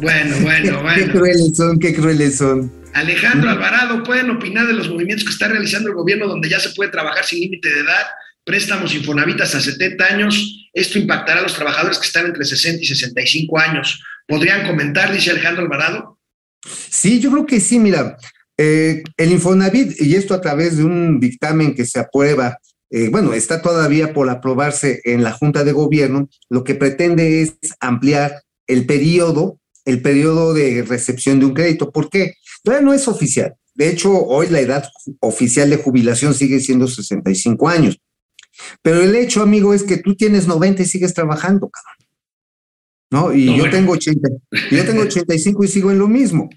bueno, 0.00 0.36
bueno, 0.40 0.82
bueno. 0.82 0.94
Qué 0.94 1.10
crueles 1.10 1.56
son, 1.56 1.78
qué 1.78 1.94
crueles 1.94 2.38
son. 2.38 2.83
Alejandro 2.94 3.50
Alvarado, 3.50 4.04
¿pueden 4.04 4.30
opinar 4.30 4.68
de 4.68 4.72
los 4.72 4.88
movimientos 4.88 5.24
que 5.24 5.32
está 5.32 5.48
realizando 5.48 5.88
el 5.88 5.96
gobierno 5.96 6.28
donde 6.28 6.48
ya 6.48 6.60
se 6.60 6.70
puede 6.70 6.90
trabajar 6.90 7.24
sin 7.24 7.40
límite 7.40 7.68
de 7.68 7.80
edad? 7.80 8.06
Préstamos 8.44 8.94
Infonavit 8.94 9.40
hasta 9.40 9.60
70 9.60 10.04
años. 10.04 10.68
Esto 10.72 11.00
impactará 11.00 11.40
a 11.40 11.42
los 11.42 11.54
trabajadores 11.54 11.98
que 11.98 12.06
están 12.06 12.26
entre 12.26 12.44
60 12.44 12.82
y 12.82 12.86
65 12.86 13.58
años. 13.58 14.00
¿Podrían 14.28 14.64
comentar, 14.64 15.12
dice 15.12 15.32
Alejandro 15.32 15.64
Alvarado? 15.64 16.20
Sí, 16.64 17.20
yo 17.20 17.32
creo 17.32 17.46
que 17.46 17.58
sí, 17.58 17.80
mira, 17.80 18.16
eh, 18.56 19.02
el 19.16 19.32
Infonavit, 19.32 20.00
y 20.00 20.14
esto 20.14 20.32
a 20.32 20.40
través 20.40 20.76
de 20.76 20.84
un 20.84 21.18
dictamen 21.18 21.74
que 21.74 21.84
se 21.84 21.98
aprueba, 21.98 22.58
eh, 22.90 23.08
bueno, 23.08 23.34
está 23.34 23.60
todavía 23.60 24.12
por 24.12 24.30
aprobarse 24.30 25.00
en 25.04 25.24
la 25.24 25.32
Junta 25.32 25.64
de 25.64 25.72
Gobierno, 25.72 26.28
lo 26.48 26.62
que 26.62 26.76
pretende 26.76 27.42
es 27.42 27.56
ampliar 27.80 28.42
el 28.68 28.86
periodo, 28.86 29.58
el 29.84 30.00
periodo 30.00 30.54
de 30.54 30.84
recepción 30.88 31.40
de 31.40 31.46
un 31.46 31.54
crédito. 31.54 31.90
¿Por 31.90 32.08
qué? 32.08 32.34
Todavía 32.64 32.84
no 32.84 32.94
es 32.94 33.06
oficial. 33.06 33.54
De 33.74 33.88
hecho, 33.90 34.10
hoy 34.24 34.48
la 34.48 34.60
edad 34.60 34.88
oficial 35.20 35.68
de 35.68 35.76
jubilación 35.76 36.34
sigue 36.34 36.58
siendo 36.60 36.88
65 36.88 37.68
años. 37.68 38.00
Pero 38.82 39.02
el 39.02 39.14
hecho, 39.14 39.42
amigo, 39.42 39.74
es 39.74 39.82
que 39.82 39.98
tú 39.98 40.14
tienes 40.16 40.46
90 40.46 40.82
y 40.82 40.86
sigues 40.86 41.12
trabajando, 41.12 41.68
cabrón. 41.68 41.94
¿no? 43.10 43.32
Y 43.34 43.44
No, 43.46 43.52
yo, 43.52 43.58
bueno. 43.58 43.70
tengo 43.76 43.92
80, 43.92 44.28
yo 44.70 44.84
tengo 44.86 45.02
85 45.08 45.64
y 45.64 45.68
sigo 45.68 45.90
en 45.90 45.98
lo 45.98 46.08
mismo. 46.08 46.48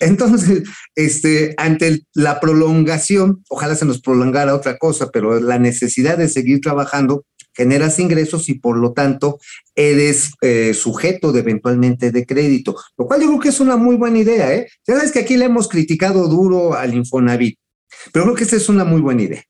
Entonces, 0.00 0.62
este, 0.94 1.54
ante 1.58 2.02
la 2.14 2.40
prolongación, 2.40 3.42
ojalá 3.48 3.74
se 3.74 3.84
nos 3.86 4.00
prolongara 4.00 4.54
otra 4.54 4.78
cosa, 4.78 5.10
pero 5.10 5.40
la 5.40 5.58
necesidad 5.58 6.16
de 6.16 6.28
seguir 6.28 6.60
trabajando 6.60 7.24
generas 7.56 7.98
ingresos 7.98 8.48
y 8.48 8.54
por 8.54 8.76
lo 8.76 8.92
tanto 8.92 9.38
eres 9.74 10.32
eh, 10.42 10.74
sujeto 10.74 11.32
de 11.32 11.40
eventualmente 11.40 12.10
de 12.10 12.26
crédito, 12.26 12.76
lo 12.98 13.06
cual 13.06 13.20
yo 13.22 13.28
creo 13.28 13.40
que 13.40 13.48
es 13.48 13.60
una 13.60 13.76
muy 13.76 13.96
buena 13.96 14.18
idea, 14.18 14.54
¿eh? 14.54 14.68
Ya 14.86 14.96
sabes 14.96 15.12
que 15.12 15.20
aquí 15.20 15.36
le 15.36 15.46
hemos 15.46 15.68
criticado 15.68 16.28
duro 16.28 16.74
al 16.74 16.94
Infonavit, 16.94 17.58
pero 18.12 18.26
creo 18.26 18.36
que 18.36 18.44
esta 18.44 18.56
es 18.56 18.68
una 18.68 18.84
muy 18.84 19.00
buena 19.00 19.22
idea. 19.22 19.42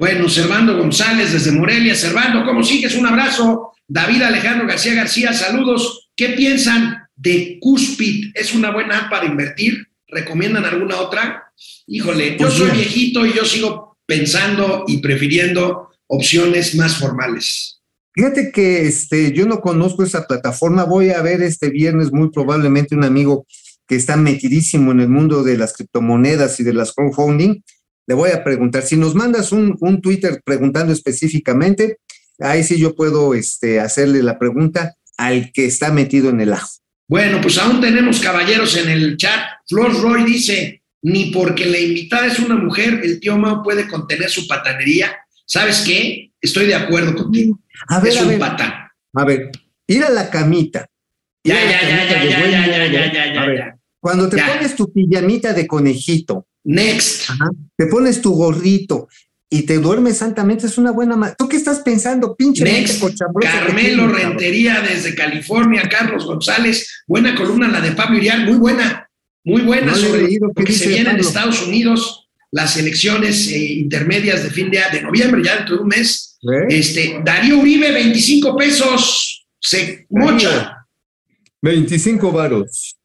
Bueno, 0.00 0.30
Servando 0.30 0.78
González 0.78 1.30
desde 1.30 1.52
Morelia. 1.52 1.94
Servando, 1.94 2.46
¿cómo 2.46 2.62
sigues? 2.62 2.94
Un 2.94 3.06
abrazo. 3.06 3.72
David 3.86 4.22
Alejandro 4.22 4.66
García 4.66 4.94
García, 4.94 5.34
saludos. 5.34 6.10
¿Qué 6.16 6.30
piensan 6.30 6.96
de 7.16 7.58
Cuspid? 7.60 8.30
¿Es 8.34 8.54
una 8.54 8.70
buena 8.70 8.96
app 8.96 9.10
para 9.10 9.26
invertir? 9.26 9.88
¿Recomiendan 10.08 10.64
alguna 10.64 10.96
otra? 11.00 11.52
Híjole, 11.86 12.30
yo 12.32 12.46
Pues 12.46 12.54
soy 12.54 12.70
viejito 12.70 13.26
y 13.26 13.34
yo 13.34 13.44
sigo 13.44 13.98
pensando 14.06 14.84
y 14.86 14.98
prefiriendo 14.98 15.89
opciones 16.10 16.74
más 16.74 16.96
formales. 16.96 17.80
Fíjate 18.12 18.50
que 18.50 18.82
este, 18.82 19.32
yo 19.32 19.46
no 19.46 19.60
conozco 19.60 20.02
esa 20.02 20.26
plataforma. 20.26 20.84
Voy 20.84 21.10
a 21.10 21.22
ver 21.22 21.40
este 21.42 21.70
viernes 21.70 22.12
muy 22.12 22.30
probablemente 22.30 22.96
un 22.96 23.04
amigo 23.04 23.46
que 23.86 23.94
está 23.94 24.16
metidísimo 24.16 24.90
en 24.90 25.00
el 25.00 25.08
mundo 25.08 25.44
de 25.44 25.56
las 25.56 25.72
criptomonedas 25.72 26.58
y 26.58 26.64
de 26.64 26.74
las 26.74 26.92
crowdfunding. 26.92 27.62
Le 28.06 28.14
voy 28.14 28.30
a 28.30 28.42
preguntar, 28.42 28.82
si 28.82 28.96
nos 28.96 29.14
mandas 29.14 29.52
un, 29.52 29.76
un 29.80 30.00
Twitter 30.00 30.40
preguntando 30.44 30.92
específicamente, 30.92 31.98
ahí 32.40 32.64
sí 32.64 32.78
yo 32.78 32.96
puedo 32.96 33.34
este, 33.34 33.78
hacerle 33.78 34.22
la 34.22 34.38
pregunta 34.38 34.94
al 35.16 35.52
que 35.52 35.66
está 35.66 35.92
metido 35.92 36.30
en 36.30 36.40
el 36.40 36.52
ajo. 36.52 36.70
Bueno, 37.08 37.40
pues 37.40 37.58
aún 37.58 37.80
tenemos 37.80 38.18
caballeros 38.20 38.76
en 38.76 38.88
el 38.88 39.16
chat. 39.16 39.40
Flor 39.68 40.00
Roy 40.00 40.24
dice, 40.24 40.82
ni 41.02 41.26
porque 41.26 41.66
la 41.66 41.78
invitada 41.78 42.26
es 42.26 42.38
una 42.40 42.56
mujer, 42.56 43.00
el 43.04 43.20
tío 43.20 43.36
Mao 43.36 43.62
puede 43.62 43.86
contener 43.86 44.28
su 44.28 44.46
patanería. 44.48 45.16
¿Sabes 45.50 45.80
qué? 45.80 46.30
Estoy 46.40 46.66
de 46.66 46.76
acuerdo 46.76 47.12
contigo. 47.16 47.58
A 47.88 47.98
ver, 47.98 48.12
es 48.12 48.18
a 48.20 48.22
un 48.22 48.28
ver, 48.28 48.38
patán. 48.38 48.72
a 49.14 49.24
ver, 49.24 49.50
ir 49.88 50.04
a 50.04 50.10
la 50.10 50.30
camita. 50.30 50.86
Ya, 51.42 51.56
ya, 51.56 51.82
ya, 51.82 52.08
camita 52.08 52.24
ya, 52.24 52.24
ya, 52.24 52.50
ya, 52.50 52.66
ya, 52.66 52.86
ya, 52.86 53.12
ya, 53.12 53.34
ya, 53.34 53.42
A 53.42 53.46
ver, 53.46 53.58
ya. 53.58 53.76
Cuando 53.98 54.28
te 54.28 54.36
pones 54.40 54.76
tu 54.76 54.92
pijamita 54.92 55.52
de 55.52 55.66
conejito, 55.66 56.46
Next. 56.62 57.30
te 57.76 57.86
pones 57.86 58.22
tu 58.22 58.32
gorrito 58.32 59.08
y 59.48 59.62
te 59.62 59.78
duermes 59.78 60.18
santamente, 60.18 60.66
es 60.68 60.78
una 60.78 60.92
buena... 60.92 61.34
¿Tú 61.36 61.48
qué 61.48 61.56
estás 61.56 61.80
pensando, 61.80 62.36
pinche 62.36 62.62
Next. 62.62 63.02
Carmelo 63.40 64.04
cabrón? 64.04 64.20
Rentería 64.20 64.80
desde 64.82 65.16
California, 65.16 65.88
Carlos 65.90 66.26
González, 66.26 67.02
buena 67.08 67.34
columna 67.34 67.66
la 67.66 67.80
de 67.80 67.90
Pablo 67.90 68.18
Iriar, 68.18 68.44
muy 68.44 68.54
buena, 68.56 69.10
muy 69.42 69.62
buena 69.62 69.90
No 69.90 69.96
sobre 69.96 70.22
leído, 70.22 70.46
lo 70.46 70.54
¿qué 70.54 70.62
que 70.62 70.72
se 70.72 70.86
viene 70.86 71.10
en? 71.10 71.18
Estados 71.18 71.66
Unidos, 71.66 72.29
las 72.52 72.76
elecciones 72.76 73.48
eh, 73.48 73.58
intermedias 73.58 74.42
de 74.42 74.50
fin 74.50 74.70
de, 74.70 74.80
de 74.92 75.02
noviembre, 75.02 75.42
ya 75.44 75.56
dentro 75.56 75.76
de 75.76 75.82
un 75.82 75.88
mes. 75.88 76.38
¿Eh? 76.42 76.66
Este, 76.68 77.20
Darío 77.24 77.58
Uribe, 77.58 77.92
25 77.92 78.56
pesos, 78.56 79.46
se 79.60 80.06
mocha. 80.10 80.86
25 81.62 82.32
varos. 82.32 82.96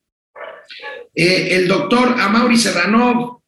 Eh, 1.13 1.55
el 1.55 1.67
doctor 1.67 2.15
Amaury 2.19 2.57
Serrano, 2.57 3.43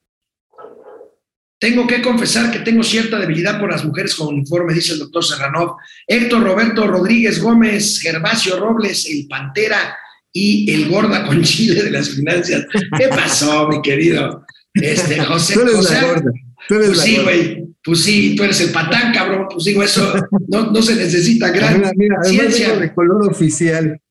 tengo 1.60 1.88
que 1.88 2.02
confesar 2.02 2.52
que 2.52 2.60
tengo 2.60 2.84
cierta 2.84 3.18
debilidad 3.18 3.60
por 3.60 3.72
las 3.72 3.84
mujeres 3.84 4.14
con 4.14 4.28
uniforme, 4.28 4.74
dice 4.74 4.94
el 4.94 5.00
doctor 5.00 5.26
Serrano. 5.26 5.78
Héctor 6.06 6.44
Roberto 6.44 6.86
Rodríguez 6.88 7.42
Gómez, 7.42 8.00
Gervasio 8.00 8.60
Robles, 8.60 9.08
el 9.10 9.28
Pantera 9.28 9.98
y 10.32 10.72
el 10.72 10.88
Gorda 10.88 11.26
con 11.26 11.42
Chile 11.44 11.84
de 11.84 11.92
las 11.92 12.10
finanzas. 12.10 12.66
¿Qué 12.98 13.08
pasó, 13.08 13.68
mi 13.68 13.82
querido? 13.82 14.46
Este, 14.82 15.20
José, 15.24 15.54
Tú 15.54 15.62
eres 15.62 15.76
José- 15.76 15.94
la 15.94 16.08
gorda. 16.08 16.32
Tú 16.68 16.76
eres 16.76 16.88
Pues 16.88 16.98
la 16.98 17.04
sí, 17.04 17.18
güey. 17.24 17.64
Pues 17.84 18.04
sí, 18.04 18.36
tú 18.36 18.44
eres 18.44 18.60
el 18.62 18.72
patán, 18.72 19.14
cabrón. 19.14 19.48
Pues 19.50 19.64
digo, 19.66 19.82
eso 19.84 20.14
no, 20.48 20.72
no 20.72 20.82
se 20.82 20.96
necesita 20.96 21.50
gran 21.52 21.78
Mira, 21.80 21.92
mira, 21.96 22.16
además 22.22 22.54
ciencia. 22.56 22.76
de 22.78 22.94
color 22.94 23.30
oficial. 23.30 24.02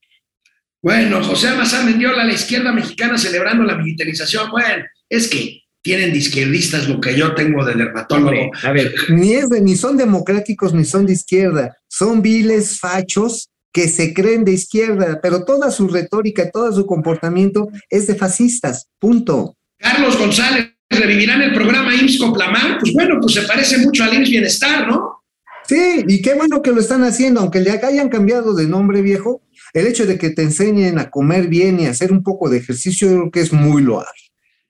Bueno, 0.82 1.22
José 1.22 1.48
Almazán 1.48 1.86
Mendiola, 1.86 2.24
la 2.24 2.32
izquierda 2.32 2.72
mexicana 2.72 3.18
celebrando 3.18 3.64
la 3.64 3.76
militarización. 3.76 4.50
Bueno, 4.50 4.84
es 5.08 5.28
que 5.28 5.62
tienen 5.82 6.12
de 6.12 6.18
izquierdistas 6.18 6.88
lo 6.88 7.00
que 7.00 7.16
yo 7.16 7.34
tengo 7.34 7.64
de 7.64 7.74
dermatólogo. 7.74 8.50
A 8.62 8.72
ver, 8.72 8.94
ni, 9.10 9.34
es 9.34 9.48
de- 9.48 9.60
ni 9.60 9.76
son 9.76 9.96
democráticos 9.96 10.72
ni 10.74 10.84
son 10.84 11.06
de 11.06 11.12
izquierda, 11.12 11.76
son 11.88 12.22
viles 12.22 12.78
fachos 12.80 13.50
que 13.72 13.88
se 13.88 14.14
creen 14.14 14.44
de 14.44 14.52
izquierda, 14.52 15.20
pero 15.22 15.44
toda 15.44 15.70
su 15.70 15.86
retórica, 15.88 16.50
todo 16.50 16.72
su 16.72 16.86
comportamiento 16.86 17.68
es 17.90 18.06
de 18.06 18.14
fascistas, 18.14 18.86
punto. 18.98 19.55
Carlos 19.78 20.18
González, 20.18 20.72
¿revivirán 20.88 21.42
el 21.42 21.52
programa 21.52 21.94
IMSS 21.94 22.18
Coplamar? 22.18 22.78
Pues 22.80 22.92
bueno, 22.92 23.18
pues 23.20 23.34
se 23.34 23.42
parece 23.42 23.78
mucho 23.78 24.04
al 24.04 24.14
IMSS 24.14 24.30
Bienestar, 24.30 24.88
¿no? 24.88 25.22
Sí, 25.68 26.04
y 26.06 26.22
qué 26.22 26.34
bueno 26.34 26.62
que 26.62 26.70
lo 26.70 26.80
están 26.80 27.02
haciendo, 27.02 27.40
aunque 27.40 27.60
le 27.60 27.70
hayan 27.70 28.08
cambiado 28.08 28.54
de 28.54 28.68
nombre 28.68 29.02
viejo, 29.02 29.42
el 29.72 29.86
hecho 29.86 30.06
de 30.06 30.16
que 30.16 30.30
te 30.30 30.42
enseñen 30.42 30.98
a 30.98 31.10
comer 31.10 31.48
bien 31.48 31.80
y 31.80 31.86
a 31.86 31.90
hacer 31.90 32.12
un 32.12 32.22
poco 32.22 32.48
de 32.48 32.58
ejercicio, 32.58 33.08
creo 33.08 33.30
que 33.30 33.40
es 33.40 33.52
muy 33.52 33.82
loable. 33.82 34.10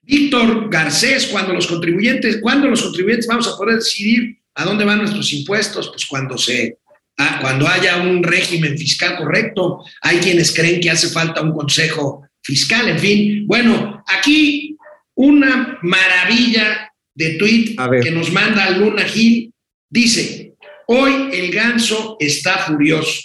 Víctor 0.01 0.69
Garcés, 0.69 1.27
cuando 1.27 1.53
los 1.53 1.67
contribuyentes, 1.67 2.39
cuando 2.41 2.67
los 2.67 2.81
contribuyentes 2.81 3.27
vamos 3.27 3.47
a 3.47 3.57
poder 3.57 3.75
decidir 3.75 4.39
a 4.55 4.63
dónde 4.63 4.85
van 4.85 4.99
nuestros 4.99 5.31
impuestos, 5.33 5.89
pues 5.89 6.05
cuando 6.05 6.37
se 6.37 6.79
ah, 7.17 7.39
cuando 7.41 7.67
haya 7.67 7.97
un 7.97 8.23
régimen 8.23 8.77
fiscal 8.77 9.17
correcto, 9.17 9.83
hay 10.01 10.17
quienes 10.17 10.53
creen 10.53 10.79
que 10.79 10.89
hace 10.89 11.09
falta 11.09 11.41
un 11.41 11.51
consejo 11.51 12.23
fiscal, 12.41 12.87
en 12.87 12.99
fin. 12.99 13.47
Bueno, 13.47 14.03
aquí 14.07 14.76
una 15.17 15.77
maravilla 15.81 16.91
de 17.13 17.31
tweet 17.37 17.75
que 18.01 18.11
nos 18.11 18.31
manda 18.31 18.69
Luna 18.71 19.03
Gil 19.03 19.51
dice: 19.89 20.53
Hoy 20.87 21.29
el 21.33 21.51
ganso 21.51 22.15
está 22.19 22.59
furioso, 22.59 23.21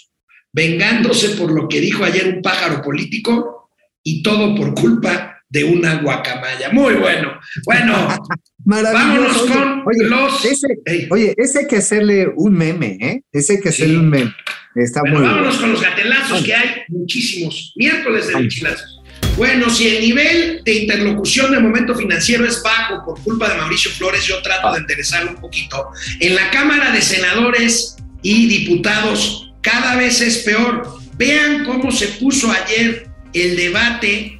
vengándose 0.53 1.31
por 1.37 1.53
lo 1.53 1.69
que 1.69 1.81
dijo 1.81 2.03
ayer 2.05 2.27
un 2.35 2.43
pájaro 2.43 2.83
político 2.83 3.71
y 4.03 4.23
todo 4.23 4.55
por 4.55 4.75
culpa 4.75 5.39
de 5.49 5.65
una 5.65 5.97
guacamaya. 6.03 6.71
Muy 6.73 6.95
bueno. 6.95 7.39
Bueno, 7.67 8.09
Maravilloso. 8.65 9.47
Vámonos 9.47 9.83
con 9.83 9.83
oye, 9.87 10.09
los- 10.09 10.45
Ese, 10.47 10.67
oye, 11.11 11.35
ese 11.37 11.59
hay 11.61 11.67
que 11.67 11.77
hacerle 11.77 12.29
un 12.37 12.55
meme, 12.55 12.97
¿eh? 13.01 13.21
Ese 13.31 13.55
hay 13.55 13.61
que 13.61 13.69
hacerle 13.69 13.95
Sí. 13.95 14.01
un 14.01 14.09
meme. 14.09 14.35
Está 14.75 15.01
Bueno, 15.03 15.19
muy 15.19 15.27
vámonos 15.29 15.57
con 15.59 15.73
los 15.73 15.83
gatelazos 15.83 16.43
que 16.43 16.55
hay 16.55 16.69
muchísimos. 16.89 17.75
Miércoles 17.77 18.29
de 18.29 18.35
bichilazos. 18.41 19.02
Bueno, 19.37 19.71
si 19.71 19.89
el 19.89 20.03
nivel 20.03 20.63
de 20.63 20.75
interlocución 20.75 21.53
del 21.53 21.63
momento 21.63 21.95
financiero 21.95 22.47
es 22.47 22.63
bajo 22.63 23.03
por 23.05 23.21
culpa 23.23 23.49
de 23.49 23.57
Mauricio 23.57 23.91
Flores, 23.91 24.25
yo 24.25 24.43
trato 24.43 24.73
de 24.73 24.79
enderezarlo 24.79 25.31
un 25.31 25.41
poquito. 25.41 25.89
En 26.21 26.35
la 26.35 26.51
Cámara 26.51 26.93
de 26.93 27.01
Senadores 27.01 27.97
y 28.21 28.47
Diputados 28.47 29.53
cada 29.63 29.97
vez 29.97 30.21
es 30.21 30.39
peor. 30.39 30.99
Vean 31.17 31.65
cómo 31.65 31.91
se 31.91 32.09
puso 32.09 32.53
ayer 32.53 33.09
el 33.33 33.57
debate 33.57 34.39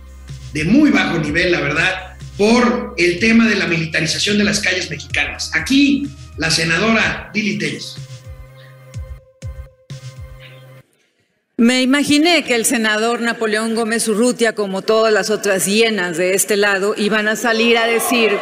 de 0.53 0.65
muy 0.65 0.91
bajo 0.91 1.19
nivel, 1.19 1.53
la 1.53 1.61
verdad, 1.61 2.17
por 2.37 2.95
el 2.99 3.19
tema 3.19 3.49
de 3.49 3.57
la 3.57 3.67
militarización 3.67 4.37
de 4.37 4.45
las 4.45 4.61
calles 4.61 4.91
mexicanas. 4.91 5.51
Aquí, 5.55 6.07
la 6.37 6.51
senadora 6.51 7.31
Lili 7.35 7.59
Telles. 7.59 7.97
Me 11.63 11.81
imaginé 11.81 12.43
que 12.43 12.57
el 12.57 12.65
senador 12.65 13.21
Napoleón 13.21 13.77
Gómez 13.77 14.09
Urrutia, 14.09 14.53
como 14.53 14.83
todas 14.83 15.13
las 15.13 15.31
otras 15.31 15.65
hienas 15.65 16.17
de 16.17 16.35
este 16.35 16.57
lado, 16.57 16.95
iban 16.97 17.29
a 17.29 17.37
salir 17.37 17.79
a 17.79 17.87
decir 17.87 18.37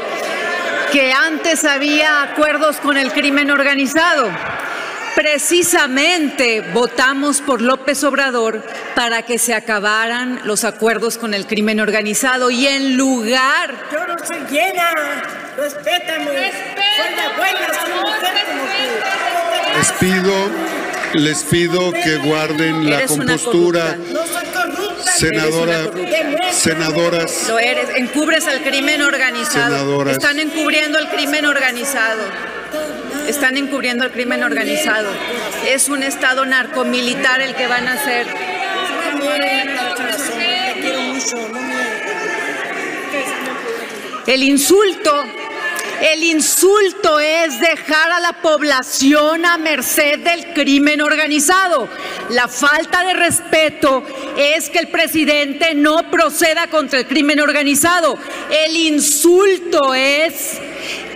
que 0.91 1.12
antes 1.12 1.66
había 1.66 2.23
acuerdos 2.23 2.79
con 2.79 2.97
el 2.97 3.12
crimen 3.12 3.51
organizado. 3.51 4.31
Precisamente 5.14 6.62
votamos 6.73 7.43
por 7.43 7.61
López 7.61 8.03
Obrador 8.05 8.64
para 8.95 9.21
que 9.21 9.37
se 9.39 9.53
acabaran 9.53 10.41
los 10.45 10.64
acuerdos 10.64 11.18
con 11.18 11.35
el 11.35 11.47
crimen 11.47 11.79
organizado 11.79 12.51
y 12.51 12.68
en 12.68 12.97
lugar... 12.97 13.75
Yo 13.93 14.07
no 14.07 14.16
soy 14.27 14.39
llena, 14.51 14.95
respétame. 15.59 16.53
Soy 16.97 17.16
la 17.16 17.37
buena, 17.37 17.68
soy 17.85 17.93
mujer 18.01 18.33
como 18.49 18.62
tú. 18.64 19.77
Les 19.77 19.93
pido, 19.93 20.81
les 21.14 21.42
pido 21.44 21.92
que 21.92 22.16
guarden 22.16 22.88
la 22.88 23.06
compostura. 23.06 23.96
Senadora, 25.16 25.90
senadoras, 26.52 27.48
Lo 27.48 27.58
eres, 27.58 27.88
encubres 27.96 28.46
al 28.46 28.62
crimen 28.62 29.02
organizado. 29.02 29.76
Senadoras. 29.76 30.12
Están 30.14 30.38
encubriendo 30.38 30.98
al 30.98 31.11
crimen 31.11 31.44
organizado. 31.46 32.22
Están 33.26 33.56
encubriendo 33.56 34.04
al 34.04 34.12
crimen 34.12 34.42
organizado. 34.42 35.08
Es 35.66 35.88
un 35.88 36.02
estado 36.02 36.46
narcomilitar 36.46 37.40
el 37.40 37.54
que 37.54 37.66
van 37.66 37.86
a 37.88 37.94
hacer. 37.94 38.26
El 44.26 44.42
insulto, 44.42 45.24
el 46.01 46.24
insulto 46.24 47.20
es 47.20 47.61
dejar 47.61 48.11
a 48.11 48.20
la 48.20 48.40
población 48.40 49.44
a 49.44 49.59
merced 49.59 50.20
del 50.20 50.55
crimen 50.55 51.03
organizado. 51.03 51.88
La 52.30 52.48
falta 52.48 53.05
de 53.05 53.14
respeto 53.14 54.03
es 54.36 54.70
que 54.70 54.78
el 54.78 54.88
presidente 54.88 55.74
no 55.74 56.11
proceda 56.11 56.68
contra 56.68 57.01
el 57.01 57.07
crimen 57.07 57.40
organizado. 57.40 58.16
El 58.51 58.76
insulto 58.76 59.94
es 59.94 60.59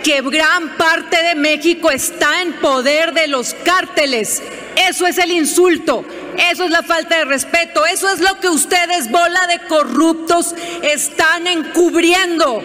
que 0.03 0.21
gran 0.21 0.77
parte 0.77 1.21
de 1.23 1.35
México 1.35 1.89
está 1.89 2.43
en 2.43 2.53
poder 2.53 3.13
de 3.13 3.27
los 3.27 3.55
cárteles. 3.55 4.43
Eso 4.87 5.07
es 5.07 5.17
el 5.17 5.31
insulto. 5.31 6.05
Eso 6.37 6.65
es 6.65 6.71
la 6.71 6.83
falta 6.83 7.17
de 7.17 7.25
respeto. 7.25 7.85
Eso 7.85 8.09
es 8.11 8.19
lo 8.19 8.39
que 8.39 8.49
ustedes, 8.49 9.09
bola 9.09 9.47
de 9.47 9.67
corruptos, 9.67 10.55
están 10.83 11.47
encubriendo. 11.47 12.61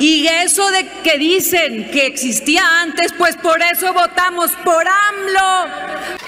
Y 0.00 0.26
eso 0.26 0.70
de 0.70 0.88
que 1.02 1.18
dicen 1.18 1.90
que 1.90 2.06
existía 2.06 2.62
antes, 2.82 3.12
pues 3.16 3.36
por 3.36 3.60
eso 3.62 3.92
votamos 3.92 4.50
por 4.64 4.84
AMLO. 4.86 6.18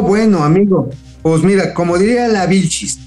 Bueno, 0.00 0.44
amigo, 0.44 0.90
pues 1.22 1.42
mira, 1.42 1.74
como 1.74 1.98
diría 1.98 2.28
la 2.28 2.46
Vilchis, 2.46 3.00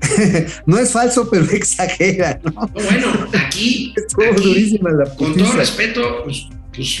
no 0.66 0.78
es 0.78 0.92
falso, 0.92 1.28
pero 1.30 1.44
exagera, 1.50 2.40
¿no? 2.42 2.50
No, 2.52 2.68
bueno, 2.72 3.26
aquí, 3.46 3.92
Estuvo 3.96 4.30
aquí, 4.30 4.44
durísima 4.44 4.90
la 4.90 5.04
con 5.16 5.34
todo 5.34 5.52
respeto, 5.52 6.22
pues, 6.24 6.46
pues, 6.74 7.00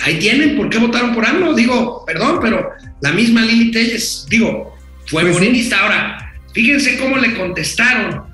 ahí 0.00 0.18
tienen 0.18 0.56
por 0.56 0.68
qué 0.68 0.78
votaron 0.78 1.14
por 1.14 1.24
AMLO. 1.26 1.54
Digo, 1.54 2.04
perdón, 2.06 2.38
pero 2.40 2.70
la 3.00 3.12
misma 3.12 3.42
Lili 3.42 3.70
Telles, 3.70 4.26
digo, 4.28 4.76
fue 5.06 5.22
Pues 5.22 5.34
sí. 5.36 5.40
morenista. 5.40 5.80
Ahora, 5.80 6.32
fíjense 6.52 6.98
cómo 6.98 7.16
le 7.18 7.34
contestaron 7.36 8.24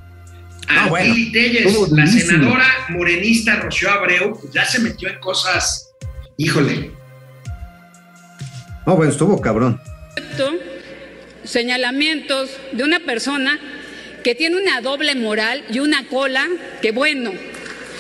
a 0.68 0.86
bueno, 0.88 1.14
Lili 1.14 1.32
Telles, 1.32 1.90
la 1.92 2.06
senadora 2.06 2.66
morenista 2.90 3.56
Rocío 3.56 3.90
Abreu, 3.90 4.38
pues 4.40 4.52
ya 4.52 4.64
se 4.64 4.80
metió 4.80 5.08
en 5.08 5.18
cosas, 5.20 5.90
híjole, 6.36 6.90
No, 8.86 8.96
bueno, 8.96 9.12
estuvo 9.12 9.40
cabrón. 9.40 9.80
señalamientos 11.44 12.50
de 12.72 12.84
una 12.84 13.00
persona 13.00 13.58
que 14.24 14.34
tiene 14.34 14.56
una 14.60 14.80
doble 14.80 15.14
moral 15.14 15.64
y 15.70 15.78
una 15.78 16.06
cola 16.08 16.46
que 16.82 16.90
bueno. 16.92 17.32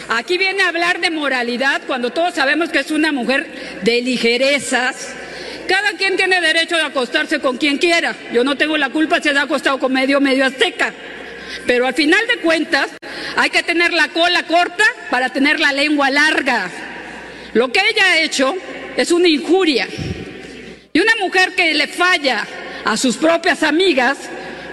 Aquí 0.08 0.38
viene 0.38 0.62
a 0.62 0.68
hablar 0.68 1.00
de 1.00 1.10
moralidad 1.10 1.82
cuando 1.86 2.10
todos 2.10 2.34
sabemos 2.34 2.70
que 2.70 2.78
es 2.78 2.90
una 2.90 3.12
mujer 3.12 3.46
de 3.82 4.00
ligerezas. 4.00 5.14
Cada 5.68 5.92
quien 5.92 6.16
tiene 6.16 6.40
derecho 6.40 6.76
de 6.76 6.82
acostarse 6.82 7.40
con 7.40 7.58
quien 7.58 7.76
quiera. 7.76 8.16
Yo 8.32 8.42
no 8.42 8.56
tengo 8.56 8.78
la 8.78 8.88
culpa 8.88 9.16
si 9.16 9.28
se 9.28 9.38
ha 9.38 9.42
acostado 9.42 9.78
con 9.78 9.92
medio 9.92 10.18
medio 10.18 10.46
azteca. 10.46 10.94
Pero 11.66 11.86
al 11.86 11.92
final 11.92 12.26
de 12.26 12.38
cuentas 12.38 12.88
hay 13.36 13.50
que 13.50 13.62
tener 13.62 13.92
la 13.92 14.08
cola 14.08 14.44
corta 14.44 14.84
para 15.10 15.28
tener 15.28 15.60
la 15.60 15.72
lengua 15.72 16.08
larga. 16.08 16.70
Lo 17.52 17.70
que 17.70 17.80
ella 17.90 18.04
ha 18.12 18.18
hecho 18.20 18.54
es 18.96 19.10
una 19.10 19.28
injuria. 19.28 19.86
Y 20.92 21.00
una 21.00 21.16
mujer 21.20 21.54
que 21.54 21.74
le 21.74 21.86
falla 21.86 22.46
a 22.84 22.96
sus 22.96 23.18
propias 23.18 23.62
amigas, 23.62 24.16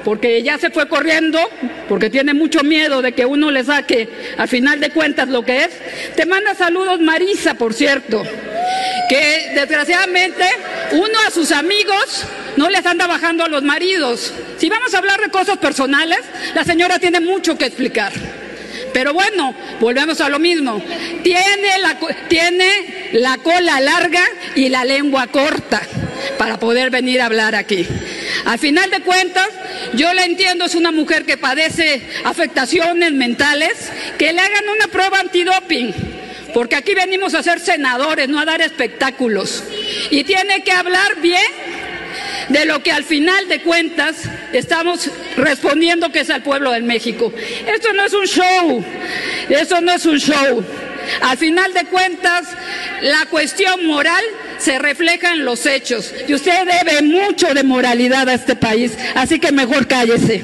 porque 0.05 0.43
ya 0.43 0.59
se 0.59 0.69
fue 0.69 0.87
corriendo, 0.87 1.39
porque 1.89 2.11
tiene 2.11 2.35
mucho 2.35 2.61
miedo 2.63 3.01
de 3.01 3.13
que 3.13 3.25
uno 3.25 3.49
le 3.49 3.63
saque 3.63 4.07
al 4.37 4.47
final 4.47 4.79
de 4.79 4.91
cuentas 4.91 5.27
lo 5.27 5.43
que 5.43 5.63
es, 5.63 5.71
te 6.15 6.27
manda 6.27 6.53
saludos 6.53 7.01
Marisa, 7.01 7.55
por 7.55 7.73
cierto, 7.73 8.23
que 9.09 9.51
desgraciadamente 9.55 10.45
uno 10.91 11.17
a 11.27 11.31
sus 11.31 11.51
amigos 11.51 12.23
no 12.55 12.69
les 12.69 12.85
anda 12.85 13.07
bajando 13.07 13.43
a 13.43 13.49
los 13.49 13.63
maridos. 13.63 14.31
Si 14.57 14.69
vamos 14.69 14.93
a 14.93 14.99
hablar 14.99 15.19
de 15.19 15.29
cosas 15.29 15.57
personales, 15.57 16.19
la 16.53 16.63
señora 16.63 16.99
tiene 16.99 17.19
mucho 17.19 17.57
que 17.57 17.65
explicar. 17.65 18.13
Pero 18.93 19.11
bueno, 19.11 19.55
volvemos 19.79 20.21
a 20.21 20.29
lo 20.29 20.37
mismo. 20.37 20.81
Tiene 21.23 21.79
la, 21.79 21.97
tiene 22.29 23.09
la 23.13 23.37
cola 23.39 23.81
larga 23.81 24.23
y 24.55 24.69
la 24.69 24.85
lengua 24.85 25.27
corta 25.27 25.81
para 26.37 26.59
poder 26.59 26.91
venir 26.91 27.21
a 27.21 27.25
hablar 27.25 27.55
aquí. 27.55 27.87
Al 28.45 28.59
final 28.59 28.89
de 28.89 29.01
cuentas, 29.01 29.47
yo 29.93 30.13
la 30.13 30.25
entiendo, 30.25 30.65
es 30.65 30.75
una 30.75 30.91
mujer 30.91 31.25
que 31.25 31.37
padece 31.37 32.01
afectaciones 32.23 33.11
mentales, 33.11 33.91
que 34.17 34.33
le 34.33 34.39
hagan 34.39 34.69
una 34.69 34.87
prueba 34.87 35.19
antidoping. 35.19 35.93
Porque 36.53 36.75
aquí 36.75 36.93
venimos 36.93 37.33
a 37.33 37.43
ser 37.43 37.59
senadores, 37.59 38.29
no 38.29 38.39
a 38.39 38.45
dar 38.45 38.61
espectáculos. 38.61 39.63
Y 40.09 40.23
tiene 40.23 40.63
que 40.63 40.71
hablar 40.71 41.19
bien 41.21 41.43
de 42.49 42.65
lo 42.65 42.81
que 42.81 42.91
al 42.91 43.03
final 43.03 43.47
de 43.47 43.61
cuentas 43.61 44.15
estamos 44.53 45.09
respondiendo 45.35 46.11
que 46.11 46.21
es 46.21 46.29
al 46.29 46.43
pueblo 46.43 46.71
de 46.71 46.81
México. 46.81 47.33
Esto 47.67 47.93
no 47.93 48.05
es 48.05 48.13
un 48.13 48.25
show, 48.25 48.85
esto 49.49 49.81
no 49.81 49.91
es 49.91 50.05
un 50.05 50.17
show. 50.17 50.63
Al 51.21 51.37
final 51.37 51.73
de 51.73 51.85
cuentas, 51.85 52.47
la 53.01 53.25
cuestión 53.29 53.85
moral 53.85 54.23
se 54.57 54.79
refleja 54.79 55.33
en 55.33 55.45
los 55.45 55.65
hechos 55.65 56.13
y 56.27 56.33
usted 56.33 56.65
debe 56.65 57.01
mucho 57.01 57.53
de 57.53 57.63
moralidad 57.63 58.29
a 58.29 58.33
este 58.33 58.55
país, 58.55 58.93
así 59.15 59.39
que 59.39 59.51
mejor 59.51 59.87
cállese. 59.87 60.43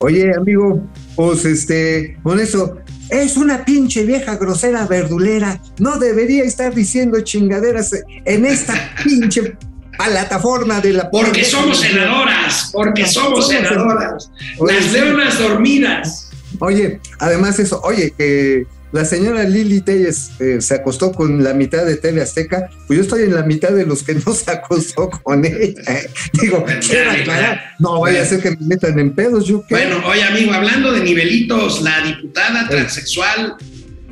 Oye, 0.00 0.34
amigo, 0.36 0.86
pues 1.16 1.44
este, 1.46 2.18
con 2.22 2.38
eso, 2.38 2.78
es 3.08 3.36
una 3.36 3.64
pinche 3.64 4.04
vieja 4.04 4.36
grosera 4.36 4.86
verdulera. 4.86 5.60
No 5.78 5.98
debería 5.98 6.44
estar 6.44 6.74
diciendo 6.74 7.20
chingaderas 7.20 7.92
en 8.24 8.44
esta 8.44 8.74
pinche 9.02 9.56
plataforma 9.96 10.80
de 10.80 10.92
la 10.92 11.10
porque 11.10 11.44
somos 11.44 11.80
senadoras, 11.80 12.70
porque 12.72 13.06
somos 13.06 13.48
senadoras, 13.48 14.30
Oye, 14.58 14.74
las 14.74 14.84
sí. 14.84 14.92
leonas 14.92 15.38
dormidas. 15.38 16.23
Oye, 16.60 17.00
además 17.18 17.58
eso, 17.58 17.80
oye, 17.82 18.12
que 18.16 18.66
la 18.94 19.04
señora 19.04 19.42
Lili 19.42 19.80
Telles 19.80 20.30
eh, 20.38 20.60
se 20.60 20.74
acostó 20.74 21.10
con 21.10 21.42
la 21.42 21.52
mitad 21.52 21.84
de 21.84 21.96
TV 21.96 22.22
Azteca, 22.22 22.70
pues 22.86 22.98
yo 22.98 23.02
estoy 23.02 23.24
en 23.24 23.34
la 23.34 23.42
mitad 23.42 23.70
de 23.70 23.84
los 23.84 24.04
que 24.04 24.14
no 24.14 24.32
se 24.32 24.48
acostó 24.52 25.10
con 25.10 25.44
ella. 25.44 25.82
Digo, 26.40 26.64
quiero 26.80 27.10
aclarar, 27.10 27.74
no 27.80 28.00
vaya 28.00 28.22
a 28.22 28.24
ser 28.24 28.40
que 28.40 28.52
me 28.52 28.58
metan 28.60 28.96
en 29.00 29.12
pedos, 29.12 29.46
yo 29.46 29.64
qué. 29.66 29.74
Bueno, 29.74 30.00
oye 30.06 30.22
amigo, 30.22 30.52
hablando 30.52 30.92
de 30.92 31.00
nivelitos, 31.00 31.82
la 31.82 32.02
diputada 32.02 32.68
transexual 32.68 33.56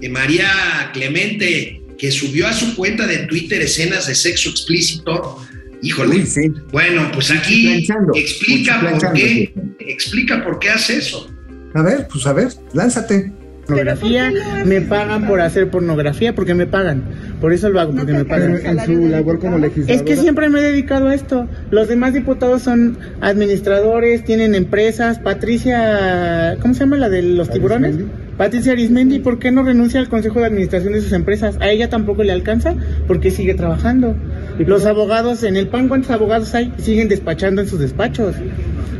eh, 0.00 0.08
María 0.08 0.90
Clemente, 0.92 1.80
que 1.96 2.10
subió 2.10 2.48
a 2.48 2.52
su 2.52 2.74
cuenta 2.74 3.06
de 3.06 3.18
Twitter 3.18 3.62
escenas 3.62 4.08
de 4.08 4.16
sexo 4.16 4.50
explícito, 4.50 5.38
híjole. 5.80 6.16
Uy, 6.16 6.26
sí. 6.26 6.52
Bueno, 6.72 7.08
pues 7.14 7.30
aquí 7.30 7.86
explica 8.16 8.80
por 8.80 9.12
qué, 9.12 9.54
explica 9.78 10.42
por 10.42 10.58
qué 10.58 10.70
hace 10.70 10.96
eso. 10.96 11.30
A 11.74 11.82
ver, 11.82 12.06
pues 12.10 12.26
a 12.26 12.32
ver, 12.32 12.48
lánzate. 12.72 13.32
pornografía, 13.66 14.32
me 14.64 14.80
pagan 14.80 15.26
por 15.26 15.40
hacer 15.40 15.70
pornografía 15.70 16.34
porque 16.34 16.54
me 16.54 16.66
pagan. 16.66 17.04
Por 17.40 17.52
eso 17.52 17.68
lo 17.68 17.80
hago, 17.80 17.94
porque 17.94 18.12
me 18.12 18.24
pagan. 18.24 18.58
En 18.64 18.80
su 18.84 19.08
labor 19.08 19.38
como 19.38 19.58
legisladora. 19.58 19.94
Es 19.94 20.02
que 20.02 20.16
siempre 20.16 20.48
me 20.48 20.60
he 20.60 20.62
dedicado 20.62 21.08
a 21.08 21.14
esto. 21.14 21.48
Los 21.70 21.88
demás 21.88 22.12
diputados 22.12 22.62
son 22.62 22.98
administradores, 23.20 24.24
tienen 24.24 24.54
empresas. 24.54 25.18
Patricia, 25.18 26.56
¿cómo 26.60 26.74
se 26.74 26.80
llama 26.80 26.96
la 26.96 27.08
de 27.08 27.22
los 27.22 27.50
tiburones? 27.50 27.96
Patricia 28.36 28.72
Arismendi, 28.72 29.18
¿por 29.18 29.38
qué 29.38 29.52
no 29.52 29.62
renuncia 29.62 30.00
al 30.00 30.08
consejo 30.08 30.40
de 30.40 30.46
administración 30.46 30.94
de 30.94 31.02
sus 31.02 31.12
empresas? 31.12 31.58
A 31.60 31.70
ella 31.70 31.88
tampoco 31.88 32.22
le 32.24 32.32
alcanza 32.32 32.74
porque 33.06 33.30
sigue 33.30 33.54
trabajando. 33.54 34.16
Los 34.58 34.86
abogados 34.86 35.42
en 35.44 35.56
el 35.56 35.68
PAN, 35.68 35.88
¿cuántos 35.88 36.10
abogados 36.10 36.54
hay? 36.54 36.72
Siguen 36.78 37.08
despachando 37.08 37.62
en 37.62 37.68
sus 37.68 37.78
despachos. 37.78 38.34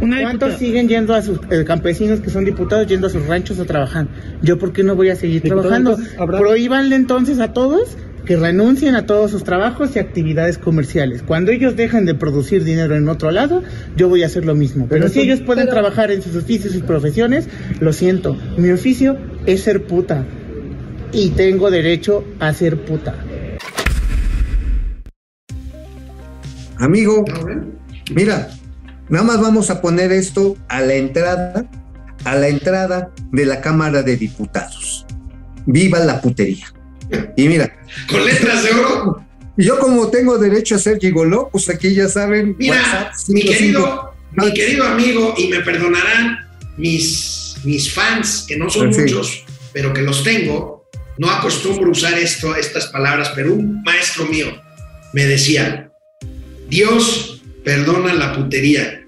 ¿Cuántos 0.09 0.55
siguen 0.59 0.89
yendo 0.89 1.15
a 1.15 1.23
sus 1.23 1.39
eh, 1.51 1.65
campesinos 1.65 2.21
que 2.21 2.31
son 2.31 2.45
diputados, 2.45 2.87
yendo 2.89 3.07
a 3.07 3.11
sus 3.11 3.27
ranchos 3.27 3.59
a 3.61 3.65
trabajar? 3.65 4.09
Yo, 4.43 4.59
¿por 4.59 4.73
qué 4.73 4.83
no 4.83 4.97
voy 4.97 5.11
a 5.11 5.17
seguir 5.17 5.43
trabajando? 5.43 5.91
entonces, 5.93 6.19
¿habrá- 6.19 6.39
Prohíbanle 6.39 6.97
entonces 6.97 7.39
a 7.39 7.53
todos 7.53 7.97
que 8.25 8.37
renuncien 8.37 8.95
a 8.95 9.07
todos 9.07 9.31
sus 9.33 9.43
trabajos 9.45 9.95
y 9.97 9.99
actividades 9.99 10.57
comerciales. 10.59 11.23
Cuando 11.23 11.51
ellos 11.51 11.75
dejen 11.77 12.05
de 12.05 12.15
producir 12.15 12.63
dinero 12.65 12.97
en 12.97 13.09
otro 13.09 13.31
lado, 13.33 13.63
yo 13.97 14.09
voy 14.09 14.23
a 14.23 14.27
hacer 14.27 14.45
lo 14.45 14.55
mismo. 14.55 14.87
Pero, 14.89 15.09
si 15.09 15.21
ellos 15.21 15.41
pueden 15.41 15.69
trabajar 15.69 16.11
en 16.13 16.23
sus 16.23 16.37
oficios 16.37 16.75
y 16.77 16.83
profesiones, 16.83 17.49
lo 17.81 17.93
siento, 17.93 18.37
mi 18.57 18.71
oficio 18.71 19.17
es 19.47 19.63
ser 19.63 19.87
puta. 19.87 20.25
Y 21.13 21.31
tengo 21.31 21.71
derecho 21.71 22.25
a 22.41 22.53
ser 22.55 22.85
puta. 22.85 23.15
Amigo, 26.79 27.25
mira, 28.15 28.49
nada 29.13 29.25
más 29.25 29.41
vamos 29.41 29.71
a 29.71 29.81
poner 29.81 30.11
esto 30.11 30.57
a 30.69 30.81
la 30.81 30.95
entrada, 30.95 31.67
a 32.25 32.35
la 32.35 32.49
entrada 32.49 33.13
de 33.31 33.47
la 33.47 33.61
Cámara 33.61 34.03
de 34.03 34.17
Diputados. 34.17 35.07
Viva 35.67 35.99
la 36.01 36.21
putería. 36.21 36.67
Y 37.37 37.47
mira. 37.49 37.73
Con 38.09 38.25
letras 38.25 38.65
de 38.65 38.71
oro. 38.71 39.25
Yo 39.57 39.79
como 39.79 40.09
tengo 40.09 40.39
derecho 40.39 40.77
a 40.77 40.79
ser 40.79 40.99
gigoló, 40.99 41.51
pues 41.53 41.69
aquí 41.69 41.95
ya 41.95 42.09
saben. 42.09 42.57
Mira, 42.59 42.77
WhatsApp, 42.77 43.13
mi, 43.29 43.43
querido, 43.43 44.15
mi 44.33 44.55
querido 44.55 44.85
amigo, 44.87 45.35
y 45.37 45.49
me 45.49 45.61
perdonarán 45.61 46.39
mis, 46.79 47.57
mis 47.65 47.93
fans, 47.93 48.47
que 48.49 48.57
no 48.57 48.71
son 48.71 48.95
Sí. 48.95 49.03
muchos, 49.03 49.45
pero 49.75 49.93
que 49.93 50.01
los 50.01 50.25
tengo, 50.25 50.89
no 51.19 51.31
acostumbro 51.31 51.91
usar 51.91 52.19
esto, 52.19 52.57
estas 52.57 52.87
palabras, 52.87 53.31
pero 53.35 53.53
un 53.53 53.83
maestro 53.83 54.25
mío 54.25 54.47
me 55.13 55.27
decía, 55.27 55.93
Dios 56.71 57.43
perdona 57.63 58.15
la 58.15 58.35
putería, 58.35 59.02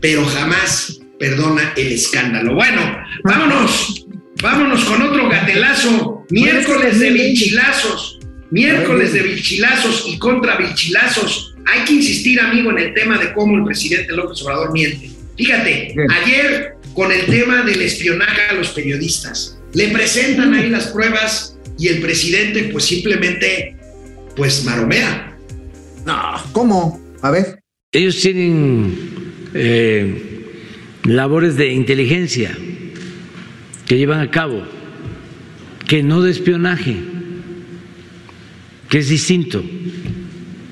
pero 0.00 0.24
jamás 0.24 1.00
perdona 1.18 1.72
el 1.76 1.92
escándalo. 1.92 2.54
Bueno, 2.54 2.80
vámonos, 3.24 4.06
vámonos 4.42 4.84
con 4.84 5.02
otro 5.02 5.28
gatelazo, 5.28 6.24
miércoles 6.30 6.98
de 6.98 7.10
bichilazos, 7.10 8.18
miércoles 8.50 9.12
de 9.12 9.22
bichilazos 9.22 10.04
y 10.06 10.18
contra 10.18 10.56
bichilazos. 10.56 11.54
Hay 11.66 11.84
que 11.84 11.92
insistir, 11.94 12.40
amigo, 12.40 12.70
en 12.70 12.78
el 12.78 12.94
tema 12.94 13.18
de 13.18 13.32
cómo 13.34 13.56
el 13.58 13.64
presidente 13.64 14.12
López 14.12 14.42
Obrador 14.42 14.72
miente. 14.72 15.10
Fíjate, 15.36 15.94
ayer 16.10 16.74
con 16.94 17.12
el 17.12 17.26
tema 17.26 17.62
del 17.62 17.82
espionaje 17.82 18.42
a 18.50 18.54
los 18.54 18.70
periodistas, 18.70 19.58
le 19.74 19.88
presentan 19.88 20.54
ahí 20.54 20.68
las 20.68 20.88
pruebas 20.88 21.56
y 21.78 21.88
el 21.88 22.00
presidente 22.00 22.64
pues 22.72 22.84
simplemente 22.84 23.76
pues 24.36 24.64
maromea. 24.64 25.36
No, 26.04 26.42
¿cómo? 26.52 27.00
A 27.22 27.30
ver. 27.30 27.60
Ellos 27.92 28.20
tienen 28.20 29.29
eh, 29.54 30.40
labores 31.04 31.56
de 31.56 31.72
inteligencia 31.72 32.56
que 33.86 33.98
llevan 33.98 34.20
a 34.20 34.30
cabo, 34.30 34.62
que 35.88 36.02
no 36.02 36.22
de 36.22 36.30
espionaje, 36.30 36.96
que 38.88 38.98
es 38.98 39.08
distinto. 39.08 39.62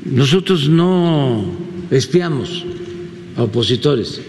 Nosotros 0.04 0.68
no 0.68 1.58
espiamos 1.90 2.64
a 3.36 3.42
opositores. 3.42 4.20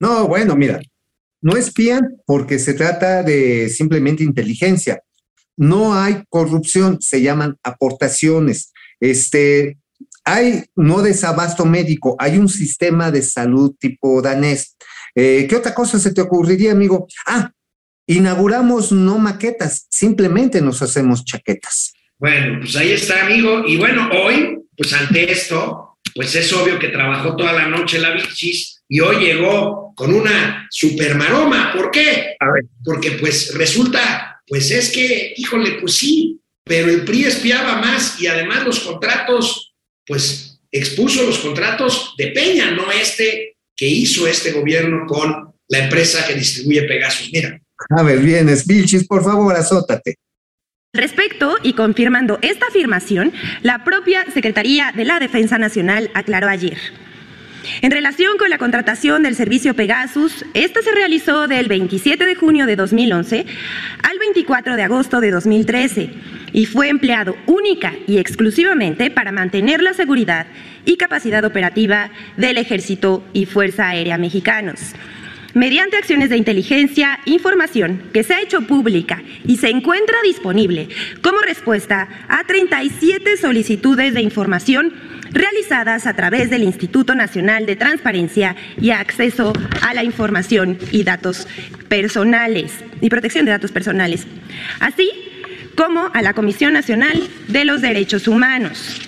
No, 0.00 0.28
bueno, 0.28 0.54
mira, 0.56 0.80
no 1.40 1.56
espían 1.56 2.20
porque 2.26 2.58
se 2.58 2.74
trata 2.74 3.22
de 3.22 3.68
simplemente 3.68 4.22
inteligencia. 4.22 5.02
No 5.56 5.94
hay 5.94 6.22
corrupción, 6.28 6.98
se 7.00 7.20
llaman 7.22 7.56
aportaciones. 7.62 8.72
Este, 9.00 9.78
hay 10.28 10.64
no 10.76 11.00
desabasto 11.02 11.64
médico, 11.64 12.16
hay 12.18 12.36
un 12.36 12.48
sistema 12.48 13.10
de 13.10 13.22
salud 13.22 13.74
tipo 13.78 14.20
danés. 14.20 14.76
Eh, 15.14 15.46
¿Qué 15.48 15.56
otra 15.56 15.74
cosa 15.74 15.98
se 15.98 16.12
te 16.12 16.20
ocurriría, 16.20 16.72
amigo? 16.72 17.06
Ah, 17.26 17.50
inauguramos 18.06 18.92
no 18.92 19.18
maquetas, 19.18 19.86
simplemente 19.88 20.60
nos 20.60 20.82
hacemos 20.82 21.24
chaquetas. 21.24 21.92
Bueno, 22.18 22.60
pues 22.60 22.76
ahí 22.76 22.92
está, 22.92 23.24
amigo. 23.24 23.64
Y 23.66 23.78
bueno, 23.78 24.08
hoy, 24.10 24.58
pues 24.76 24.92
ante 24.92 25.32
esto, 25.32 25.98
pues 26.14 26.34
es 26.34 26.52
obvio 26.52 26.78
que 26.78 26.88
trabajó 26.88 27.34
toda 27.34 27.52
la 27.52 27.68
noche 27.68 27.98
la 27.98 28.12
bichis 28.12 28.82
y 28.88 29.00
hoy 29.00 29.24
llegó 29.24 29.94
con 29.94 30.12
una 30.12 30.66
super 30.70 31.14
maroma. 31.14 31.72
¿Por 31.74 31.90
qué? 31.90 32.36
Porque 32.84 33.12
pues 33.12 33.54
resulta, 33.54 34.42
pues 34.46 34.70
es 34.70 34.90
que, 34.90 35.32
híjole, 35.36 35.78
pues 35.80 35.94
sí, 35.94 36.40
pero 36.64 36.90
el 36.90 37.04
PRI 37.04 37.24
espiaba 37.24 37.80
más 37.80 38.20
y 38.20 38.26
además 38.26 38.64
los 38.64 38.80
contratos, 38.80 39.68
pues 40.08 40.58
expuso 40.72 41.22
los 41.22 41.38
contratos 41.38 42.14
de 42.18 42.28
Peña, 42.28 42.72
no 42.72 42.90
este 42.90 43.56
que 43.76 43.86
hizo 43.86 44.26
este 44.26 44.50
gobierno 44.50 45.06
con 45.06 45.52
la 45.68 45.78
empresa 45.78 46.26
que 46.26 46.34
distribuye 46.34 46.82
Pegasus. 46.82 47.30
Mira. 47.32 47.60
A 47.90 48.02
ver, 48.02 48.18
vienes, 48.18 48.66
Vilchis, 48.66 49.06
por 49.06 49.22
favor, 49.22 49.54
azótate. 49.54 50.16
Respecto 50.92 51.56
y 51.62 51.74
confirmando 51.74 52.38
esta 52.42 52.66
afirmación, 52.66 53.32
la 53.62 53.84
propia 53.84 54.24
Secretaría 54.32 54.92
de 54.96 55.04
la 55.04 55.20
Defensa 55.20 55.58
Nacional 55.58 56.10
aclaró 56.14 56.48
ayer. 56.48 56.78
En 57.82 57.90
relación 57.90 58.38
con 58.38 58.50
la 58.50 58.58
contratación 58.58 59.22
del 59.22 59.34
servicio 59.34 59.74
Pegasus, 59.74 60.44
esta 60.54 60.82
se 60.82 60.92
realizó 60.92 61.46
del 61.46 61.68
27 61.68 62.26
de 62.26 62.34
junio 62.34 62.66
de 62.66 62.76
2011 62.76 63.46
al 64.02 64.18
24 64.18 64.76
de 64.76 64.82
agosto 64.82 65.20
de 65.20 65.30
2013 65.30 66.10
y 66.52 66.66
fue 66.66 66.88
empleado 66.88 67.36
única 67.46 67.94
y 68.06 68.18
exclusivamente 68.18 69.10
para 69.10 69.32
mantener 69.32 69.82
la 69.82 69.94
seguridad 69.94 70.46
y 70.84 70.96
capacidad 70.96 71.44
operativa 71.44 72.10
del 72.36 72.58
Ejército 72.58 73.24
y 73.32 73.46
Fuerza 73.46 73.88
Aérea 73.88 74.18
Mexicanos. 74.18 74.94
Mediante 75.54 75.96
acciones 75.96 76.28
de 76.28 76.36
inteligencia, 76.36 77.20
información 77.24 78.02
que 78.12 78.22
se 78.22 78.34
ha 78.34 78.42
hecho 78.42 78.60
pública 78.62 79.22
y 79.46 79.56
se 79.56 79.70
encuentra 79.70 80.16
disponible 80.22 80.88
como 81.22 81.40
respuesta 81.40 82.08
a 82.28 82.44
37 82.44 83.36
solicitudes 83.38 84.12
de 84.12 84.20
información 84.20 84.92
realizadas 85.32 86.06
a 86.06 86.14
través 86.14 86.50
del 86.50 86.62
Instituto 86.62 87.14
Nacional 87.14 87.66
de 87.66 87.76
Transparencia 87.76 88.56
y 88.80 88.90
Acceso 88.90 89.52
a 89.82 89.94
la 89.94 90.04
Información 90.04 90.78
y 90.90 91.04
Datos 91.04 91.46
Personales 91.88 92.72
y 93.00 93.08
Protección 93.08 93.44
de 93.44 93.52
Datos 93.52 93.72
Personales, 93.72 94.26
así 94.80 95.10
como 95.76 96.10
a 96.12 96.22
la 96.22 96.34
Comisión 96.34 96.72
Nacional 96.72 97.22
de 97.48 97.64
los 97.64 97.80
Derechos 97.80 98.26
Humanos. 98.26 99.00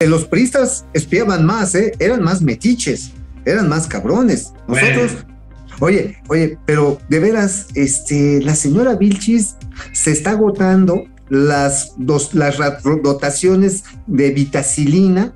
Los 0.00 0.26
priistas 0.26 0.84
espiaban 0.92 1.44
más, 1.46 1.74
¿eh? 1.74 1.92
Eran 1.98 2.22
más 2.22 2.42
metiches, 2.42 3.12
eran 3.46 3.68
más 3.68 3.86
cabrones. 3.86 4.52
Nosotros, 4.68 5.24
oye, 5.80 6.16
oye, 6.28 6.58
pero 6.66 6.98
de 7.08 7.18
veras, 7.18 7.68
este, 7.74 8.40
la 8.42 8.54
señora 8.54 8.96
Vilchis 8.96 9.56
se 9.92 10.12
está 10.12 10.32
agotando 10.32 11.04
las, 11.28 11.94
dos, 11.96 12.34
las 12.34 12.56
dotaciones 13.02 13.84
de 14.06 14.30
vitacilina 14.30 15.32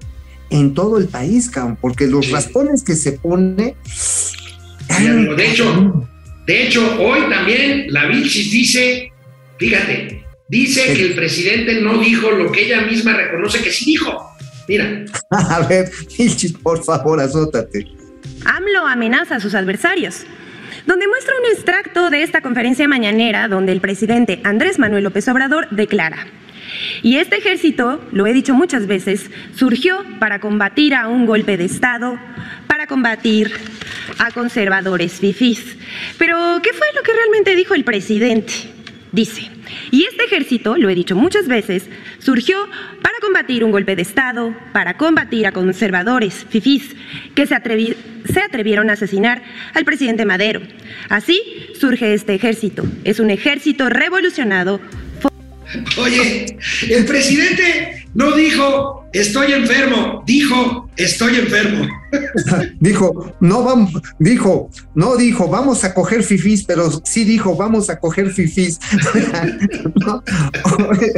en 0.50 0.74
todo 0.74 0.98
el 0.98 1.08
país, 1.08 1.50
cabrón, 1.50 1.78
porque 1.80 2.06
los 2.06 2.30
raspones 2.30 2.82
que 2.82 2.94
se 2.94 3.12
pone. 3.12 3.74
Sí, 3.84 5.06
amigo, 5.06 5.34
de 5.34 5.50
hecho, 5.50 6.08
de 6.46 6.66
hecho, 6.66 6.98
hoy 6.98 7.28
también 7.28 7.92
la 7.92 8.06
Vilchis 8.06 8.50
dice, 8.50 9.12
fíjate, 9.58 10.24
dice 10.48 10.94
que 10.94 11.02
el 11.02 11.14
presidente 11.14 11.80
no 11.82 11.98
dijo 12.00 12.30
lo 12.30 12.50
que 12.50 12.64
ella 12.64 12.82
misma 12.82 13.14
reconoce 13.14 13.62
que 13.62 13.70
sí 13.70 13.84
dijo. 13.84 14.30
Mira. 14.66 15.04
A 15.30 15.66
ver, 15.66 15.90
Vilchis, 16.16 16.52
por 16.52 16.82
favor, 16.82 17.20
azótate. 17.20 17.97
AMLO 18.44 18.86
amenaza 18.86 19.36
a 19.36 19.40
sus 19.40 19.54
adversarios, 19.54 20.24
donde 20.86 21.08
muestra 21.08 21.34
un 21.38 21.52
extracto 21.52 22.10
de 22.10 22.22
esta 22.22 22.40
conferencia 22.40 22.88
mañanera 22.88 23.48
donde 23.48 23.72
el 23.72 23.80
presidente 23.80 24.40
Andrés 24.44 24.78
Manuel 24.78 25.04
López 25.04 25.28
Obrador 25.28 25.68
declara, 25.70 26.26
y 27.02 27.16
este 27.16 27.36
ejército, 27.36 28.00
lo 28.12 28.26
he 28.26 28.32
dicho 28.32 28.54
muchas 28.54 28.86
veces, 28.86 29.30
surgió 29.54 30.04
para 30.18 30.40
combatir 30.40 30.94
a 30.94 31.08
un 31.08 31.26
golpe 31.26 31.56
de 31.56 31.64
Estado, 31.64 32.18
para 32.66 32.86
combatir 32.86 33.52
a 34.18 34.30
conservadores 34.30 35.14
fifís. 35.14 35.76
Pero, 36.18 36.60
¿qué 36.62 36.70
fue 36.72 36.86
lo 36.94 37.02
que 37.02 37.12
realmente 37.12 37.56
dijo 37.56 37.74
el 37.74 37.84
presidente? 37.84 38.52
Dice, 39.12 39.48
y 39.90 40.04
este 40.04 40.24
ejército, 40.24 40.76
lo 40.76 40.90
he 40.90 40.94
dicho 40.94 41.16
muchas 41.16 41.48
veces, 41.48 41.88
surgió 42.18 42.58
para 43.02 43.18
combatir 43.20 43.64
un 43.64 43.70
golpe 43.70 43.96
de 43.96 44.02
Estado, 44.02 44.54
para 44.72 44.96
combatir 44.96 45.46
a 45.46 45.52
conservadores 45.52 46.46
fifís 46.48 46.94
que 47.34 47.46
se, 47.46 47.56
se 48.32 48.40
atrevieron 48.40 48.90
a 48.90 48.94
asesinar 48.94 49.42
al 49.74 49.84
presidente 49.84 50.24
Madero. 50.24 50.60
Así 51.08 51.40
surge 51.78 52.14
este 52.14 52.34
ejército. 52.34 52.84
Es 53.04 53.20
un 53.20 53.30
ejército 53.30 53.88
revolucionado 53.88 54.80
Oye, 55.98 56.58
el 56.88 57.04
presidente 57.04 58.07
no 58.14 58.32
dijo 58.32 59.04
estoy 59.12 59.52
enfermo, 59.52 60.22
dijo 60.26 60.88
estoy 60.96 61.36
enfermo. 61.36 61.86
Dijo, 62.80 63.34
no 63.40 63.62
vamos, 63.62 63.92
dijo, 64.18 64.70
no 64.94 65.16
dijo, 65.16 65.46
vamos 65.48 65.84
a 65.84 65.92
coger 65.92 66.22
fifís, 66.22 66.64
pero 66.64 66.90
sí 67.04 67.24
dijo, 67.24 67.54
vamos 67.54 67.90
a 67.90 67.98
coger 68.00 68.30
fifís. 68.30 68.78
No, 70.06 70.22
oye, 70.88 71.12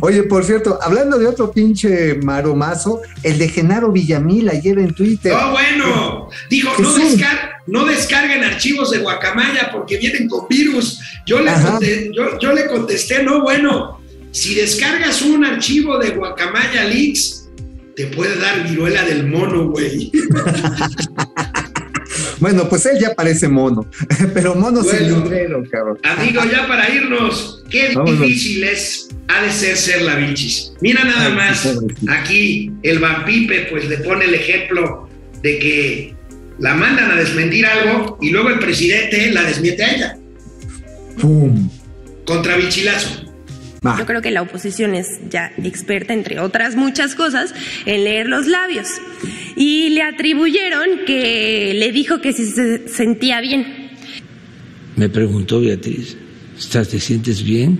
oye, 0.00 0.22
por 0.24 0.44
cierto, 0.44 0.78
hablando 0.82 1.18
de 1.18 1.26
otro 1.26 1.52
pinche 1.52 2.14
maromazo, 2.16 3.00
el 3.22 3.38
de 3.38 3.48
Genaro 3.48 3.92
Villamil 3.92 4.48
ayer 4.48 4.78
en 4.78 4.92
Twitter. 4.94 5.32
No, 5.32 5.52
bueno, 5.52 6.28
dijo, 6.50 6.70
no, 6.80 6.94
descar- 6.96 7.50
no 7.68 7.84
descarguen 7.84 8.42
archivos 8.44 8.90
de 8.90 8.98
Guacamaya 8.98 9.70
porque 9.72 9.98
vienen 9.98 10.28
con 10.28 10.48
virus. 10.48 11.00
Yo 11.26 11.40
le, 11.40 11.52
yo, 12.14 12.38
yo 12.40 12.52
le 12.52 12.66
contesté, 12.66 13.22
no, 13.22 13.42
bueno, 13.42 13.97
si 14.30 14.54
descargas 14.54 15.22
un 15.22 15.44
archivo 15.44 15.98
de 15.98 16.10
Guacamaya 16.10 16.84
Leaks, 16.84 17.48
te 17.96 18.06
puede 18.06 18.36
dar 18.38 18.68
viruela 18.68 19.04
del 19.04 19.26
mono, 19.26 19.68
güey. 19.70 20.10
Bueno, 22.40 22.68
pues 22.68 22.86
él 22.86 22.98
ya 23.00 23.14
parece 23.14 23.48
mono, 23.48 23.84
pero 24.34 24.54
mono 24.54 24.82
Bueno. 24.82 24.98
cilindrero, 24.98 25.62
cabrón. 25.70 25.98
Amigo, 26.04 26.40
ya 26.50 26.68
para 26.68 26.88
irnos, 26.88 27.64
qué 27.68 27.92
Vámonos. 27.94 28.20
difícil 28.20 28.62
es, 28.64 29.08
ha 29.26 29.42
de 29.42 29.50
ser 29.50 29.76
ser 29.76 30.02
la 30.02 30.14
bichis. 30.16 30.72
Mira 30.80 31.02
nada 31.04 31.26
Ay, 31.26 31.32
más, 31.34 31.78
aquí 32.08 32.72
el 32.82 33.00
vampipe 33.00 33.66
pues 33.70 33.88
le 33.88 33.98
pone 33.98 34.26
el 34.26 34.34
ejemplo 34.34 35.08
de 35.42 35.58
que 35.58 36.14
la 36.60 36.74
mandan 36.74 37.10
a 37.10 37.16
desmentir 37.16 37.66
algo 37.66 38.18
y 38.20 38.30
luego 38.30 38.50
el 38.50 38.58
presidente 38.60 39.32
la 39.32 39.42
desmiente 39.42 39.82
a 39.84 39.94
ella, 39.94 40.18
¡Pum! 41.20 41.68
contra 42.24 42.56
Yo 43.82 44.06
creo 44.06 44.20
que 44.20 44.30
la 44.30 44.42
oposición 44.42 44.94
es 44.94 45.06
ya 45.30 45.52
experta, 45.62 46.12
entre 46.12 46.40
otras 46.40 46.74
muchas 46.74 47.14
cosas, 47.14 47.54
en 47.86 48.04
leer 48.04 48.26
los 48.26 48.46
labios. 48.46 48.88
Y 49.56 49.90
le 49.90 50.02
atribuyeron 50.02 51.04
que 51.06 51.74
le 51.74 51.92
dijo 51.92 52.20
que 52.20 52.32
si 52.32 52.46
se 52.46 52.88
sentía 52.88 53.40
bien. 53.40 53.90
Me 54.96 55.08
preguntó 55.08 55.60
Beatriz, 55.60 56.16
¿estás, 56.58 56.88
¿te 56.88 56.98
sientes 56.98 57.42
bien? 57.42 57.78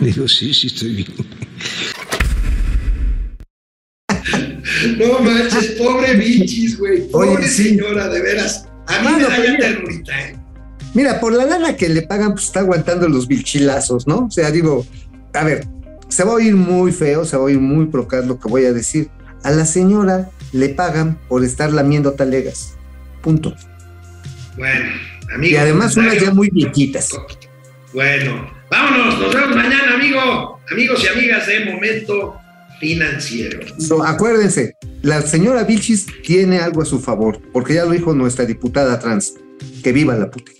Digo, 0.00 0.26
sí, 0.26 0.52
sí 0.52 0.66
estoy 0.66 0.94
bien. 0.94 1.08
No 4.98 5.18
manches, 5.20 5.72
pobre 5.72 6.14
bichis, 6.14 6.78
güey. 6.78 7.08
Pobre 7.08 7.30
Oye, 7.30 7.48
sí. 7.48 7.64
señora, 7.70 8.08
de 8.08 8.20
veras. 8.20 8.66
A 8.86 9.00
mí 9.02 9.08
me 9.16 9.22
da 9.22 9.80
pues 9.82 10.02
ya 10.04 10.20
¿eh? 10.20 10.36
Mira, 10.96 11.20
por 11.20 11.34
la 11.34 11.44
lana 11.44 11.76
que 11.76 11.90
le 11.90 12.00
pagan, 12.00 12.32
pues 12.32 12.46
está 12.46 12.60
aguantando 12.60 13.06
los 13.06 13.28
vilchilazos, 13.28 14.06
¿no? 14.06 14.28
O 14.28 14.30
sea, 14.30 14.50
digo, 14.50 14.86
a 15.34 15.44
ver, 15.44 15.66
se 16.08 16.24
va 16.24 16.30
a 16.30 16.34
oír 16.36 16.56
muy 16.56 16.90
feo, 16.90 17.26
se 17.26 17.36
va 17.36 17.42
a 17.42 17.44
oír 17.44 17.60
muy 17.60 17.84
procar 17.84 18.24
lo 18.24 18.40
que 18.40 18.48
voy 18.48 18.64
a 18.64 18.72
decir. 18.72 19.10
A 19.42 19.50
la 19.50 19.66
señora 19.66 20.30
le 20.52 20.70
pagan 20.70 21.18
por 21.28 21.44
estar 21.44 21.70
lamiendo 21.70 22.12
talegas. 22.12 22.78
Punto. 23.20 23.54
Bueno, 24.56 24.90
amigo. 25.34 25.52
Y 25.52 25.56
además 25.56 25.98
unas 25.98 26.18
ya 26.18 26.32
muy 26.32 26.48
viejitas. 26.48 27.10
Bueno, 27.92 28.50
vámonos, 28.70 29.20
nos 29.20 29.34
vemos 29.34 29.54
mañana, 29.54 29.96
amigo. 29.96 30.60
Amigos 30.72 31.04
y 31.04 31.08
amigas 31.08 31.46
de 31.46 31.72
Momento 31.72 32.36
Financiero. 32.80 33.60
So, 33.78 34.02
acuérdense, 34.02 34.78
la 35.02 35.20
señora 35.20 35.64
Vilchis 35.64 36.06
tiene 36.24 36.60
algo 36.60 36.80
a 36.80 36.86
su 36.86 37.00
favor, 37.00 37.38
porque 37.52 37.74
ya 37.74 37.84
lo 37.84 37.90
dijo 37.90 38.14
nuestra 38.14 38.46
diputada 38.46 38.98
trans. 38.98 39.34
Que 39.82 39.92
viva 39.92 40.14
la 40.16 40.30
puta. 40.30 40.52